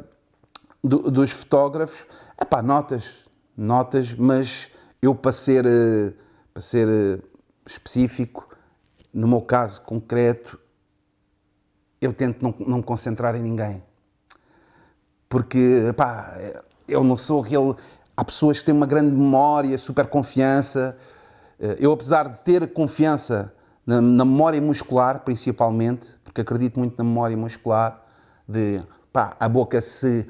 do, 0.81 1.11
dos 1.11 1.31
fotógrafos, 1.31 2.05
é 2.37 2.45
pá, 2.45 2.61
notas, 2.61 3.25
notas, 3.57 4.13
mas 4.13 4.69
eu 5.01 5.13
para 5.13 5.33
ser, 5.33 5.65
uh, 5.65 6.13
para 6.53 6.61
ser 6.61 6.87
uh, 6.87 7.21
específico, 7.65 8.47
no 9.13 9.27
meu 9.27 9.41
caso 9.41 9.81
concreto, 9.81 10.57
eu 11.99 12.13
tento 12.13 12.41
não, 12.41 12.55
não 12.59 12.77
me 12.77 12.83
concentrar 12.83 13.35
em 13.35 13.41
ninguém. 13.41 13.83
Porque, 15.27 15.93
pá, 15.97 16.37
eu 16.87 17.03
não 17.03 17.17
sou 17.17 17.41
aquele. 17.43 17.75
Há 18.15 18.23
pessoas 18.23 18.59
que 18.59 18.65
têm 18.65 18.73
uma 18.73 18.85
grande 18.85 19.11
memória, 19.11 19.77
super 19.77 20.07
confiança 20.07 20.95
eh, 20.97 21.16
eu, 21.79 21.91
apesar 21.91 22.29
de 22.29 22.39
ter 22.41 22.67
confiança 22.73 23.53
na, 23.85 24.01
na, 24.01 24.25
memória 24.25 24.61
muscular, 24.61 25.21
principalmente, 25.21 26.15
porque 26.23 26.41
acredito 26.41 26.79
muito 26.79 26.97
na 26.97 27.03
memória 27.03 27.35
muscular, 27.35 28.03
de 28.47 28.81
pá, 29.11 29.35
a 29.39 29.49
boca 29.49 29.81
se. 29.81 30.27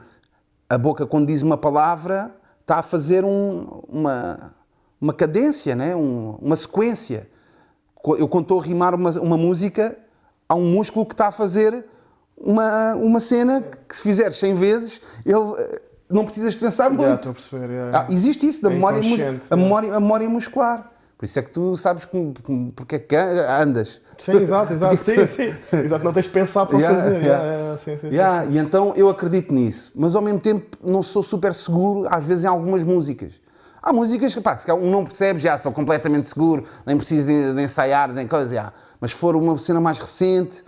A 0.69 0.77
boca, 0.77 1.05
quando 1.05 1.27
diz 1.27 1.41
uma 1.41 1.57
palavra, 1.57 2.35
está 2.61 2.79
a 2.79 2.81
fazer 2.81 3.23
um, 3.23 3.81
uma, 3.87 4.53
uma 4.99 5.13
cadência, 5.13 5.75
né? 5.75 5.95
Um, 5.95 6.37
uma 6.41 6.55
sequência. 6.55 7.29
Eu, 8.17 8.27
quando 8.27 8.43
estou 8.43 8.59
a 8.59 8.63
rimar 8.63 8.93
uma, 8.93 9.09
uma 9.11 9.37
música, 9.37 9.97
há 10.47 10.55
um 10.55 10.65
músculo 10.71 11.05
que 11.05 11.13
está 11.13 11.27
a 11.27 11.31
fazer 11.31 11.85
uma, 12.37 12.95
uma 12.95 13.19
cena 13.19 13.61
que, 13.61 13.95
se 13.95 14.01
fizeres 14.01 14.37
100 14.37 14.53
vezes, 14.55 15.01
ele 15.25 15.39
eh, 15.57 15.81
não 16.09 16.23
precisas 16.23 16.55
pensar 16.55 16.89
muito. 16.89 17.33
perceber, 17.33 17.93
Ah, 17.93 18.07
existe 18.09 18.47
isso, 18.47 18.61
da 18.61 18.69
é 18.69 18.73
memória, 18.73 18.99
a, 19.49 19.55
memória, 19.55 19.95
a 19.95 19.99
memória 19.99 20.29
muscular. 20.29 20.91
Por 21.17 21.25
isso 21.25 21.39
é 21.39 21.41
que 21.41 21.49
tu 21.49 21.75
sabes 21.75 22.05
porque 22.75 22.95
é 22.95 22.99
que 22.99 23.15
andas. 23.15 23.99
Sim, 24.23 24.33
exato, 24.33 24.73
exato. 24.73 24.97
Sim, 24.97 25.27
sim. 25.27 25.77
Exato, 25.77 26.03
não 26.05 26.13
tens 26.13 26.25
de 26.25 26.31
pensar 26.31 26.65
para 26.65 26.77
Yeah, 26.79 27.03
fazer. 27.03 27.21
yeah. 27.23 27.43
Yeah, 27.43 27.77
sim, 27.79 27.97
sim. 27.99 28.07
Yeah, 28.07 28.45
e 28.45 28.57
então 28.57 28.93
eu 28.95 29.09
acredito 29.09 29.53
nisso, 29.53 29.91
mas 29.95 30.15
ao 30.15 30.21
mesmo 30.21 30.39
tempo 30.39 30.77
não 30.83 31.01
sou 31.03 31.21
super 31.23 31.53
seguro, 31.53 32.07
às 32.09 32.23
vezes, 32.23 32.43
em 32.43 32.47
algumas 32.47 32.83
músicas. 32.83 33.33
Há 33.81 33.93
músicas 33.93 34.33
que, 34.33 34.41
pá, 34.41 34.55
que 34.55 34.61
se 34.61 34.67
calhar 34.67 34.81
um 34.83 34.89
não 34.91 35.03
percebe, 35.05 35.39
já 35.39 35.57
sou 35.57 35.71
completamente 35.71 36.27
seguro, 36.27 36.63
nem 36.85 36.97
preciso 36.97 37.27
de, 37.27 37.53
de 37.53 37.61
ensaiar, 37.61 38.11
nem 38.11 38.27
coisa. 38.27 38.53
já. 38.55 38.73
Mas 38.99 39.11
se 39.11 39.17
for 39.17 39.35
uma 39.35 39.57
cena 39.57 39.79
mais 39.79 39.99
recente, 39.99 40.63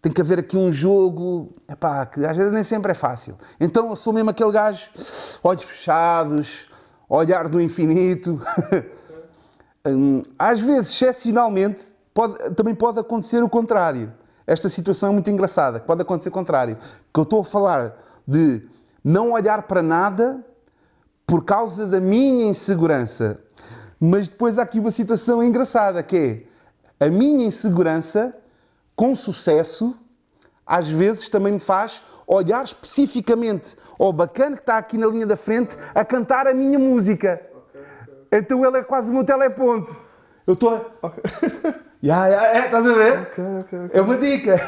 tem 0.00 0.12
que 0.12 0.20
haver 0.20 0.38
aqui 0.38 0.56
um 0.56 0.72
jogo, 0.72 1.52
epá, 1.68 2.06
que 2.06 2.24
às 2.24 2.36
vezes 2.36 2.52
nem 2.52 2.62
sempre 2.64 2.92
é 2.92 2.94
fácil. 2.94 3.36
Então 3.58 3.90
eu 3.90 3.96
sou 3.96 4.12
mesmo 4.12 4.30
aquele 4.30 4.52
gajo, 4.52 4.88
olhos 5.42 5.62
fechados, 5.64 6.68
olhar 7.08 7.48
do 7.48 7.60
infinito. 7.60 8.40
Hum, 9.86 10.22
às 10.38 10.60
vezes, 10.60 10.90
excepcionalmente, 10.92 11.84
pode- 12.12 12.36
também 12.54 12.74
pode 12.74 12.98
acontecer 12.98 13.42
o 13.42 13.48
contrário. 13.48 14.12
Esta 14.46 14.68
situação 14.68 15.10
é 15.10 15.12
muito 15.12 15.30
engraçada, 15.30 15.80
pode 15.80 16.02
acontecer 16.02 16.28
o 16.28 16.32
contrário. 16.32 16.76
Que 17.12 17.20
eu 17.20 17.22
estou 17.24 17.40
a 17.40 17.44
falar 17.44 17.96
de 18.26 18.62
não 19.02 19.32
olhar 19.32 19.62
para 19.62 19.80
nada 19.80 20.44
por 21.26 21.44
causa 21.44 21.86
da 21.86 22.00
minha 22.00 22.46
insegurança. 22.46 23.38
Mas 23.98 24.28
depois 24.28 24.58
há 24.58 24.62
aqui 24.62 24.80
uma 24.80 24.90
situação 24.90 25.42
engraçada, 25.42 26.02
que 26.02 26.46
é 26.98 27.06
a 27.06 27.08
minha 27.08 27.46
insegurança, 27.46 28.34
com 28.96 29.14
sucesso, 29.14 29.96
às 30.66 30.88
vezes 30.88 31.28
também 31.28 31.54
me 31.54 31.58
faz 31.60 32.02
olhar 32.26 32.64
especificamente 32.64 33.76
ao 33.98 34.12
bacana 34.12 34.56
que 34.56 34.62
está 34.62 34.78
aqui 34.78 34.96
na 34.98 35.06
linha 35.06 35.26
da 35.26 35.36
frente 35.36 35.76
a 35.94 36.04
cantar 36.04 36.46
a 36.46 36.54
minha 36.54 36.78
música. 36.78 37.40
Então 38.32 38.64
ele 38.64 38.78
é 38.78 38.82
quase 38.82 39.10
o 39.10 39.14
meu 39.14 39.24
teleponto. 39.24 39.94
Eu 40.46 40.54
estou 40.54 40.96
a... 41.02 41.10
Ya, 42.02 42.28
ya, 42.28 42.42
é, 42.56 42.64
estás 42.64 42.88
a 42.88 42.94
ver? 42.94 43.12
Ok, 43.12 43.44
ok, 43.58 43.78
ok. 43.84 43.90
É 43.92 44.00
uma 44.00 44.16
dica. 44.16 44.58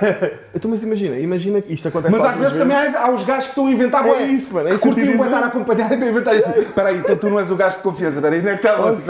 Então, 0.55 0.71
mas 0.71 0.83
imagina, 0.83 1.19
imagina 1.19 1.63
que 1.63 1.73
isto 1.73 1.89
acontece 1.89 2.13
Mas 2.13 2.21
às 2.21 2.29
algumas 2.33 2.53
vezes 2.53 2.63
também 2.63 2.77
há, 2.77 3.07
há 3.07 3.11
os 3.11 3.25
gajos 3.25 3.45
que 3.45 3.51
estão 3.53 3.67
a 3.69 3.71
inventar 3.71 4.07
É 4.07 4.23
isso, 4.25 4.53
mano, 4.53 4.69
é 4.69 4.73
que 4.73 4.79
curtiam 4.79 5.13
dizer. 5.13 5.25
estar 5.25 5.43
a 5.43 5.47
acompanhar 5.47 5.91
e 5.91 5.95
estão 5.95 6.09
a 6.09 6.11
inventar 6.11 6.37
isso. 6.37 6.51
Espera 6.61 6.89
aí, 6.91 6.99
então 6.99 7.17
tu 7.17 7.31
não 7.31 7.39
és 7.39 7.51
o 7.51 7.57
gajo 7.57 7.79
de 7.79 7.83
confiança. 7.83 8.17
Espera 8.17 8.35
aí, 8.35 8.41
onde 8.43 8.51
é 8.51 8.57
que 8.59 8.67
está 8.67 8.79
o 8.79 8.85
outro? 8.87 9.03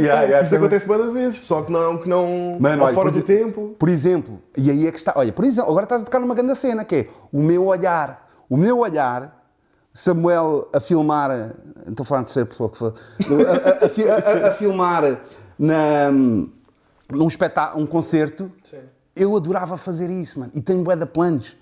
Ya, 0.00 0.22
ya, 0.22 0.42
Isto 0.42 0.50
também. 0.50 0.58
acontece 0.58 0.86
várias 0.86 1.12
vezes, 1.12 1.38
pessoal 1.40 1.64
que 1.64 1.72
não, 1.72 1.98
que 1.98 2.08
não 2.08 2.56
Mano, 2.60 2.84
olha, 2.84 2.94
fora 2.94 3.10
do 3.10 3.22
tempo. 3.22 3.74
Por 3.76 3.88
exemplo, 3.88 4.40
e 4.56 4.70
aí 4.70 4.86
é 4.86 4.92
que 4.92 4.98
está. 4.98 5.12
Olha, 5.16 5.32
por 5.32 5.44
exemplo, 5.44 5.70
agora 5.70 5.86
estás 5.86 6.02
a 6.02 6.04
tocar 6.04 6.20
numa 6.20 6.36
grande 6.36 6.54
cena 6.54 6.84
que 6.84 6.94
é 6.94 7.08
o 7.32 7.42
meu 7.42 7.66
olhar. 7.66 8.28
O 8.48 8.56
meu 8.56 8.78
olhar, 8.78 9.39
Samuel 9.92 10.68
a 10.72 10.80
filmar. 10.80 11.54
Estou 11.88 12.02
a 12.04 12.06
falar 12.06 12.20
de 12.22 12.32
terceira 12.32 12.68
pessoa. 12.68 12.94
A, 13.20 13.84
a- 13.84 13.86
a 13.86 13.88
fi- 13.88 14.08
a- 14.08 14.14
a- 14.16 14.48
a 14.48 14.54
filmar 14.54 15.20
na, 15.58 16.10
num 16.12 17.26
espetáculo, 17.26 17.82
um 17.82 17.86
concerto. 17.86 18.50
Eu 19.16 19.36
adorava 19.36 19.76
fazer 19.76 20.08
isso, 20.10 20.38
mano. 20.40 20.52
E 20.54 20.60
tenho 20.60 20.82
bué 20.84 20.94
de 20.96 21.06
planos. 21.06 21.56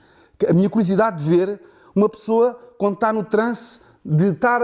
A 0.48 0.52
minha 0.52 0.68
curiosidade 0.68 1.22
de 1.22 1.28
ver 1.36 1.60
uma 1.94 2.08
pessoa 2.08 2.58
quando 2.76 2.94
está 2.94 3.12
no 3.12 3.24
trance 3.24 3.80
de 4.04 4.28
estar 4.30 4.62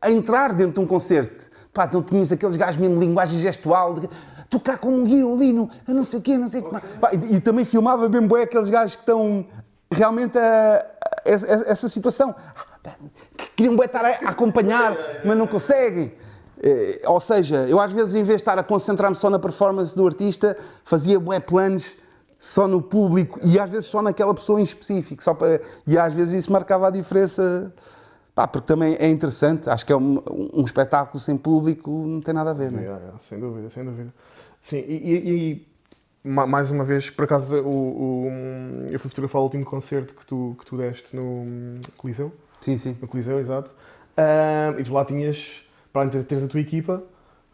a 0.00 0.10
entrar 0.10 0.52
dentro 0.52 0.74
de 0.74 0.80
um 0.80 0.86
concerto. 0.86 1.50
Pá, 1.72 1.86
então 1.86 2.02
tinhas 2.02 2.30
aqueles 2.30 2.56
gajos 2.56 2.80
mesmo 2.80 3.00
linguagem 3.00 3.38
gestual, 3.40 3.94
de 3.94 4.08
tocar 4.48 4.78
como 4.78 4.96
um 4.96 5.04
violino, 5.04 5.68
a 5.86 5.92
não 5.92 6.04
sei 6.04 6.20
o 6.20 6.22
quê, 6.22 6.38
não 6.38 6.48
sei 6.48 6.60
o 6.60 6.64
que. 6.70 6.80
Pá, 7.00 7.10
e, 7.12 7.36
e 7.36 7.40
também 7.40 7.64
filmava 7.64 8.08
bem 8.08 8.26
bué 8.26 8.42
aqueles 8.42 8.70
gajos 8.70 8.94
que 8.94 9.02
estão 9.02 9.44
realmente 9.90 10.38
a, 10.38 10.76
a- 10.76 10.86
essa, 11.24 11.46
essa 11.46 11.88
situação. 11.88 12.34
Que 13.36 13.46
queriam 13.56 13.74
estar 13.82 14.04
a, 14.04 14.10
acompanhar, 14.30 14.96
mas 15.24 15.36
não 15.36 15.46
conseguem. 15.46 16.12
Eh, 16.62 17.02
ou 17.06 17.20
seja, 17.20 17.66
eu 17.68 17.78
às 17.80 17.92
vezes, 17.92 18.14
em 18.14 18.22
vez 18.22 18.36
de 18.38 18.42
estar 18.42 18.58
a 18.58 18.62
concentrar-me 18.62 19.16
só 19.16 19.28
na 19.28 19.38
performance 19.38 19.94
do 19.94 20.06
artista, 20.06 20.56
fazia 20.84 21.18
bué 21.20 21.38
planos 21.40 21.92
só 22.38 22.66
no 22.68 22.80
público 22.82 23.38
e 23.42 23.58
às 23.58 23.70
vezes 23.70 23.86
só 23.88 24.00
naquela 24.02 24.34
pessoa 24.34 24.60
em 24.60 24.64
específico. 24.64 25.22
Só 25.22 25.34
para... 25.34 25.60
E 25.86 25.98
às 25.98 26.12
vezes 26.14 26.34
isso 26.44 26.52
marcava 26.52 26.86
a 26.88 26.90
diferença. 26.90 27.72
Pá, 28.34 28.46
porque 28.46 28.66
também 28.66 28.96
é 29.00 29.08
interessante. 29.08 29.68
Acho 29.70 29.84
que 29.86 29.92
é 29.92 29.96
um, 29.96 30.22
um 30.52 30.62
espetáculo 30.62 31.18
sem 31.18 31.36
público, 31.38 31.90
não 31.90 32.20
tem 32.20 32.34
nada 32.34 32.50
a 32.50 32.54
ver. 32.54 32.70
Não 32.70 32.78
é? 32.78 32.82
Yeah, 32.82 33.00
yeah, 33.02 33.18
sem 33.28 33.40
dúvida, 33.40 33.70
sem 33.70 33.82
dúvida. 33.84 34.12
Sim, 34.62 34.76
e, 34.76 34.94
e- 34.94 35.30
e, 35.52 35.66
ma- 36.28 36.46
mais 36.46 36.70
uma 36.70 36.84
vez, 36.84 37.08
por 37.08 37.24
acaso, 37.24 37.56
o, 37.56 37.68
o- 38.26 38.86
eu 38.90 38.98
fui 39.00 39.08
fotografar 39.08 39.40
o 39.40 39.44
último 39.44 39.64
concerto 39.64 40.12
que 40.14 40.26
tu, 40.26 40.54
que 40.58 40.66
tu 40.66 40.76
deste 40.76 41.16
no 41.16 41.74
Coliseu. 41.96 42.30
Sim, 42.66 42.78
sim. 42.78 42.96
No 43.00 43.06
Coliseu, 43.06 43.38
exato. 43.38 43.70
E 44.76 44.82
tu 44.82 44.92
lá 44.92 45.04
tinhas, 45.04 45.62
para 45.92 46.02
além 46.02 46.10
de 46.10 46.24
teres 46.24 46.42
a 46.42 46.48
tua 46.48 46.60
equipa, 46.60 47.00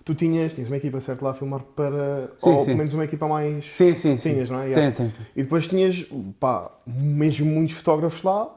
tu 0.05 0.15
tinhas, 0.15 0.55
tinhas 0.55 0.69
uma 0.71 0.77
equipa, 0.79 1.01
certo, 1.03 1.23
lá 1.23 1.33
a 1.33 1.35
filmar 1.35 1.61
para. 1.77 2.31
Sim, 2.39 2.51
ou 2.51 2.59
sim. 2.59 2.65
pelo 2.65 2.79
menos 2.79 2.95
uma 2.95 3.05
equipa 3.05 3.29
mais. 3.29 3.67
Sim, 3.75 3.95
sim, 3.95 4.17
sim. 4.17 4.33
Tinhas, 4.33 4.49
não 4.49 4.59
é? 4.61 4.63
Tem, 4.63 4.73
Yeah. 4.73 4.97
tem. 4.97 5.13
E 5.37 5.43
depois 5.43 5.69
tinhas, 5.69 6.07
pá, 6.41 6.71
mesmo 6.87 7.45
muitos 7.45 7.77
fotógrafos 7.77 8.23
lá. 8.23 8.49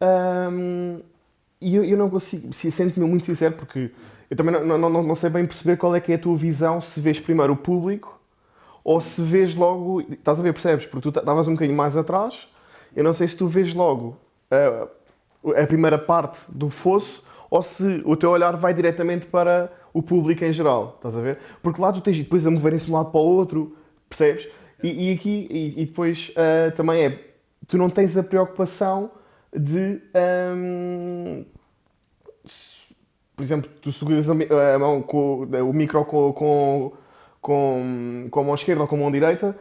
ahm, 0.00 0.98
e 1.60 1.76
eu, 1.76 1.84
eu 1.84 1.96
não 1.96 2.10
consigo, 2.10 2.52
se- 2.52 2.72
sento-me 2.72 3.06
muito 3.06 3.24
sincero, 3.24 3.54
porque 3.54 3.92
eu 4.28 4.36
também 4.36 4.52
não, 4.52 4.76
não, 4.76 4.90
não, 4.90 5.02
não 5.04 5.14
sei 5.14 5.30
bem 5.30 5.46
perceber 5.46 5.76
qual 5.76 5.94
é 5.94 6.00
que 6.00 6.10
é 6.10 6.16
a 6.16 6.18
tua 6.18 6.36
visão, 6.36 6.80
se 6.80 6.98
vês 7.00 7.20
primeiro 7.20 7.52
o 7.52 7.56
público 7.56 8.18
ou 8.82 9.00
se 9.00 9.22
vês 9.22 9.54
logo. 9.54 10.00
Estás 10.00 10.40
a 10.40 10.42
ver, 10.42 10.52
percebes? 10.52 10.84
Porque 10.86 11.08
tu 11.10 11.16
estavas 11.16 11.46
um 11.46 11.52
bocadinho 11.52 11.76
mais 11.76 11.96
atrás. 11.96 12.48
Eu 12.96 13.04
não 13.04 13.14
sei 13.14 13.28
se 13.28 13.36
tu 13.36 13.46
vês 13.46 13.72
logo 13.72 14.16
ah, 14.50 14.88
a 15.44 15.66
primeira 15.66 15.98
parte 15.98 16.40
do 16.48 16.68
fosso 16.68 17.22
ou 17.50 17.62
se 17.62 18.02
o 18.04 18.16
teu 18.16 18.30
olhar 18.30 18.56
vai 18.56 18.72
diretamente 18.72 19.26
para 19.26 19.70
o 19.92 20.02
público 20.02 20.44
em 20.44 20.52
geral. 20.52 20.94
Estás 20.96 21.16
a 21.16 21.20
ver? 21.20 21.38
Porque 21.62 21.80
lá 21.80 21.92
tu 21.92 22.00
tens 22.00 22.16
e 22.16 22.22
depois 22.22 22.46
a 22.46 22.50
moverem-se 22.50 22.86
de 22.86 22.90
um 22.92 22.94
lado 22.94 23.10
para 23.10 23.20
o 23.20 23.24
outro, 23.24 23.76
percebes? 24.08 24.48
E, 24.82 25.10
e 25.10 25.14
aqui, 25.14 25.46
e, 25.50 25.82
e 25.82 25.86
depois 25.86 26.32
ah, 26.36 26.70
também 26.72 27.04
é. 27.04 27.18
Tu 27.68 27.76
não 27.78 27.90
tens 27.90 28.16
a 28.16 28.22
preocupação 28.22 29.10
de. 29.54 30.00
se- 32.44 32.82
por 33.36 33.42
exemplo, 33.42 33.70
tu 33.80 33.90
seguras 33.92 34.28
a, 34.28 34.34
mão 34.78 35.02
com 35.02 35.42
o 35.44 35.72
micro 35.72 36.04
com, 36.04 36.32
com, 37.40 38.28
com 38.30 38.40
a 38.40 38.44
mão 38.44 38.54
esquerda 38.54 38.82
ou 38.82 38.88
com 38.88 38.96
a 38.96 38.98
mão 38.98 39.10
direita. 39.10 39.56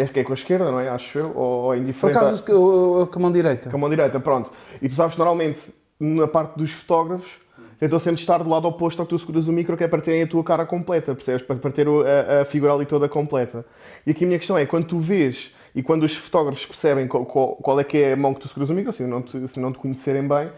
É 0.00 0.06
que 0.06 0.20
é 0.20 0.24
com 0.24 0.32
a 0.32 0.34
esquerda, 0.34 0.70
não 0.70 0.80
é? 0.80 0.88
Acho 0.88 1.18
eu, 1.18 1.32
ou, 1.36 1.62
Por 1.68 1.76
indiferente. 1.76 2.18
acaso, 2.18 2.42
eu, 2.48 2.98
eu, 3.00 3.06
com 3.06 3.18
a 3.18 3.22
mão 3.22 3.32
direita. 3.32 3.68
Com 3.68 3.76
a 3.76 3.80
mão 3.80 3.90
direita, 3.90 4.18
pronto. 4.18 4.50
E 4.80 4.88
tu 4.88 4.94
sabes 4.94 5.14
que 5.14 5.18
normalmente, 5.18 5.72
na 5.98 6.26
parte 6.26 6.56
dos 6.56 6.70
fotógrafos, 6.72 7.30
tentam 7.78 7.98
sempre 7.98 8.20
estar 8.20 8.38
do 8.42 8.48
lado 8.48 8.66
oposto 8.66 9.00
ao 9.00 9.06
que 9.06 9.10
tu 9.10 9.18
seguras 9.18 9.46
o 9.48 9.52
micro, 9.52 9.76
que 9.76 9.84
é 9.84 9.88
para 9.88 10.00
terem 10.00 10.22
a 10.22 10.26
tua 10.26 10.42
cara 10.42 10.64
completa, 10.64 11.14
percebes? 11.14 11.42
Para, 11.42 11.70
ter 11.70 11.86
a, 11.88 12.42
a 12.42 12.44
figura 12.46 12.72
ali 12.72 12.86
toda 12.86 13.08
completa. 13.08 13.64
E 14.06 14.10
aqui 14.12 14.24
a 14.24 14.26
minha 14.26 14.38
questão 14.38 14.56
é, 14.56 14.64
quando 14.64 14.86
tu 14.86 14.98
vês 14.98 15.50
e 15.74 15.82
quando 15.82 16.02
os 16.04 16.14
fotógrafos 16.16 16.64
percebem 16.64 17.06
qual, 17.06 17.24
qual- 17.26 17.56
qual 17.56 17.78
é 17.78 17.84
que 17.84 17.98
é 17.98 18.12
a 18.14 18.16
mão 18.16 18.32
que 18.34 18.40
tu 18.40 18.48
seguras 18.48 18.70
o 18.70 18.74
micro, 18.74 18.92
se 18.92 19.02
não 19.04 19.20
te, 19.22 19.46
se 19.48 19.60
não 19.60 19.70
te 19.72 19.78
conhecerem 19.78 20.26
bem, 20.26 20.48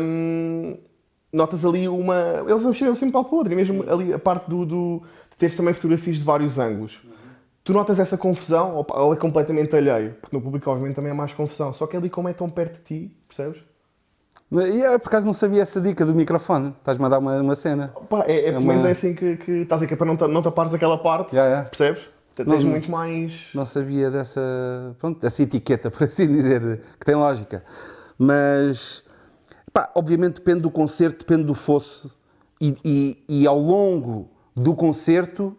hum, 0.00 0.76
notas 1.32 1.64
ali 1.64 1.88
uma... 1.88 2.44
Eles 2.48 2.64
mexeram 2.64 2.94
sempre 2.94 3.12
para 3.12 3.20
o 3.30 3.34
outro, 3.36 3.52
e 3.52 3.56
mesmo 3.56 3.84
ali 3.90 4.12
a 4.12 4.18
parte 4.18 4.48
do, 4.48 4.64
do, 4.64 5.02
de 5.30 5.36
teres 5.36 5.56
também 5.56 5.74
fotografias 5.74 6.16
de 6.16 6.22
vários 6.24 6.58
ângulos. 6.58 6.98
Tu 7.66 7.72
notas 7.72 7.98
essa 7.98 8.16
confusão 8.16 8.76
ou, 8.76 8.86
ou 8.88 9.12
é 9.12 9.16
completamente 9.16 9.74
alheio? 9.74 10.14
Porque 10.20 10.36
no 10.36 10.40
público, 10.40 10.70
obviamente, 10.70 10.94
também 10.94 11.10
há 11.10 11.14
mais 11.16 11.34
confusão. 11.34 11.72
Só 11.74 11.84
que 11.84 11.96
ali, 11.96 12.08
como 12.08 12.28
é 12.28 12.32
tão 12.32 12.48
perto 12.48 12.76
de 12.76 12.82
ti, 12.84 13.16
percebes? 13.26 13.60
E 14.52 14.80
eu, 14.82 15.00
por 15.00 15.08
acaso, 15.08 15.26
não 15.26 15.32
sabia 15.32 15.62
essa 15.62 15.80
dica 15.80 16.06
do 16.06 16.14
microfone. 16.14 16.72
Estás-me 16.78 17.04
a 17.04 17.08
dar 17.08 17.18
uma, 17.18 17.40
uma 17.42 17.56
cena. 17.56 17.92
Pá, 18.08 18.22
é, 18.24 18.38
é, 18.38 18.42
pelo 18.52 18.58
uma- 18.60 18.72
menos 18.72 18.88
é 18.88 18.92
assim 18.92 19.16
que, 19.16 19.36
que 19.38 19.50
estás 19.62 19.82
a 19.82 19.84
dizer, 19.84 19.88
que 19.88 19.94
é 19.94 19.96
para 19.96 20.06
não, 20.06 20.28
não 20.28 20.42
tapares 20.42 20.72
aquela 20.72 20.96
parte, 20.96 21.34
Já, 21.34 21.56
já. 21.56 21.64
percebes? 21.64 22.04
Tens 22.36 22.46
não. 22.46 22.70
muito 22.70 22.88
mais. 22.88 23.48
Não 23.52 23.64
sabia 23.66 24.12
dessa, 24.12 24.94
pronto, 25.00 25.18
dessa 25.18 25.42
etiqueta, 25.42 25.90
por 25.90 26.04
assim 26.04 26.28
dizer, 26.28 26.82
que 27.00 27.04
tem 27.04 27.16
lógica. 27.16 27.64
Mas, 28.16 29.02
pá, 29.72 29.90
obviamente 29.96 30.34
depende 30.34 30.60
do 30.60 30.70
concerto, 30.70 31.18
depende 31.26 31.42
do 31.42 31.54
fosso. 31.54 32.16
E, 32.60 32.74
e, 32.84 33.24
e 33.28 33.44
ao 33.44 33.58
longo 33.58 34.30
do 34.54 34.72
concerto, 34.72 35.58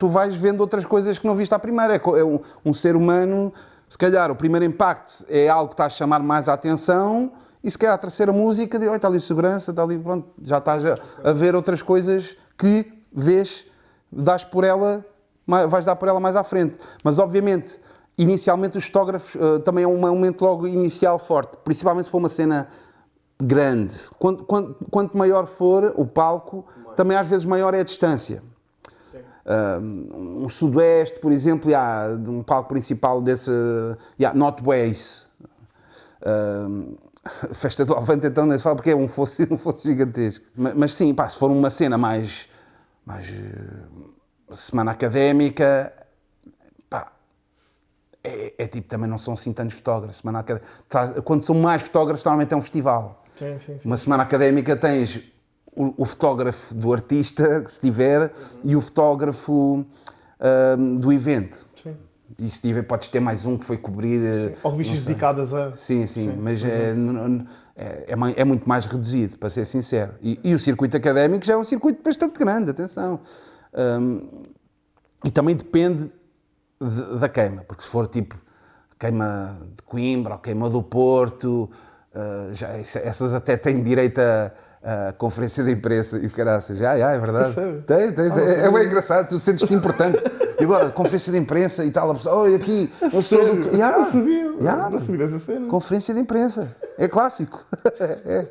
tu 0.00 0.08
vais 0.08 0.34
vendo 0.34 0.62
outras 0.62 0.86
coisas 0.86 1.18
que 1.18 1.26
não 1.26 1.34
viste 1.34 1.54
à 1.54 1.58
primeira. 1.58 1.94
É, 1.94 2.00
é 2.18 2.24
um, 2.24 2.40
um 2.64 2.72
ser 2.72 2.96
humano, 2.96 3.52
se 3.86 3.98
calhar, 3.98 4.30
o 4.30 4.34
primeiro 4.34 4.64
impacto 4.64 5.26
é 5.28 5.46
algo 5.46 5.68
que 5.68 5.74
está 5.74 5.84
a 5.84 5.90
chamar 5.90 6.20
mais 6.20 6.48
a 6.48 6.54
atenção. 6.54 7.30
E 7.62 7.70
se 7.70 7.78
calhar 7.78 7.94
a 7.94 7.98
terceira 7.98 8.32
música, 8.32 8.78
de, 8.78 8.88
"Olha, 8.88 8.96
está 8.96 9.08
ali 9.08 9.20
segurança, 9.20 9.72
está 9.72 9.82
ali, 9.82 9.98
pronto, 9.98 10.26
já 10.42 10.56
estás 10.56 10.86
a, 10.86 10.98
a 11.22 11.32
ver 11.34 11.54
outras 11.54 11.82
coisas 11.82 12.34
que 12.56 12.90
vês, 13.12 13.66
dás 14.10 14.42
por 14.42 14.64
ela, 14.64 15.04
vais 15.68 15.84
dar 15.84 15.96
por 15.96 16.08
ela 16.08 16.18
mais 16.18 16.34
à 16.34 16.42
frente. 16.42 16.78
Mas 17.04 17.18
obviamente, 17.18 17.78
inicialmente 18.16 18.78
os 18.78 18.86
fotógrafos 18.86 19.36
eh, 19.36 19.58
também 19.58 19.84
é 19.84 19.86
um 19.86 19.98
momento 19.98 20.42
logo 20.42 20.66
inicial 20.66 21.18
forte, 21.18 21.58
principalmente 21.62 22.06
se 22.06 22.10
for 22.10 22.18
uma 22.18 22.28
cena 22.30 22.68
grande. 23.42 23.94
Quanto, 24.18 24.44
quanto, 24.44 24.76
quanto 24.90 25.18
maior 25.18 25.46
for 25.46 25.92
o 25.96 26.06
palco, 26.06 26.64
também 26.96 27.16
às 27.16 27.26
vezes 27.26 27.44
maior 27.44 27.74
é 27.74 27.80
a 27.80 27.84
distância. 27.84 28.42
Um, 29.46 30.44
um 30.44 30.48
sudoeste, 30.48 31.18
por 31.18 31.32
exemplo, 31.32 31.70
de 32.22 32.30
um 32.30 32.42
palco 32.42 32.68
principal 32.68 33.20
desse 33.20 33.50
yeah, 34.18 34.38
Northways. 34.38 35.28
Um, 36.24 36.96
festa 37.52 37.84
do 37.84 37.94
Avante, 37.94 38.26
então, 38.26 38.46
nem 38.46 38.56
se 38.56 38.64
fala 38.64 38.76
porque 38.76 38.90
é 38.90 38.96
um 38.96 39.08
fosse, 39.08 39.46
um 39.52 39.58
fosse 39.58 39.86
gigantesco. 39.86 40.44
Mas, 40.54 40.74
mas 40.74 40.94
sim, 40.94 41.14
pá, 41.14 41.28
se 41.28 41.36
for 41.38 41.50
uma 41.50 41.70
cena 41.70 41.98
mais 41.98 42.48
mais 43.04 43.30
uh, 43.30 44.54
semana 44.54 44.92
académica, 44.92 45.92
pá, 46.88 47.12
é, 48.22 48.54
é, 48.58 48.66
tipo, 48.66 48.88
também 48.88 49.08
não 49.08 49.18
são 49.18 49.34
assim 49.34 49.52
tantos 49.52 49.76
fotógrafos. 49.76 50.18
Semana 50.18 50.40
académica, 50.40 51.22
quando 51.24 51.42
são 51.42 51.54
mais 51.56 51.82
fotógrafos, 51.82 52.24
normalmente 52.24 52.54
é 52.54 52.56
um 52.56 52.62
festival. 52.62 53.24
Sim, 53.36 53.58
sim, 53.58 53.72
sim. 53.74 53.80
Uma 53.84 53.96
semana 53.96 54.22
académica 54.22 54.76
tens 54.76 55.20
o, 55.74 56.02
o 56.02 56.04
fotógrafo 56.04 56.74
do 56.74 56.92
artista, 56.92 57.62
que 57.62 57.72
se 57.72 57.80
tiver, 57.80 58.22
uhum. 58.22 58.30
e 58.64 58.76
o 58.76 58.80
fotógrafo 58.80 59.84
do 61.00 61.12
evento. 61.12 61.66
Sim. 61.82 61.94
E 62.38 62.48
se 62.48 62.62
tiver, 62.62 62.82
podes 62.82 63.08
ter 63.08 63.20
mais 63.20 63.44
um 63.44 63.58
que 63.58 63.64
foi 63.64 63.76
cobrir. 63.76 64.20
Sim. 64.20 64.54
Ou 64.62 64.70
revistas 64.70 65.04
dedicadas 65.04 65.52
a. 65.52 65.76
Sim, 65.76 66.06
sim, 66.06 66.30
sim. 66.30 66.36
mas 66.38 66.64
é, 66.64 66.94
é, 67.76 68.16
é, 68.36 68.44
muito 68.44 68.68
mais 68.68 68.86
reduzido, 68.86 69.38
para 69.38 69.48
ser 69.48 69.64
sincero. 69.64 70.14
E, 70.20 70.38
e, 70.44 70.54
o 70.54 70.58
circuito 70.58 70.96
académico 70.96 71.44
já 71.44 71.54
é 71.54 71.56
um 71.56 71.64
circuito 71.64 72.02
bastante 72.02 72.38
grande, 72.38 72.70
atenção. 72.70 73.20
Um, 73.72 74.44
e 75.24 75.30
também 75.30 75.56
depende 75.56 76.10
de, 76.80 77.18
da 77.18 77.28
queima, 77.28 77.62
porque 77.62 77.82
se 77.82 77.88
for 77.88 78.06
tipo 78.06 78.38
queima 78.98 79.58
de 79.76 79.82
Coimbra 79.82 80.34
ou 80.34 80.38
queima 80.38 80.68
do 80.68 80.82
Porto, 80.82 81.70
uh, 82.14 82.54
já, 82.54 82.68
essas 82.76 83.34
até 83.34 83.56
têm 83.56 83.82
direito 83.82 84.18
a 84.18 84.52
a 84.82 85.12
conferência 85.12 85.62
de 85.62 85.72
imprensa 85.72 86.18
e 86.18 86.26
o 86.26 86.30
caraças, 86.30 86.78
já, 86.78 86.96
já, 86.98 87.10
é 87.10 87.18
verdade. 87.18 87.54
Tem, 87.86 88.12
tem, 88.12 88.32
tem. 88.32 88.44
é 88.44 88.70
bem 88.70 88.86
engraçado, 88.86 89.28
tu 89.28 89.38
sentes-te 89.38 89.74
importante. 89.74 90.22
E 90.58 90.64
agora, 90.64 90.90
conferência 90.90 91.32
de 91.32 91.38
imprensa 91.38 91.84
e 91.84 91.90
tal, 91.90 92.10
a 92.10 92.14
pessoa, 92.14 92.34
olha 92.36 92.56
aqui, 92.56 92.90
eu 93.00 93.22
sou 93.22 93.56
do. 93.56 93.68
Yeah, 93.68 93.98
não 93.98 94.06
sabia, 94.06 94.54
yeah, 94.60 94.90
não 94.90 94.98
sabia 94.98 95.26
dessa 95.26 95.38
cena. 95.38 95.66
Conferência 95.68 96.14
de 96.14 96.20
imprensa, 96.20 96.76
é 96.96 97.06
clássico. 97.06 97.64
é. 98.00 98.46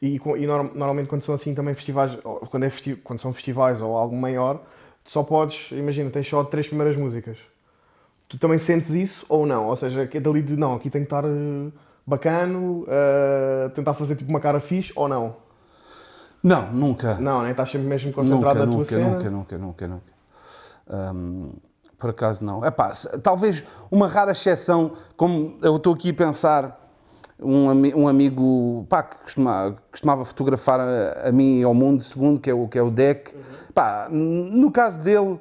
E, 0.00 0.16
e, 0.16 0.46
normalmente 0.46 1.08
quando 1.08 1.22
são 1.22 1.34
assim 1.34 1.54
também 1.54 1.74
festivais, 1.74 2.12
quando, 2.50 2.64
é 2.64 2.70
festi 2.70 2.96
quando 2.96 3.20
são 3.20 3.32
festivais 3.32 3.80
ou 3.80 3.96
algo 3.96 4.16
maior, 4.16 4.62
tu 5.04 5.10
só 5.10 5.22
podes, 5.22 5.70
imagina, 5.72 6.10
tens 6.10 6.28
só 6.28 6.42
três 6.44 6.66
primeiras 6.66 6.96
músicas. 6.96 7.38
Tu 8.28 8.38
também 8.38 8.58
sentes 8.58 8.90
isso 8.90 9.26
ou 9.28 9.46
não? 9.46 9.66
Ou 9.66 9.76
seja, 9.76 10.08
é 10.12 10.20
dali 10.20 10.42
de 10.42 10.56
não, 10.56 10.74
aqui 10.74 10.88
tem 10.88 11.02
que 11.02 11.06
estar 11.06 11.24
uh, 11.24 11.72
bacano, 12.06 12.84
uh, 12.84 13.70
tentar 13.74 13.94
fazer 13.94 14.16
tipo 14.16 14.30
uma 14.30 14.40
cara 14.40 14.58
fixe 14.58 14.92
ou 14.96 15.06
não? 15.06 15.41
Não, 16.42 16.72
nunca. 16.72 17.14
Não, 17.14 17.42
nem 17.42 17.52
estás 17.52 17.70
sempre 17.70 17.86
mesmo 17.86 18.12
concentrado 18.12 18.66
nunca, 18.66 18.66
na 18.66 18.72
tua 18.72 18.78
nunca, 18.78 18.96
cena? 18.96 19.10
Nunca, 19.10 19.30
nunca, 19.30 19.58
nunca, 19.58 19.88
nunca. 19.88 21.14
Um, 21.14 21.52
por 21.98 22.10
acaso 22.10 22.44
não. 22.44 22.64
É 22.64 22.70
pá, 22.70 22.90
talvez 23.22 23.62
uma 23.90 24.08
rara 24.08 24.32
exceção, 24.32 24.92
como 25.16 25.56
eu 25.62 25.76
estou 25.76 25.94
aqui 25.94 26.10
a 26.10 26.14
pensar, 26.14 26.82
um, 27.38 27.68
um 27.96 28.08
amigo 28.08 28.84
pá, 28.88 29.04
que 29.04 29.18
costumava, 29.18 29.76
costumava 29.90 30.24
fotografar 30.24 30.80
a, 30.80 31.28
a, 31.28 31.32
mim 31.32 31.60
e 31.60 31.62
ao 31.62 31.72
mundo, 31.72 32.02
segundo, 32.02 32.40
que 32.40 32.50
é 32.50 32.54
o, 32.54 32.66
que 32.66 32.76
é 32.76 32.82
o 32.82 32.90
Deck. 32.90 33.34
Uhum. 33.34 33.42
Pá, 33.72 34.08
no 34.10 34.70
caso 34.72 34.98
dele, 35.00 35.40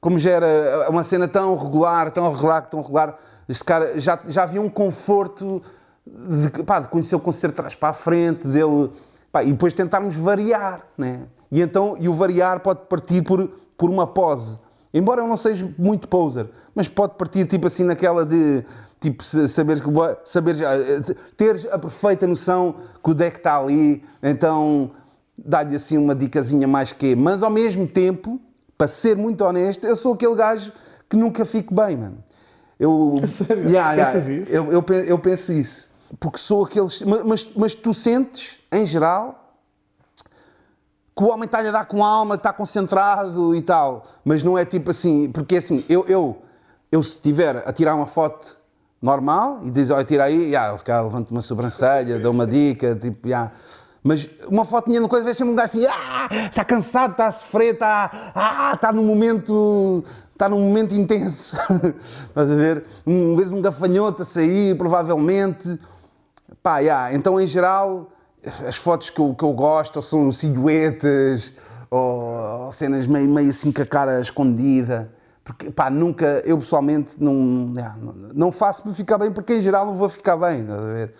como 0.00 0.18
já 0.18 0.32
era 0.32 0.90
uma 0.90 1.02
cena 1.02 1.26
tão 1.26 1.56
regular, 1.56 2.10
tão 2.10 2.30
regular, 2.30 2.66
tão 2.66 2.82
regular, 2.82 3.16
este 3.48 3.64
cara 3.64 3.98
já, 3.98 4.18
já 4.28 4.42
havia 4.42 4.60
um 4.60 4.68
conforto 4.68 5.62
de, 6.06 6.62
pá, 6.62 6.80
de 6.80 6.88
conhecer 6.88 7.16
o 7.16 7.20
concerto 7.20 7.54
de 7.54 7.56
trás 7.56 7.74
para 7.74 7.88
a 7.88 7.92
frente, 7.94 8.46
dele 8.46 8.90
Pá, 9.32 9.42
e 9.42 9.50
depois 9.50 9.72
tentarmos 9.72 10.14
variar, 10.14 10.86
né? 10.96 11.22
E 11.50 11.62
então, 11.62 11.96
e 11.98 12.06
o 12.06 12.12
variar 12.12 12.60
pode 12.60 12.80
partir 12.86 13.22
por, 13.22 13.50
por 13.78 13.88
uma 13.88 14.06
pose. 14.06 14.60
Embora 14.92 15.22
eu 15.22 15.26
não 15.26 15.38
seja 15.38 15.72
muito 15.78 16.06
poser, 16.06 16.50
mas 16.74 16.86
pode 16.86 17.14
partir 17.14 17.46
tipo 17.46 17.66
assim 17.66 17.82
naquela 17.82 18.26
de 18.26 18.62
tipo 19.00 19.24
saber 19.24 19.78
saber 20.22 20.56
ter 21.34 21.68
a 21.72 21.78
perfeita 21.78 22.26
noção 22.26 22.74
que 23.02 23.10
o 23.10 23.14
deck 23.14 23.38
está 23.38 23.58
ali, 23.58 24.04
então 24.22 24.90
dá-lhe 25.36 25.74
assim 25.74 25.96
uma 25.96 26.14
dicasinha 26.14 26.68
mais 26.68 26.92
que, 26.92 27.16
mas 27.16 27.42
ao 27.42 27.50
mesmo 27.50 27.86
tempo, 27.86 28.38
para 28.76 28.86
ser 28.86 29.16
muito 29.16 29.42
honesto, 29.42 29.86
eu 29.86 29.96
sou 29.96 30.12
aquele 30.12 30.34
gajo 30.34 30.70
que 31.08 31.16
nunca 31.16 31.46
fico 31.46 31.74
bem, 31.74 31.96
mano. 31.96 32.18
Eu, 32.78 33.14
Sério? 33.46 33.70
Yeah, 33.70 33.92
yeah, 33.94 34.46
eu, 34.50 34.70
eu, 34.70 34.84
eu 35.06 35.18
penso 35.18 35.52
isso 35.52 35.91
porque 36.18 36.38
sou 36.38 36.64
aqueles. 36.64 37.02
Mas, 37.02 37.50
mas 37.54 37.74
tu 37.74 37.92
sentes, 37.94 38.58
em 38.70 38.84
geral, 38.86 39.56
que 41.16 41.22
o 41.22 41.28
homem 41.28 41.44
está-lhe 41.44 41.68
a 41.68 41.72
dar 41.72 41.84
com 41.84 42.04
a 42.04 42.08
alma, 42.08 42.34
está 42.36 42.52
concentrado 42.52 43.54
e 43.54 43.62
tal. 43.62 44.06
Mas 44.24 44.42
não 44.42 44.56
é 44.56 44.64
tipo 44.64 44.90
assim, 44.90 45.30
porque 45.30 45.56
assim, 45.56 45.84
eu, 45.88 46.04
eu, 46.08 46.42
eu 46.90 47.02
se 47.02 47.10
estiver 47.10 47.62
a 47.66 47.72
tirar 47.72 47.94
uma 47.94 48.06
foto 48.06 48.56
normal 49.00 49.60
e 49.64 49.70
diz, 49.70 49.90
olha, 49.90 50.04
tira 50.04 50.24
aí, 50.24 50.50
yeah, 50.50 50.76
se 50.78 50.84
calhar 50.84 51.04
levanto 51.04 51.30
uma 51.30 51.40
sobrancelha, 51.40 52.18
dou 52.18 52.32
uma 52.32 52.46
dica, 52.46 52.94
tipo, 52.94 53.26
yeah. 53.26 53.52
Mas 54.02 54.28
uma 54.48 54.64
foto 54.64 54.88
minha 54.88 55.00
no 55.00 55.08
coisa 55.08 55.24
vai 55.24 55.34
sempre 55.34 55.52
um 55.52 55.56
gajo 55.56 55.70
assim, 55.70 55.86
ah, 55.86 56.28
está 56.46 56.64
cansado, 56.64 57.12
está 57.12 57.26
a 57.28 57.32
sofrer, 57.32 57.74
está, 57.74 58.32
ah, 58.34 58.72
está 58.74 58.92
num 58.92 59.04
momento, 59.04 60.02
está 60.32 60.48
num 60.48 60.58
momento 60.58 60.92
intenso. 60.92 61.56
Estás 62.26 62.50
a 62.50 62.54
ver? 62.54 62.84
Um, 63.06 63.36
vez 63.36 63.52
um 63.52 63.62
gafanhoto 63.62 64.22
a 64.22 64.24
sair, 64.24 64.76
provavelmente, 64.76 65.78
Pá, 66.62 66.78
yeah, 66.78 67.12
então 67.12 67.40
em 67.40 67.46
geral, 67.46 68.12
as 68.66 68.76
fotos 68.76 69.10
que 69.10 69.20
eu, 69.20 69.34
que 69.34 69.42
eu 69.42 69.52
gosto 69.52 70.00
são 70.00 70.30
silhuetas 70.30 71.52
ou, 71.90 72.70
cenas 72.70 73.04
meio, 73.06 73.28
meio 73.28 73.50
assim 73.50 73.72
com 73.72 73.82
a 73.82 73.86
cara 73.86 74.20
escondida. 74.20 75.12
Porque, 75.42 75.72
pá, 75.72 75.90
nunca, 75.90 76.40
eu 76.44 76.56
pessoalmente 76.58 77.20
não, 77.20 77.72
yeah, 77.74 77.96
não 78.32 78.52
faço 78.52 78.84
para 78.84 78.94
ficar 78.94 79.18
bem, 79.18 79.32
porque 79.32 79.54
em 79.54 79.60
geral 79.60 79.84
não 79.84 79.96
vou 79.96 80.08
ficar 80.08 80.36
bem, 80.36 80.64
a 80.70 80.76
ver? 80.76 81.14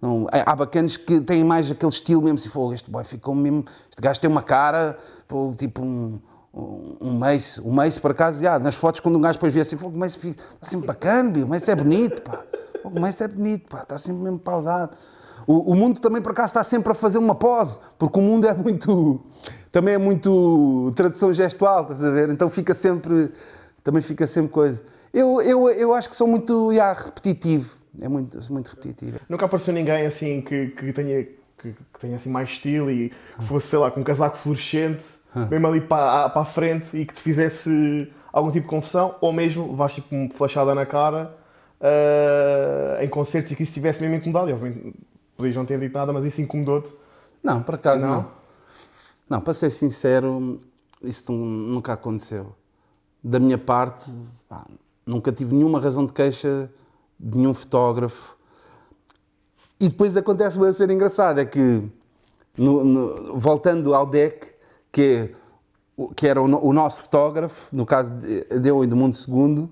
Não, 0.00 0.28
há 0.30 0.54
bacanas 0.54 0.96
que 0.96 1.20
têm 1.20 1.42
mais 1.42 1.68
aquele 1.68 1.90
estilo 1.90 2.22
mesmo, 2.22 2.38
assim, 2.38 2.48
fogo, 2.48 2.72
este 2.72 2.88
boy 2.88 3.02
ficou 3.02 3.34
mesmo, 3.34 3.64
este 3.90 4.00
gajo 4.00 4.20
tem 4.20 4.30
uma 4.30 4.42
cara, 4.42 4.96
pô, 5.26 5.52
tipo 5.56 5.82
um, 5.82 6.20
um, 6.54 6.96
um 7.00 7.10
Mace, 7.14 7.60
o 7.60 7.70
Mace 7.70 7.98
por 7.98 8.12
acaso, 8.12 8.38
yeah, 8.40 8.62
nas 8.62 8.76
fotos 8.76 9.00
quando 9.00 9.16
um 9.16 9.20
gajo 9.20 9.34
depois 9.34 9.52
vê 9.52 9.60
assim, 9.60 9.76
fogo, 9.76 9.96
o 9.96 9.98
Mace 9.98 10.18
fica 10.18 10.40
assim 10.62 10.78
bacana, 10.78 11.44
o 11.44 11.48
Mace 11.48 11.68
é 11.68 11.74
bonito, 11.74 12.22
pá. 12.22 12.44
O 12.84 13.00
Messi 13.00 13.24
é 13.24 13.28
bonito, 13.28 13.70
pá, 13.70 13.82
está 13.82 13.96
sempre 13.96 14.22
mesmo 14.22 14.38
pausado. 14.38 14.96
O, 15.46 15.72
o, 15.72 15.74
mundo 15.74 16.00
também, 16.00 16.22
por 16.22 16.32
acaso, 16.32 16.46
está 16.46 16.62
sempre 16.62 16.92
a 16.92 16.94
fazer 16.94 17.18
uma 17.18 17.34
pose, 17.34 17.78
porque 17.98 18.18
o 18.18 18.22
mundo 18.22 18.46
é 18.46 18.54
muito. 18.54 19.24
também 19.70 19.94
é 19.94 19.98
muito 19.98 20.92
tradução 20.94 21.32
gestual, 21.32 21.82
estás 21.82 22.04
a 22.04 22.10
ver? 22.10 22.30
Então 22.30 22.48
fica 22.48 22.74
sempre. 22.74 23.30
também 23.82 24.02
fica 24.02 24.26
sempre 24.26 24.50
coisa. 24.50 24.82
Eu, 25.12 25.40
eu, 25.42 25.68
eu 25.70 25.94
acho 25.94 26.08
que 26.08 26.16
sou 26.16 26.26
muito 26.26 26.72
yeah, 26.72 26.98
repetitivo. 26.98 27.76
É 28.00 28.08
muito, 28.08 28.38
muito 28.50 28.68
repetitivo. 28.68 29.20
Nunca 29.28 29.46
apareceu 29.46 29.72
ninguém 29.72 30.06
assim 30.06 30.40
que, 30.40 30.68
que 30.68 30.92
tenha, 30.92 31.22
que, 31.22 31.72
que 31.72 32.00
tenha 32.00 32.16
assim 32.16 32.30
mais 32.30 32.48
estilo 32.50 32.90
e 32.90 33.12
que 33.38 33.44
fosse, 33.44 33.68
sei 33.68 33.78
lá, 33.78 33.90
com 33.90 34.00
um 34.00 34.04
casaco 34.04 34.36
fluorescente, 34.36 35.04
mesmo 35.48 35.66
ali 35.68 35.80
para, 35.80 36.28
para 36.30 36.42
a 36.42 36.44
frente 36.44 36.96
e 36.96 37.06
que 37.06 37.14
te 37.14 37.20
fizesse 37.20 38.10
algum 38.32 38.50
tipo 38.50 38.66
de 38.66 38.70
confusão, 38.70 39.14
ou 39.20 39.32
mesmo 39.32 39.70
levaste 39.70 40.00
tipo 40.00 40.14
uma 40.16 40.30
flashada 40.30 40.74
na 40.74 40.84
cara 40.84 41.43
uh, 41.84 43.02
em 43.02 43.08
concertos 43.08 43.52
e 43.52 43.56
que 43.56 43.62
isso 43.62 43.72
tivesse 43.72 44.00
mesmo 44.00 44.16
incomodado. 44.16 44.50
Eu, 44.50 44.58
podias 45.36 45.54
não 45.54 45.66
ter 45.66 45.78
dito 45.78 45.92
nada, 45.92 46.12
mas 46.12 46.24
isso 46.24 46.40
incomodou-te? 46.40 46.92
Não, 47.42 47.62
por 47.62 47.74
acaso 47.74 48.06
não. 48.06 48.14
não. 48.14 48.44
Não, 49.28 49.40
para 49.40 49.54
ser 49.54 49.70
sincero, 49.70 50.60
isso 51.02 51.32
nunca 51.32 51.92
aconteceu. 51.92 52.54
Da 53.22 53.38
minha 53.38 53.58
parte, 53.58 54.12
pá, 54.48 54.66
nunca 55.06 55.32
tive 55.32 55.54
nenhuma 55.54 55.80
razão 55.80 56.04
de 56.04 56.12
queixa 56.12 56.70
de 57.18 57.38
nenhum 57.38 57.54
fotógrafo. 57.54 58.36
E 59.80 59.88
depois 59.88 60.16
acontece 60.16 60.56
uma 60.56 60.72
ser 60.72 60.90
engraçado, 60.90 61.40
é 61.40 61.44
que, 61.44 61.82
no, 62.56 62.84
no, 62.84 63.38
voltando 63.38 63.94
ao 63.94 64.06
deck, 64.06 64.52
que, 64.92 65.02
é, 65.02 66.02
que 66.14 66.26
era 66.26 66.40
o, 66.40 66.66
o, 66.66 66.72
nosso 66.72 67.02
fotógrafo, 67.02 67.74
no 67.74 67.84
caso 67.84 68.12
de, 68.12 68.44
de 68.60 68.68
eu 68.68 68.84
e 68.84 68.86
do 68.86 68.94
Mundo 68.94 69.16
Segundo, 69.16 69.70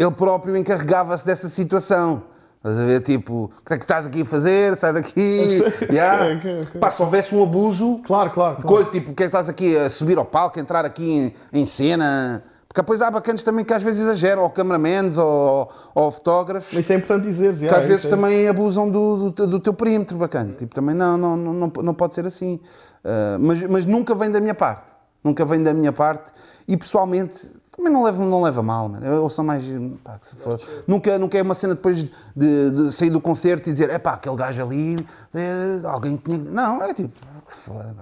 ele 0.00 0.10
próprio 0.12 0.56
encarregava-se 0.56 1.26
dessa 1.26 1.48
situação. 1.48 2.22
Estás 2.56 2.78
a 2.78 2.84
ver, 2.84 3.00
tipo, 3.00 3.44
o 3.44 3.64
que 3.64 3.74
é 3.74 3.78
que 3.78 3.84
estás 3.84 4.06
aqui 4.06 4.22
a 4.22 4.24
fazer? 4.24 4.76
Sai 4.76 4.94
daqui. 4.94 5.62
yeah. 5.90 6.36
okay, 6.36 6.60
okay. 6.60 6.80
Pá, 6.80 6.90
se 6.90 7.02
houvesse 7.02 7.34
um 7.34 7.42
abuso, 7.42 8.00
claro, 8.06 8.30
claro, 8.30 8.56
claro. 8.56 8.66
coisa 8.66 8.90
tipo, 8.90 9.12
o 9.12 9.14
que 9.14 9.22
é 9.22 9.26
que 9.26 9.28
estás 9.28 9.48
aqui 9.48 9.76
a 9.76 9.90
subir 9.90 10.16
ao 10.16 10.24
palco, 10.24 10.58
a 10.58 10.62
entrar 10.62 10.84
aqui 10.84 11.32
em, 11.52 11.60
em 11.60 11.66
cena. 11.66 12.42
Porque 12.66 12.80
depois 12.80 13.02
há 13.02 13.10
bacanas 13.10 13.42
também 13.42 13.64
que 13.64 13.74
às 13.74 13.82
vezes 13.82 14.02
exageram, 14.02 14.42
ou 14.42 14.50
cameramans, 14.50 15.18
ou, 15.18 15.70
ou 15.94 16.12
fotógrafos. 16.12 16.72
Isso 16.72 16.92
é 16.92 16.96
importante 16.96 17.24
dizer, 17.26 17.56
Que 17.58 17.66
às 17.66 17.84
vezes 17.84 18.06
é. 18.06 18.08
também 18.08 18.48
abusam 18.48 18.88
do, 18.90 19.30
do, 19.30 19.46
do, 19.46 19.60
teu 19.60 19.74
perímetro, 19.74 20.16
bacana. 20.16 20.54
Tipo, 20.56 20.74
também 20.74 20.94
não, 20.94 21.18
não, 21.18 21.36
não, 21.36 21.72
não 21.82 21.94
pode 21.94 22.14
ser 22.14 22.24
assim. 22.24 22.60
Uh, 23.04 23.38
mas, 23.40 23.62
mas 23.64 23.86
nunca 23.86 24.14
vem 24.14 24.30
da 24.30 24.40
minha 24.40 24.54
parte. 24.54 24.92
Nunca 25.22 25.44
vem 25.44 25.62
da 25.62 25.74
minha 25.74 25.92
parte. 25.92 26.30
E 26.68 26.76
pessoalmente, 26.76 27.59
também 27.80 27.92
não 27.92 28.02
leva, 28.02 28.24
não 28.24 28.42
leva 28.42 28.62
mal, 28.62 28.88
mano. 28.88 29.04
Eu 29.04 29.28
sou 29.28 29.44
mais. 29.44 29.64
Pá, 30.04 30.18
que 30.18 30.26
se 30.26 30.36
for. 30.36 30.60
Nunca, 30.86 31.18
nunca 31.18 31.38
é 31.38 31.42
uma 31.42 31.54
cena 31.54 31.74
depois 31.74 32.10
de, 32.36 32.70
de, 32.70 32.92
sair 32.92 33.10
do 33.10 33.20
concerto 33.20 33.68
e 33.68 33.72
dizer, 33.72 33.88
é 33.88 33.98
pá, 33.98 34.12
aquele 34.12 34.36
gajo 34.36 34.62
ali, 34.62 35.04
é, 35.34 35.80
alguém. 35.84 36.20
Não, 36.26 36.82
é 36.82 36.92
tipo, 36.92 37.18
que 37.44 37.52
se 37.52 37.58
foda. 37.58 37.96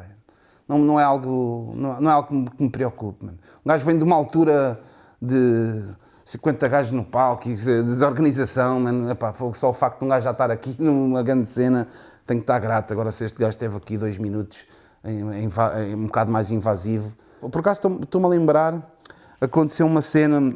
Não, 0.68 0.78
não 0.78 1.00
é 1.00 1.04
algo, 1.04 1.72
não, 1.76 2.00
não 2.00 2.10
é 2.10 2.14
algo 2.14 2.28
que 2.28 2.34
me, 2.34 2.50
que 2.50 2.62
me 2.64 2.70
preocupe, 2.70 3.24
mano. 3.24 3.38
Um 3.64 3.68
gajo 3.68 3.86
vem 3.86 3.96
de 3.96 4.04
uma 4.04 4.16
altura 4.16 4.78
de 5.22 5.82
50 6.24 6.68
gajos 6.68 6.92
no 6.92 7.04
palco 7.04 7.48
desorganização, 7.48 8.80
mano. 8.80 9.10
Epá, 9.10 9.32
só 9.54 9.70
o 9.70 9.72
facto 9.72 10.00
de 10.00 10.04
um 10.04 10.08
gajo 10.08 10.24
já 10.24 10.32
estar 10.32 10.50
aqui 10.50 10.76
numa 10.82 11.22
grande 11.22 11.48
cena, 11.48 11.86
tenho 12.26 12.40
que 12.40 12.44
estar 12.44 12.58
grato. 12.58 12.92
Agora, 12.92 13.10
se 13.10 13.24
este 13.24 13.38
gajo 13.38 13.50
esteve 13.50 13.76
aqui 13.76 13.96
dois 13.96 14.18
minutos 14.18 14.58
em, 15.04 15.20
em, 15.20 15.48
em 15.88 15.94
um 15.94 16.06
bocado 16.06 16.30
mais 16.30 16.50
invasivo 16.50 17.12
por 17.40 17.60
acaso 17.60 17.78
estou- 17.78 18.00
estou-me 18.02 18.26
a 18.26 18.30
lembrar, 18.30 18.97
aconteceu 19.40 19.86
uma 19.86 20.00
cena, 20.00 20.54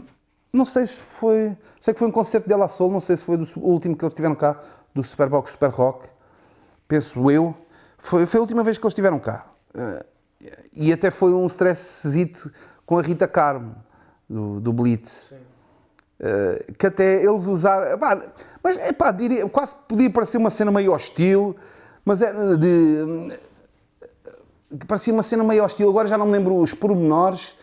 não 0.52 0.66
sei 0.66 0.86
se 0.86 0.98
foi, 0.98 1.56
sei 1.80 1.94
que 1.94 1.98
foi 1.98 2.08
um 2.08 2.12
concerto 2.12 2.48
de 2.48 2.54
La 2.54 2.68
Soul, 2.68 2.90
não 2.90 3.00
sei 3.00 3.16
se 3.16 3.24
foi 3.24 3.36
do 3.36 3.46
último 3.56 3.96
que 3.96 4.04
eles 4.04 4.14
tiveram 4.14 4.34
cá, 4.34 4.56
do 4.94 5.02
Superbox 5.02 5.52
Super 5.52 5.70
Rock, 5.70 6.08
penso 6.86 7.30
eu, 7.30 7.54
foi, 7.98 8.26
foi 8.26 8.38
a 8.38 8.40
última 8.40 8.62
vez 8.62 8.78
que 8.78 8.84
eles 8.84 8.92
estiveram 8.92 9.18
cá. 9.18 9.46
Eh, 9.74 10.06
e 10.74 10.92
até 10.92 11.10
foi 11.10 11.32
um 11.32 11.46
stressito 11.46 12.52
com 12.84 12.98
a 12.98 13.02
Rita 13.02 13.28
Carmo, 13.28 13.76
do, 14.28 14.60
do 14.60 14.72
Blitz. 14.72 15.32
Eh, 16.24 16.66
que 16.78 16.86
até 16.86 17.24
eles 17.24 17.46
usaram. 17.46 17.98
pá, 17.98 18.20
mas 18.62 18.76
é 18.78 18.92
pá, 18.92 19.10
diria, 19.10 19.48
quase 19.48 19.74
podia 19.88 20.08
parecer 20.08 20.38
uma 20.38 20.50
cena 20.50 20.70
meio 20.70 20.92
hostil, 20.92 21.56
mas 22.04 22.22
era 22.22 22.56
de. 22.56 23.36
parecia 24.86 25.12
uma 25.12 25.22
cena 25.22 25.42
meio 25.42 25.64
hostil. 25.64 25.88
Agora 25.88 26.06
já 26.06 26.16
não 26.16 26.26
me 26.26 26.32
lembro 26.32 26.56
os 26.56 26.72
pormenores, 26.72 27.56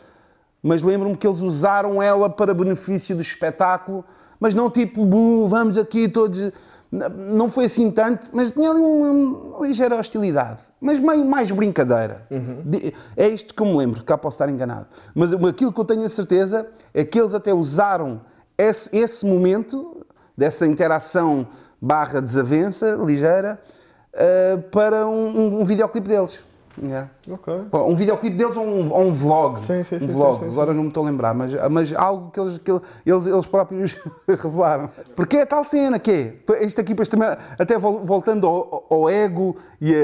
mas 0.61 0.81
lembro-me 0.81 1.15
que 1.15 1.25
eles 1.27 1.39
usaram 1.39 2.01
ela 2.01 2.29
para 2.29 2.53
benefício 2.53 3.15
do 3.15 3.21
espetáculo, 3.21 4.03
mas 4.39 4.53
não 4.53 4.69
tipo, 4.69 5.05
"Bu, 5.05 5.47
vamos 5.47 5.77
aqui 5.77 6.07
todos. 6.07 6.51
Não 6.91 7.49
foi 7.49 7.65
assim 7.65 7.91
tanto, 7.91 8.27
mas 8.33 8.51
tinha 8.51 8.71
ali 8.71 8.79
uma 8.79 9.65
ligeira 9.67 9.95
hostilidade, 9.95 10.63
mas 10.81 10.97
meio 10.97 11.23
mais 11.23 11.51
brincadeira. 11.51 12.25
De- 12.65 12.93
É 13.15 13.27
isto 13.27 13.53
que 13.53 13.61
eu 13.61 13.65
me 13.67 13.77
lembro, 13.77 14.03
cá 14.03 14.17
posso 14.17 14.35
estar 14.35 14.49
enganado. 14.49 14.87
Mas 15.13 15.31
aquilo 15.33 15.71
que 15.71 15.79
eu 15.79 15.85
tenho 15.85 16.03
a 16.03 16.09
certeza 16.09 16.67
é 16.93 17.03
que 17.05 17.19
eles 17.19 17.33
até 17.35 17.53
usaram 17.53 18.21
esse, 18.57 18.89
esse 18.97 19.23
momento, 19.25 19.97
dessa 20.35 20.65
interação 20.65 21.47
barra 21.79 22.19
desavença 22.21 22.91
ligeira, 23.05 23.61
eh, 24.11 24.57
para 24.71 25.05
um, 25.07 25.27
um, 25.37 25.61
um 25.61 25.65
videoclipe 25.65 26.07
deles. 26.09 26.39
Yeah. 26.81 27.09
Ok. 27.29 27.65
Pô, 27.71 27.83
Um 27.85 27.95
videoclipe 27.95 28.35
deles 28.37 28.55
ou 28.55 28.63
um, 28.65 28.91
ou 28.93 29.01
um 29.07 29.13
vlog. 29.13 29.59
Sim, 29.65 29.83
sim, 29.83 29.95
um 29.95 29.99
sim, 29.99 30.07
vlog, 30.07 30.45
agora 30.45 30.73
não 30.73 30.83
me 30.83 30.87
estou 30.89 31.03
a 31.05 31.09
lembrar, 31.09 31.33
mas, 31.33 31.51
mas 31.69 31.93
algo 31.93 32.31
que 32.31 32.39
eles, 32.39 32.57
que 32.57 32.71
eles, 33.05 33.27
eles 33.27 33.45
próprios 33.45 33.97
revelaram. 34.27 34.89
Porque 35.15 35.37
é 35.37 35.45
tal 35.45 35.63
cena 35.65 35.99
que 35.99 36.37
é, 36.51 36.63
isto 36.63 36.79
aqui 36.79 36.89
depois 36.91 37.07
também, 37.09 37.27
até 37.57 37.77
vol- 37.77 38.03
voltando 38.05 38.47
ao, 38.47 38.85
ao 38.89 39.09
ego 39.09 39.55
e 39.81 39.93
a, 39.93 39.99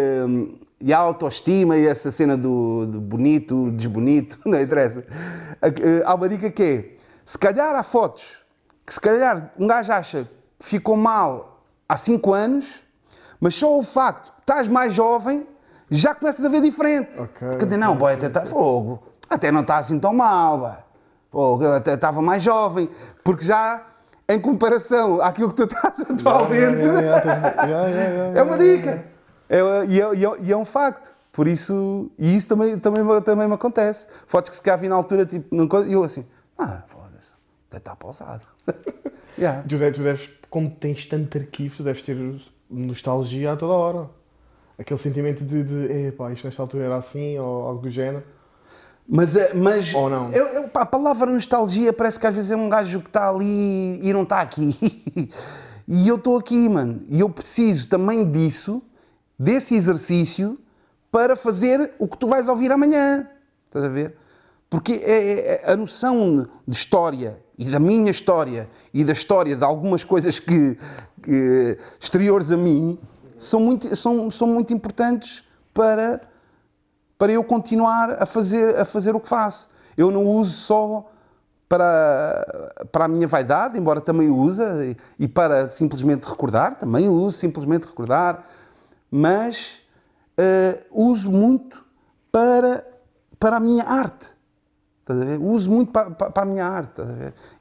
e 0.82 0.92
a 0.94 0.98
autoestima 0.98 1.78
e 1.78 1.88
essa 1.88 2.12
cena 2.12 2.36
do, 2.36 2.86
do 2.86 3.00
bonito, 3.00 3.72
desbonito, 3.72 4.38
não 4.46 4.60
interessa. 4.62 5.06
A- 5.62 6.12
Há 6.12 6.16
uma 6.16 6.28
dica 6.28 6.50
que 6.52 6.64
é, 6.64 6.96
se 7.24 7.38
calhar 7.38 7.74
há 7.76 7.84
fotos 7.84 8.40
que 8.86 8.94
se 8.94 9.00
calhar 9.00 9.52
um 9.58 9.66
gajo 9.68 9.92
acha 9.94 10.30
que 10.60 10.66
ficou 10.66 10.98
mal 10.98 11.62
há 11.88 11.96
5 11.96 12.34
anos, 12.34 12.82
mas 13.40 13.56
só 13.56 13.80
o 13.80 13.84
facto 13.84 14.34
que 14.34 14.42
estás 14.42 14.68
mais 14.68 14.94
jovem 14.94 15.48
já 15.90 16.14
começas 16.16 16.44
a 16.46 16.50
ver 16.50 16.62
diferente. 16.62 17.20
Ok, 17.20 17.48
Porque 17.50 17.66
diz, 17.66 17.78
não, 17.78 17.96
boy, 17.96 18.14
até 18.14 18.28
está 18.28 18.46
fogo, 18.46 19.04
até 19.30 19.52
não 19.52 19.62
está 19.62 19.78
assim 19.78 20.00
tão 20.00 20.14
mal, 20.14 20.58
boy. 20.60 20.72
Fogo, 21.32 21.68
até 21.68 21.94
estava 21.94 22.22
mais 22.22 22.42
jovem, 22.44 22.90
porque 23.24 23.44
já 23.46 23.84
em 24.28 24.40
comparação 24.40 25.22
àquilo 25.22 25.50
que 25.50 25.56
tu 25.56 25.64
estás 25.64 26.00
atualmente, 26.02 26.86
é 28.36 28.42
uma 28.42 28.58
dica. 28.58 29.06
É, 29.50 29.60
e, 29.88 30.02
é, 30.02 30.06
é- 30.06 30.52
é 30.52 30.58
um 30.58 30.66
facto. 30.66 31.14
Por 31.32 31.48
isso, 31.48 32.10
e 32.18 32.34
isso 32.36 32.48
também, 32.48 32.80
também, 32.80 33.04
me- 33.04 33.22
também 33.22 33.48
me 33.48 33.54
acontece. 33.56 34.08
Fotos 34.26 34.50
que 34.50 34.56
se 34.56 34.62
calhar 34.62 34.80
vi 34.80 34.88
na 34.88 34.96
altura, 34.96 35.26
tipo, 35.26 35.54
e 35.86 35.92
eu 35.94 36.04
assim, 36.04 36.26
ah, 36.58 36.82
foda-se, 36.88 37.34
até 37.68 37.78
está 37.78 37.94
pausado. 37.96 38.46
yeah. 39.38 39.62
Tu 39.68 39.78
deves, 39.78 39.98
tu 39.98 40.04
deves, 40.04 40.30
como 40.50 40.70
tens 40.72 41.06
tanto 41.08 41.38
arquivo, 41.38 41.76
tu 41.78 41.84
deves 41.84 42.02
ter 42.04 42.16
nostalgia 42.70 43.52
a 43.52 43.58
toda 43.58 43.74
hora. 43.74 44.10
Aquele 44.78 45.00
sentimento 45.00 45.44
de, 45.46 45.64
de 45.64 46.08
epá, 46.08 46.32
isto 46.34 46.46
nesta 46.46 46.62
altura 46.62 46.86
era 46.86 46.98
assim, 46.98 47.38
ou 47.40 47.66
algo 47.66 47.82
do 47.82 47.90
género. 47.90 48.24
Mas, 49.08 49.36
eh, 49.36 49.54
mas 49.54 49.94
Ou 49.94 50.10
não? 50.10 50.30
eu- 50.32 50.48
eu- 50.48 50.68
pá, 50.68 50.82
a 50.82 50.86
palavra 50.86 51.32
nostalgia 51.32 51.94
parece 51.94 52.20
que 52.20 52.26
às 52.28 52.34
vezes 52.36 52.52
é 52.52 52.56
um 52.56 52.68
gajo 52.68 53.00
que 53.02 53.08
está 53.08 53.30
ali 53.30 54.00
e 54.06 54.12
não 54.12 54.24
está 54.24 54.42
aqui. 54.42 54.76
e 55.88 56.08
eu 56.08 56.16
estou 56.16 56.38
aqui, 56.38 56.68
mano. 56.68 57.04
E 57.08 57.20
eu 57.20 57.30
preciso 57.30 57.88
também 57.88 58.30
disso, 58.30 58.82
desse 59.40 59.76
exercício, 59.76 60.60
para 61.12 61.36
fazer 61.36 61.94
o 62.00 62.08
que 62.08 62.18
tu 62.18 62.28
vais 62.28 62.50
ouvir 62.50 62.72
amanhã. 62.72 63.30
Estás 63.68 63.86
a 63.86 63.90
ver? 63.90 64.16
Porque 64.70 64.92
é, 64.94 65.62
é- 65.68 65.72
a 65.72 65.78
noção 65.78 66.50
de 66.68 66.76
história 66.76 67.38
e 67.58 67.70
da 67.70 67.80
minha 67.80 68.12
história 68.12 68.68
e 68.94 69.04
da 69.06 69.14
história 69.14 69.56
de 69.56 69.64
algumas 69.64 70.04
coisas 70.04 70.40
que, 70.40 70.78
que 71.24 71.78
exteriores 72.02 72.52
a 72.52 72.58
mim 72.58 72.98
são 73.38 73.60
muito, 73.60 73.96
são, 73.96 74.30
são 74.32 74.48
muito 74.48 74.74
importantes 74.74 75.44
para 75.74 76.22
para 77.18 77.32
eu 77.32 77.44
continuar 77.46 78.22
a 78.22 78.26
fazer, 78.26 78.78
a 78.78 78.84
fazer 78.84 79.16
o 79.16 79.22
que 79.22 79.30
faço. 79.30 79.70
Eu 79.96 80.12
não 80.12 80.26
uso 80.26 80.52
só 80.52 81.10
para, 81.70 82.74
para 82.92 83.06
a 83.06 83.08
minha 83.08 83.26
vaidade, 83.26 83.80
embora 83.80 84.02
também 84.02 84.30
o 84.30 84.36
use, 84.38 84.62
e, 85.20 85.24
e 85.24 85.28
para 85.28 85.70
simplesmente 85.70 86.26
recordar, 86.26 86.78
também 86.78 87.08
uso 87.08 87.38
simplesmente 87.38 87.86
recordar, 87.86 88.46
mas 89.10 89.82
eh, 90.38 90.86
uso 90.92 91.32
muito 91.32 91.86
para, 92.32 92.86
para 93.40 93.58
a 93.58 93.60
minha 93.62 93.86
arte. 93.86 94.30
Uso 95.40 95.72
muito 95.72 95.94
para, 95.94 96.12
para, 96.12 96.32
para 96.32 96.44
a 96.44 96.46
minha 96.46 96.66
arte. 96.66 97.02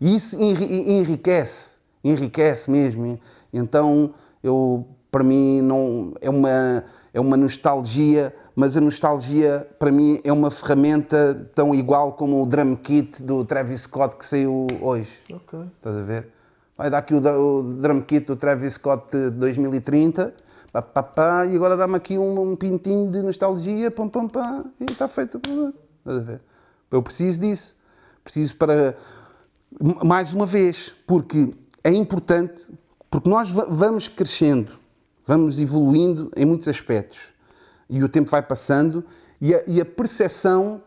E 0.01 0.16
isso 0.16 0.35
enri- 0.41 0.91
enriquece, 0.99 1.77
enriquece 2.03 2.68
mesmo. 2.70 3.20
Então, 3.53 4.14
eu, 4.43 4.85
para 5.15 5.23
mim, 5.23 5.62
não, 5.62 6.12
é, 6.21 6.29
uma, 6.29 6.85
é 7.12 7.21
uma 7.21 7.37
nostalgia, 7.37 8.35
mas 8.57 8.77
a 8.77 8.81
nostalgia, 8.81 9.65
para 9.79 9.93
mim, 9.93 10.21
é 10.25 10.33
uma 10.33 10.51
ferramenta 10.51 11.49
tão 11.55 11.73
igual 11.73 12.15
como 12.15 12.43
o 12.43 12.47
drum 12.47 12.75
kit 12.75 13.23
do 13.23 13.45
Travis 13.45 13.83
Scott 13.83 14.17
que 14.17 14.27
saiu 14.27 14.67
hoje. 14.81 15.23
Ok. 15.33 15.61
Estás 15.77 15.97
a 15.97 16.03
ver? 16.03 16.27
Vai 16.77 16.91
dar 16.91 16.99
aqui 16.99 17.15
o, 17.15 17.19
o 17.19 17.62
drum 17.62 18.01
kit 18.01 18.27
do 18.27 18.35
Travis 18.35 18.73
Scott 18.75 19.05
de 19.17 19.31
2030, 19.31 20.35
pá, 20.73 20.83
pá, 20.83 21.03
pá, 21.05 21.47
e 21.47 21.55
agora 21.55 21.77
dá-me 21.77 21.95
aqui 21.95 22.19
um, 22.19 22.51
um 22.51 22.57
pintinho 22.57 23.09
de 23.09 23.23
nostalgia, 23.23 23.93
pam, 23.93 24.09
pam, 24.09 24.27
pam, 24.27 24.65
e 24.81 24.85
está 24.91 25.07
feito. 25.07 25.37
Estás 25.37 26.17
a 26.17 26.21
ver? 26.23 26.41
Eu 26.91 27.01
preciso 27.05 27.41
disso. 27.41 27.77
Preciso 28.25 28.57
para. 28.57 28.97
Mais 30.05 30.35
uma 30.35 30.45
vez, 30.47 30.93
porque 31.07 31.55
é 31.85 31.93
importante, 31.93 32.62
porque 33.09 33.29
nós 33.29 33.49
va- 33.51 33.67
vamos 33.69 34.09
crescendo, 34.09 34.73
vamos 35.27 35.61
evoluindo 35.61 36.31
em 36.37 36.45
muitos 36.45 36.68
aspectos. 36.68 37.18
E 37.89 38.03
o 38.03 38.09
tempo 38.09 38.31
vai 38.31 38.43
passando 38.43 39.05
e 39.41 39.55
a, 39.55 39.62
e 39.66 39.81
a 39.81 39.85
percepção, 39.85 40.83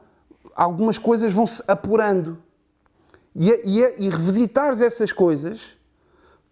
algumas 0.56 0.98
coisas 0.98 1.32
vão 1.34 1.46
se 1.46 1.64
apurando. 1.68 2.38
E, 3.36 3.52
a- 3.52 3.60
e, 3.64 3.86
a- 3.86 3.94
e 3.98 4.10
revisitares 4.10 4.82
essas 4.82 5.12
coisas 5.12 5.78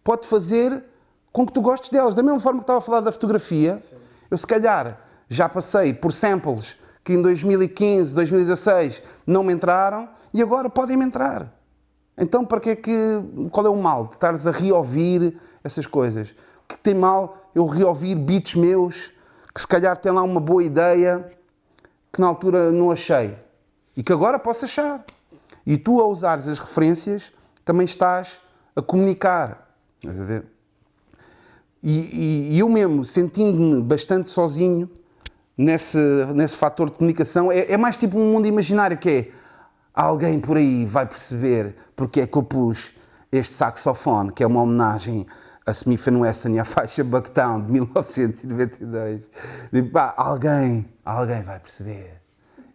pode 0.03 0.27
fazer 0.27 0.83
com 1.31 1.45
que 1.45 1.51
tu 1.53 1.61
gostes 1.61 1.89
delas. 1.89 2.13
Da 2.15 2.21
mesma 2.23 2.39
forma 2.39 2.59
que 2.59 2.63
estava 2.63 2.79
a 2.79 2.81
falar 2.81 3.01
da 3.01 3.11
fotografia, 3.11 3.81
eu 4.29 4.37
se 4.37 4.45
calhar 4.47 5.01
já 5.27 5.49
passei 5.49 5.93
por 5.93 6.11
samples 6.13 6.77
que 7.03 7.13
em 7.13 7.21
2015, 7.21 8.13
2016 8.15 9.01
não 9.27 9.43
me 9.43 9.53
entraram 9.53 10.09
e 10.33 10.41
agora 10.41 10.69
podem 10.69 10.95
me 10.97 11.05
entrar. 11.05 11.53
Então, 12.17 12.45
para 12.45 12.59
que 12.61 12.69
é 12.69 12.75
que. 12.75 12.91
Qual 13.51 13.65
é 13.65 13.69
o 13.69 13.75
mal 13.75 14.05
de 14.07 14.13
estares 14.13 14.47
a 14.47 14.51
reouvir 14.51 15.37
essas 15.63 15.85
coisas? 15.85 16.33
Que 16.67 16.77
tem 16.79 16.93
mal 16.93 17.49
eu 17.53 17.65
reouvir 17.65 18.15
beats 18.15 18.55
meus 18.55 19.11
que 19.53 19.61
se 19.61 19.67
calhar 19.67 19.95
têm 19.97 20.11
lá 20.11 20.21
uma 20.23 20.39
boa 20.41 20.63
ideia 20.63 21.31
que 22.11 22.19
na 22.19 22.27
altura 22.27 22.71
não 22.71 22.91
achei 22.91 23.35
e 23.95 24.03
que 24.03 24.11
agora 24.11 24.37
posso 24.37 24.65
achar. 24.65 25.03
E 25.65 25.77
tu, 25.77 25.99
a 26.01 26.05
usares 26.07 26.47
as 26.47 26.59
referências, 26.59 27.31
também 27.63 27.85
estás 27.85 28.41
a 28.75 28.81
comunicar. 28.81 29.69
Estás 30.01 30.19
a 30.19 30.23
ver? 30.25 30.45
E, 31.81 31.99
e- 31.99 32.55
e 32.55 32.59
eu 32.59 32.67
mesmo, 32.69 33.03
sentindo-me 33.05 33.81
bastante 33.81 34.29
sozinho 34.29 34.89
nesse, 35.57 35.97
nesse 36.33 36.55
fator 36.57 36.89
de 36.89 36.97
comunicação, 36.97 37.51
é, 37.51 37.71
é 37.71 37.77
mais 37.77 37.95
tipo 37.95 38.17
um 38.19 38.33
mundo 38.33 38.47
imaginário 38.47 38.97
que 38.97 39.09
é 39.09 39.31
alguém 39.93 40.39
por 40.39 40.57
aí 40.57 40.85
vai 40.85 41.05
perceber 41.05 41.75
porque 41.95 42.21
é 42.21 42.27
que 42.27 42.37
eu 42.37 42.43
pus 42.43 42.93
este 43.31 43.53
saxofone, 43.55 44.31
que 44.31 44.43
é 44.43 44.47
uma 44.47 44.61
homenagem 44.61 45.25
a 45.65 45.71
Smith 45.71 46.05
Wesson 46.07 46.49
e 46.49 46.59
à 46.59 46.65
faixa 46.65 47.03
Bucktown 47.03 47.61
de 47.61 47.71
1992. 47.71 49.23
Digo, 49.71 49.89
pá, 49.89 50.13
alguém, 50.15 50.85
alguém 51.03 51.41
vai 51.41 51.59
perceber. 51.59 52.21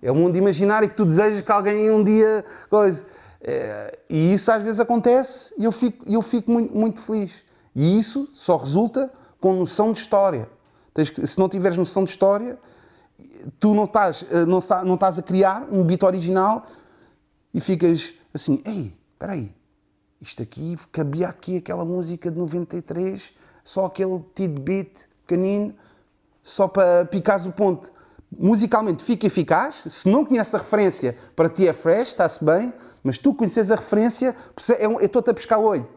É 0.03 0.11
um 0.11 0.17
mundo 0.17 0.37
imaginário 0.37 0.89
que 0.89 0.95
tu 0.95 1.05
desejas 1.05 1.41
que 1.43 1.53
alguém 1.53 1.91
um 1.91 2.03
dia. 2.03 2.45
Coisa. 2.69 3.07
É, 3.43 3.99
e 4.09 4.35
isso 4.35 4.51
às 4.53 4.63
vezes 4.63 4.81
acontece 4.81 5.55
e 5.57 5.65
eu 5.65 5.73
fico, 5.73 6.05
eu 6.07 6.21
fico 6.21 6.51
muito, 6.51 6.77
muito 6.77 7.01
feliz. 7.01 7.43
E 7.75 7.99
isso 7.99 8.29
só 8.35 8.57
resulta 8.57 9.11
com 9.41 9.53
noção 9.53 9.93
de 9.93 9.99
história. 9.99 10.49
Se 11.25 11.39
não 11.39 11.49
tiveres 11.49 11.79
noção 11.79 12.05
de 12.05 12.11
história, 12.11 12.59
tu 13.59 13.75
não 13.75 13.85
estás, 13.85 14.25
eh, 14.31 14.45
não, 14.45 14.59
não 14.85 14.95
estás 14.95 15.19
a 15.19 15.23
criar 15.23 15.67
um 15.71 15.85
beat 15.85 16.03
original 16.03 16.67
e 17.55 17.61
ficas 17.61 18.13
assim: 18.35 18.61
ei, 18.67 18.95
espera 19.13 19.33
aí, 19.33 19.55
isto 20.21 20.43
aqui 20.43 20.77
cabia 20.93 21.29
aqui 21.29 21.57
aquela 21.57 21.85
música 21.85 22.31
de 22.31 22.39
93, 22.39 23.33
só 23.65 23.87
aquele 23.87 24.23
tidbit 24.35 25.09
pequenino, 25.27 25.75
só 26.43 26.69
para 26.69 27.07
picares 27.07 27.47
o 27.47 27.53
ponto. 27.53 27.93
musicalmente 28.39 29.03
fica 29.03 29.27
eficaz. 29.27 29.85
Se 29.89 30.09
não 30.09 30.25
conheces 30.25 30.55
a 30.55 30.59
referência, 30.59 31.17
para 31.35 31.49
ti 31.49 31.67
é 31.67 31.73
fresh, 31.73 32.09
está-se 32.09 32.45
bem, 32.45 32.73
mas 33.03 33.19
tu 33.19 33.35
conheces 33.35 33.71
a 33.71 33.77
referência, 33.77 34.35
é 34.79 34.87
eu 34.87 35.01
estou-te 35.01 35.31
a 35.31 35.35
pescar 35.35 35.59
o 35.59 35.65
olho. 35.65 35.89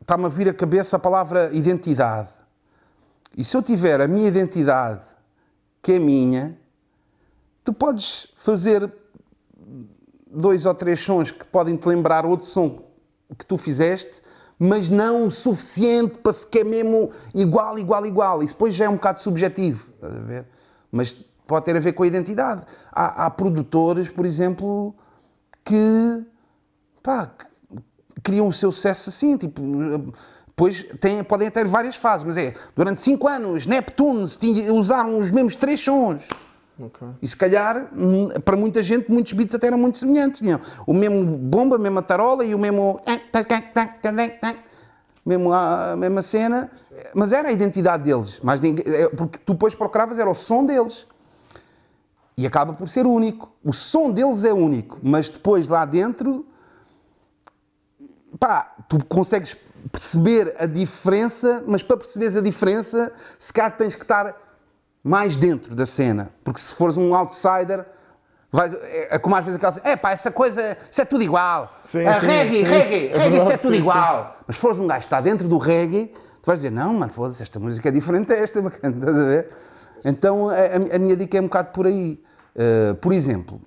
Está-me 0.00 0.24
a 0.24 0.28
vir 0.28 0.48
a 0.48 0.54
cabeça 0.54 0.96
a 0.96 0.98
palavra 0.98 1.50
identidade. 1.52 2.30
E 3.36 3.44
se 3.44 3.56
eu 3.56 3.62
tiver 3.62 4.00
a 4.00 4.08
minha 4.08 4.28
identidade, 4.28 5.06
que 5.82 5.92
é 5.92 5.98
minha, 5.98 6.58
tu 7.64 7.72
podes 7.72 8.28
fazer 8.34 8.90
dois 10.32 10.66
ou 10.66 10.74
três 10.74 11.00
sons 11.00 11.30
que 11.30 11.44
podem 11.44 11.76
te 11.76 11.86
lembrar 11.86 12.24
outro 12.24 12.46
som 12.46 12.82
que 13.38 13.46
tu 13.46 13.56
fizeste, 13.56 14.22
mas 14.58 14.88
não 14.88 15.26
o 15.26 15.30
suficiente 15.30 16.18
para 16.18 16.32
se 16.32 16.46
que 16.46 16.60
é 16.60 16.64
mesmo 16.64 17.10
igual, 17.34 17.78
igual, 17.78 18.06
igual. 18.06 18.42
Isso 18.42 18.52
depois 18.52 18.74
já 18.74 18.84
é 18.84 18.88
um 18.88 18.94
bocado 18.94 19.20
subjetivo, 19.20 19.88
estás 19.94 20.14
a 20.14 20.20
ver? 20.20 20.46
Mas 20.90 21.12
pode 21.46 21.64
ter 21.64 21.76
a 21.76 21.80
ver 21.80 21.92
com 21.92 22.02
a 22.02 22.06
identidade. 22.06 22.64
Há, 22.90 23.26
há 23.26 23.30
produtores, 23.30 24.08
por 24.08 24.24
exemplo, 24.24 24.94
que 25.64 26.24
pá, 27.02 27.26
que 27.26 28.20
criam 28.22 28.48
o 28.48 28.52
seu 28.52 28.70
sucesso 28.70 29.10
assim, 29.10 29.36
tipo. 29.36 29.62
Depois 30.46 30.82
têm, 31.00 31.24
podem 31.24 31.50
ter 31.50 31.66
várias 31.66 31.96
fases, 31.96 32.24
mas 32.24 32.36
é 32.36 32.54
durante 32.76 33.00
5 33.00 33.26
anos, 33.26 33.66
Neptunes 33.66 34.38
usaram 34.70 35.18
os 35.18 35.30
mesmos 35.30 35.56
três 35.56 35.80
sons. 35.80 36.28
Ok. 36.84 37.06
E 37.22 37.28
se 37.28 37.36
calhar, 37.36 37.88
para 38.44 38.56
muita 38.56 38.82
gente, 38.82 39.08
muitos 39.10 39.32
beats 39.34 39.54
até 39.54 39.68
eram 39.68 39.78
muito 39.78 39.98
semelhantes. 39.98 40.40
Tinham 40.40 40.58
o 40.84 40.92
mesmo 40.92 41.24
bomba, 41.24 41.76
a 41.76 41.78
mesma 41.78 42.02
tarola 42.02 42.44
e 42.44 42.54
o 42.54 42.58
mesmo. 42.58 43.00
Mesmo 45.24 45.52
a, 45.52 45.92
a 45.92 45.96
mesma 45.96 46.20
cena, 46.20 46.68
mas 47.14 47.30
era 47.32 47.48
a 47.48 47.52
identidade 47.52 48.02
deles. 48.02 48.40
Mas 48.42 48.58
ninguém- 48.60 48.84
é, 48.92 49.08
porque 49.10 49.38
tu 49.38 49.52
depois 49.52 49.72
procuravas, 49.74 50.18
era 50.18 50.28
o 50.28 50.34
som 50.34 50.66
deles. 50.66 51.06
E 52.36 52.44
acaba 52.46 52.72
por 52.72 52.88
ser 52.88 53.06
único. 53.06 53.48
O 53.62 53.72
som 53.72 54.10
deles 54.10 54.42
é 54.44 54.52
único, 54.52 54.98
mas 55.00 55.28
depois 55.28 55.68
lá 55.68 55.84
dentro, 55.84 56.44
pá, 58.40 58.74
tu 58.88 59.04
consegues 59.04 59.56
perceber 59.92 60.54
a 60.58 60.66
diferença, 60.66 61.62
mas 61.68 61.82
para 61.82 61.96
perceberes 61.98 62.36
a 62.36 62.40
diferença, 62.40 63.12
se 63.38 63.52
calhar 63.52 63.76
tens 63.76 63.94
que 63.94 64.02
estar 64.02 64.34
mais 65.02 65.36
dentro 65.36 65.74
da 65.74 65.86
cena. 65.86 66.30
Porque 66.44 66.60
se 66.60 66.74
fores 66.74 66.96
um 66.96 67.14
outsider, 67.14 67.84
vai, 68.50 68.68
é, 68.84 69.16
é 69.16 69.18
como 69.18 69.34
às 69.36 69.44
vezes 69.44 69.58
aquela 69.62 69.74
é 69.84 69.96
pá, 69.96 70.10
essa 70.12 70.30
coisa, 70.30 70.76
isso 70.90 71.00
é 71.00 71.04
tudo 71.04 71.22
igual. 71.22 71.72
Sim, 71.90 72.00
É, 72.00 72.20
sim, 72.20 72.26
reggae, 72.26 72.56
sim, 72.56 72.62
reggae, 72.62 73.06
é 73.08 73.18
reggae, 73.18 73.36
isso 73.38 73.50
é 73.52 73.56
tudo 73.56 73.74
igual. 73.74 74.36
Mas 74.46 74.56
se 74.56 74.62
fores 74.62 74.78
um 74.78 74.86
gajo 74.86 75.00
que 75.00 75.06
está 75.06 75.20
dentro 75.20 75.48
do 75.48 75.58
reggae, 75.58 76.06
tu 76.42 76.46
vais 76.46 76.58
dizer, 76.60 76.70
não, 76.70 76.94
mano, 76.94 77.12
foda-se, 77.12 77.42
esta 77.42 77.58
música 77.58 77.88
é 77.88 77.92
diferente 77.92 78.28
desta, 78.28 78.60
bacana, 78.62 78.96
estás 78.96 79.18
a 79.18 79.24
ver? 79.24 79.50
Então 80.04 80.48
a, 80.48 80.54
a- 80.96 80.98
minha 80.98 81.16
dica 81.16 81.36
é 81.38 81.40
um 81.40 81.44
bocado 81.44 81.70
por 81.72 81.86
aí. 81.86 82.22
Uh, 82.54 82.94
por 82.96 83.12
exemplo, 83.12 83.60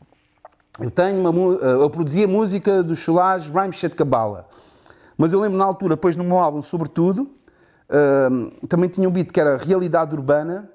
eu 0.80 0.92
tenho 0.92 1.20
uma, 1.20 1.30
uh, 1.32 1.60
eu 1.82 1.90
produzia 1.90 2.28
música 2.28 2.84
dos 2.84 3.00
Chulares 3.00 3.48
Rhyme 3.48 3.74
Shit 3.74 3.96
Cabala. 3.96 4.48
Mas 5.18 5.32
eu 5.34 5.40
lembro 5.40 5.58
na 5.58 5.64
altura, 5.64 5.96
depois 5.96 6.16
no 6.18 6.24
meu 6.26 6.38
álbum, 6.38 6.62
sobretudo, 6.62 7.22
uh, 7.90 8.68
também 8.68 8.90
tinha 8.90 9.08
um 9.08 9.12
beat 9.12 9.32
que 9.32 9.40
era 9.40 9.58
Realidade 9.58 10.14
Urbana. 10.14 10.70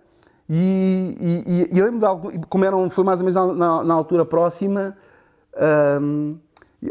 E, 0.52 1.14
e- 1.20 1.68
e- 1.72 1.78
eu 1.78 1.84
lembro 1.86 2.32
como 2.48 2.90
foi 2.90 3.04
mais 3.04 3.20
ou 3.20 3.24
menos 3.24 3.36
na, 3.36 3.54
na- 3.54 3.84
na 3.84 3.94
altura 3.94 4.24
próxima, 4.24 4.96
um, 6.02 6.36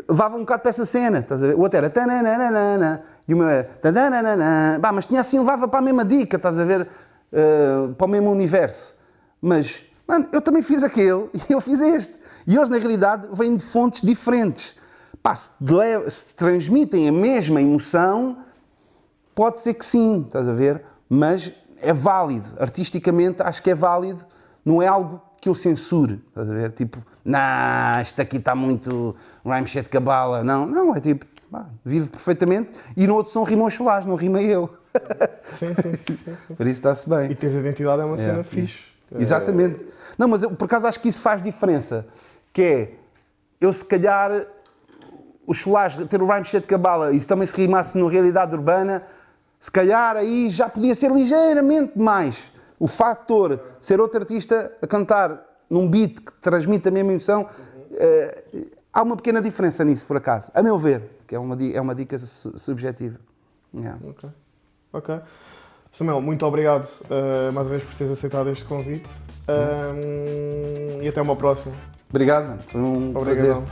levava 0.07 0.37
um 0.37 0.39
bocado 0.39 0.61
para 0.61 0.69
essa 0.69 0.85
cena. 0.85 1.19
Estás 1.19 1.43
a 1.43 1.47
ver? 1.47 1.55
O 1.55 1.59
outro 1.59 1.77
era 1.77 1.89
tananana, 1.89 3.03
e 3.27 3.33
o 3.33 3.37
meu 3.37 3.49
era. 3.49 3.69
Bah, 4.79 4.93
mas 4.93 5.05
tinha 5.05 5.19
assim, 5.19 5.39
levava 5.39 5.67
para 5.67 5.79
a 5.79 5.81
mesma 5.81 6.05
dica, 6.05 6.37
estás 6.37 6.57
a 6.57 6.63
ver? 6.63 6.87
Uh, 7.33 7.93
para 7.95 8.07
o 8.07 8.09
mesmo 8.09 8.31
universo. 8.31 8.95
Mas, 9.41 9.83
mano, 10.07 10.27
eu 10.31 10.41
também 10.41 10.61
fiz 10.63 10.81
aquele 10.81 11.29
e 11.49 11.51
eu 11.51 11.59
fiz 11.59 11.81
este. 11.81 12.15
E 12.47 12.55
eles, 12.55 12.69
na 12.69 12.77
realidade, 12.77 13.27
vêm 13.33 13.57
de 13.57 13.63
fontes 13.63 14.01
diferentes. 14.01 14.73
Pá, 15.21 15.35
se, 15.35 15.49
se 16.09 16.25
te 16.27 16.35
transmitem 16.35 17.09
a 17.09 17.11
mesma 17.11 17.61
emoção, 17.61 18.37
pode 19.35 19.59
ser 19.59 19.73
que 19.73 19.85
sim, 19.85 20.23
estás 20.25 20.47
a 20.47 20.53
ver? 20.53 20.81
Mas 21.09 21.51
é 21.81 21.93
válido. 21.93 22.47
Artisticamente, 22.59 23.41
acho 23.41 23.61
que 23.61 23.69
é 23.69 23.75
válido. 23.75 24.25
Não 24.65 24.81
é 24.81 24.87
algo 24.87 25.21
que 25.41 25.47
eu 25.47 25.53
censure, 25.55 26.21
estás 26.27 26.49
a 26.49 26.53
ver? 26.53 26.71
Tipo, 26.73 26.97
nah, 27.23 28.01
isto 28.01 28.21
aqui 28.21 28.37
está 28.37 28.53
muito 28.53 29.15
rhyme 29.45 29.65
shit 29.67 29.83
de 29.83 29.89
cabala. 29.89 30.43
Não, 30.43 30.65
não, 30.65 30.95
é 30.95 30.99
tipo, 30.99 31.25
pá, 31.49 31.65
vive 31.83 32.09
perfeitamente. 32.09 32.73
E 32.95 33.07
no 33.07 33.15
outro 33.15 33.31
som 33.31 33.43
rima 33.43 33.63
o 33.63 33.69
Cholás, 33.69 34.05
não 34.05 34.15
rima 34.15 34.41
eu. 34.41 34.69
Sim, 35.43 35.73
sim, 35.75 35.93
sim. 36.07 36.55
Por 36.55 36.67
isso 36.67 36.79
está-se 36.79 37.07
bem. 37.09 37.31
E 37.31 37.35
teres 37.35 37.55
identidade 37.55 38.01
é 38.01 38.05
uma 38.05 38.17
cena 38.17 38.39
É. 38.39 38.43
fixe. 38.43 38.79
Exatamente. 39.17 39.85
Não, 40.17 40.27
mas 40.27 40.43
eu, 40.43 40.51
por 40.51 40.65
acaso 40.65 40.85
acho 40.87 40.99
que 40.99 41.09
isso 41.09 41.21
faz 41.21 41.41
diferença. 41.41 42.05
Que 42.53 42.61
é, 42.61 42.93
eu 43.61 43.71
se 43.71 43.85
calhar, 43.85 44.45
o 45.47 45.53
Cholás 45.53 45.95
ter 45.95 46.21
o 46.21 46.27
rhyme 46.27 46.43
de 46.43 46.61
cabala 46.61 47.17
se 47.17 47.25
também 47.25 47.47
se 47.47 47.55
rimasse 47.55 47.97
na 47.97 48.09
realidade 48.09 48.53
urbana, 48.55 49.03
se 49.59 49.69
calhar 49.69 50.15
aí 50.15 50.49
já 50.49 50.69
podia 50.69 50.95
ser 50.95 51.11
ligeiramente 51.11 51.97
mais. 51.99 52.51
O 52.79 52.87
fator 52.87 53.59
ser 53.79 53.99
outro 53.99 54.19
artista 54.19 54.71
a 54.81 54.87
cantar 54.87 55.43
num 55.69 55.87
beat 55.87 56.19
que 56.19 56.31
transmite 56.41 56.87
a 56.87 56.91
mesma 56.91 57.11
emoção, 57.11 57.45
eh, 57.93 58.43
há 58.93 59.03
uma 59.03 59.15
pequena 59.17 59.41
diferença 59.41 59.83
nisso, 59.83 60.05
por 60.05 60.17
acaso. 60.17 60.49
A 60.55 60.63
meu 60.63 60.77
ver, 60.77 61.03
que 61.27 61.35
é 61.35 61.39
uma, 61.39 61.57
é 61.73 61.79
uma 61.81 61.93
dica 61.93 62.17
su- 62.17 62.57
subjetiva. 62.57 63.19
Yeah. 63.77 63.99
Ok. 64.07 64.29
Ok. 64.93 65.19
Samuel, 65.91 66.21
muito 66.21 66.45
obrigado 66.45 66.87
uh, 67.05 67.51
mais 67.51 67.67
uma 67.67 67.75
vez 67.77 67.83
por 67.83 67.93
teres 67.95 68.13
aceitado 68.13 68.49
este 68.49 68.63
convite. 68.65 69.07
Um, 69.47 71.01
e 71.03 71.07
até 71.07 71.21
uma 71.21 71.35
próxima. 71.35 71.75
Obrigado, 72.09 72.61
foi 72.63 72.81
um 72.81 73.11
prazer. 73.13 73.51
Obrigadão. 73.55 73.65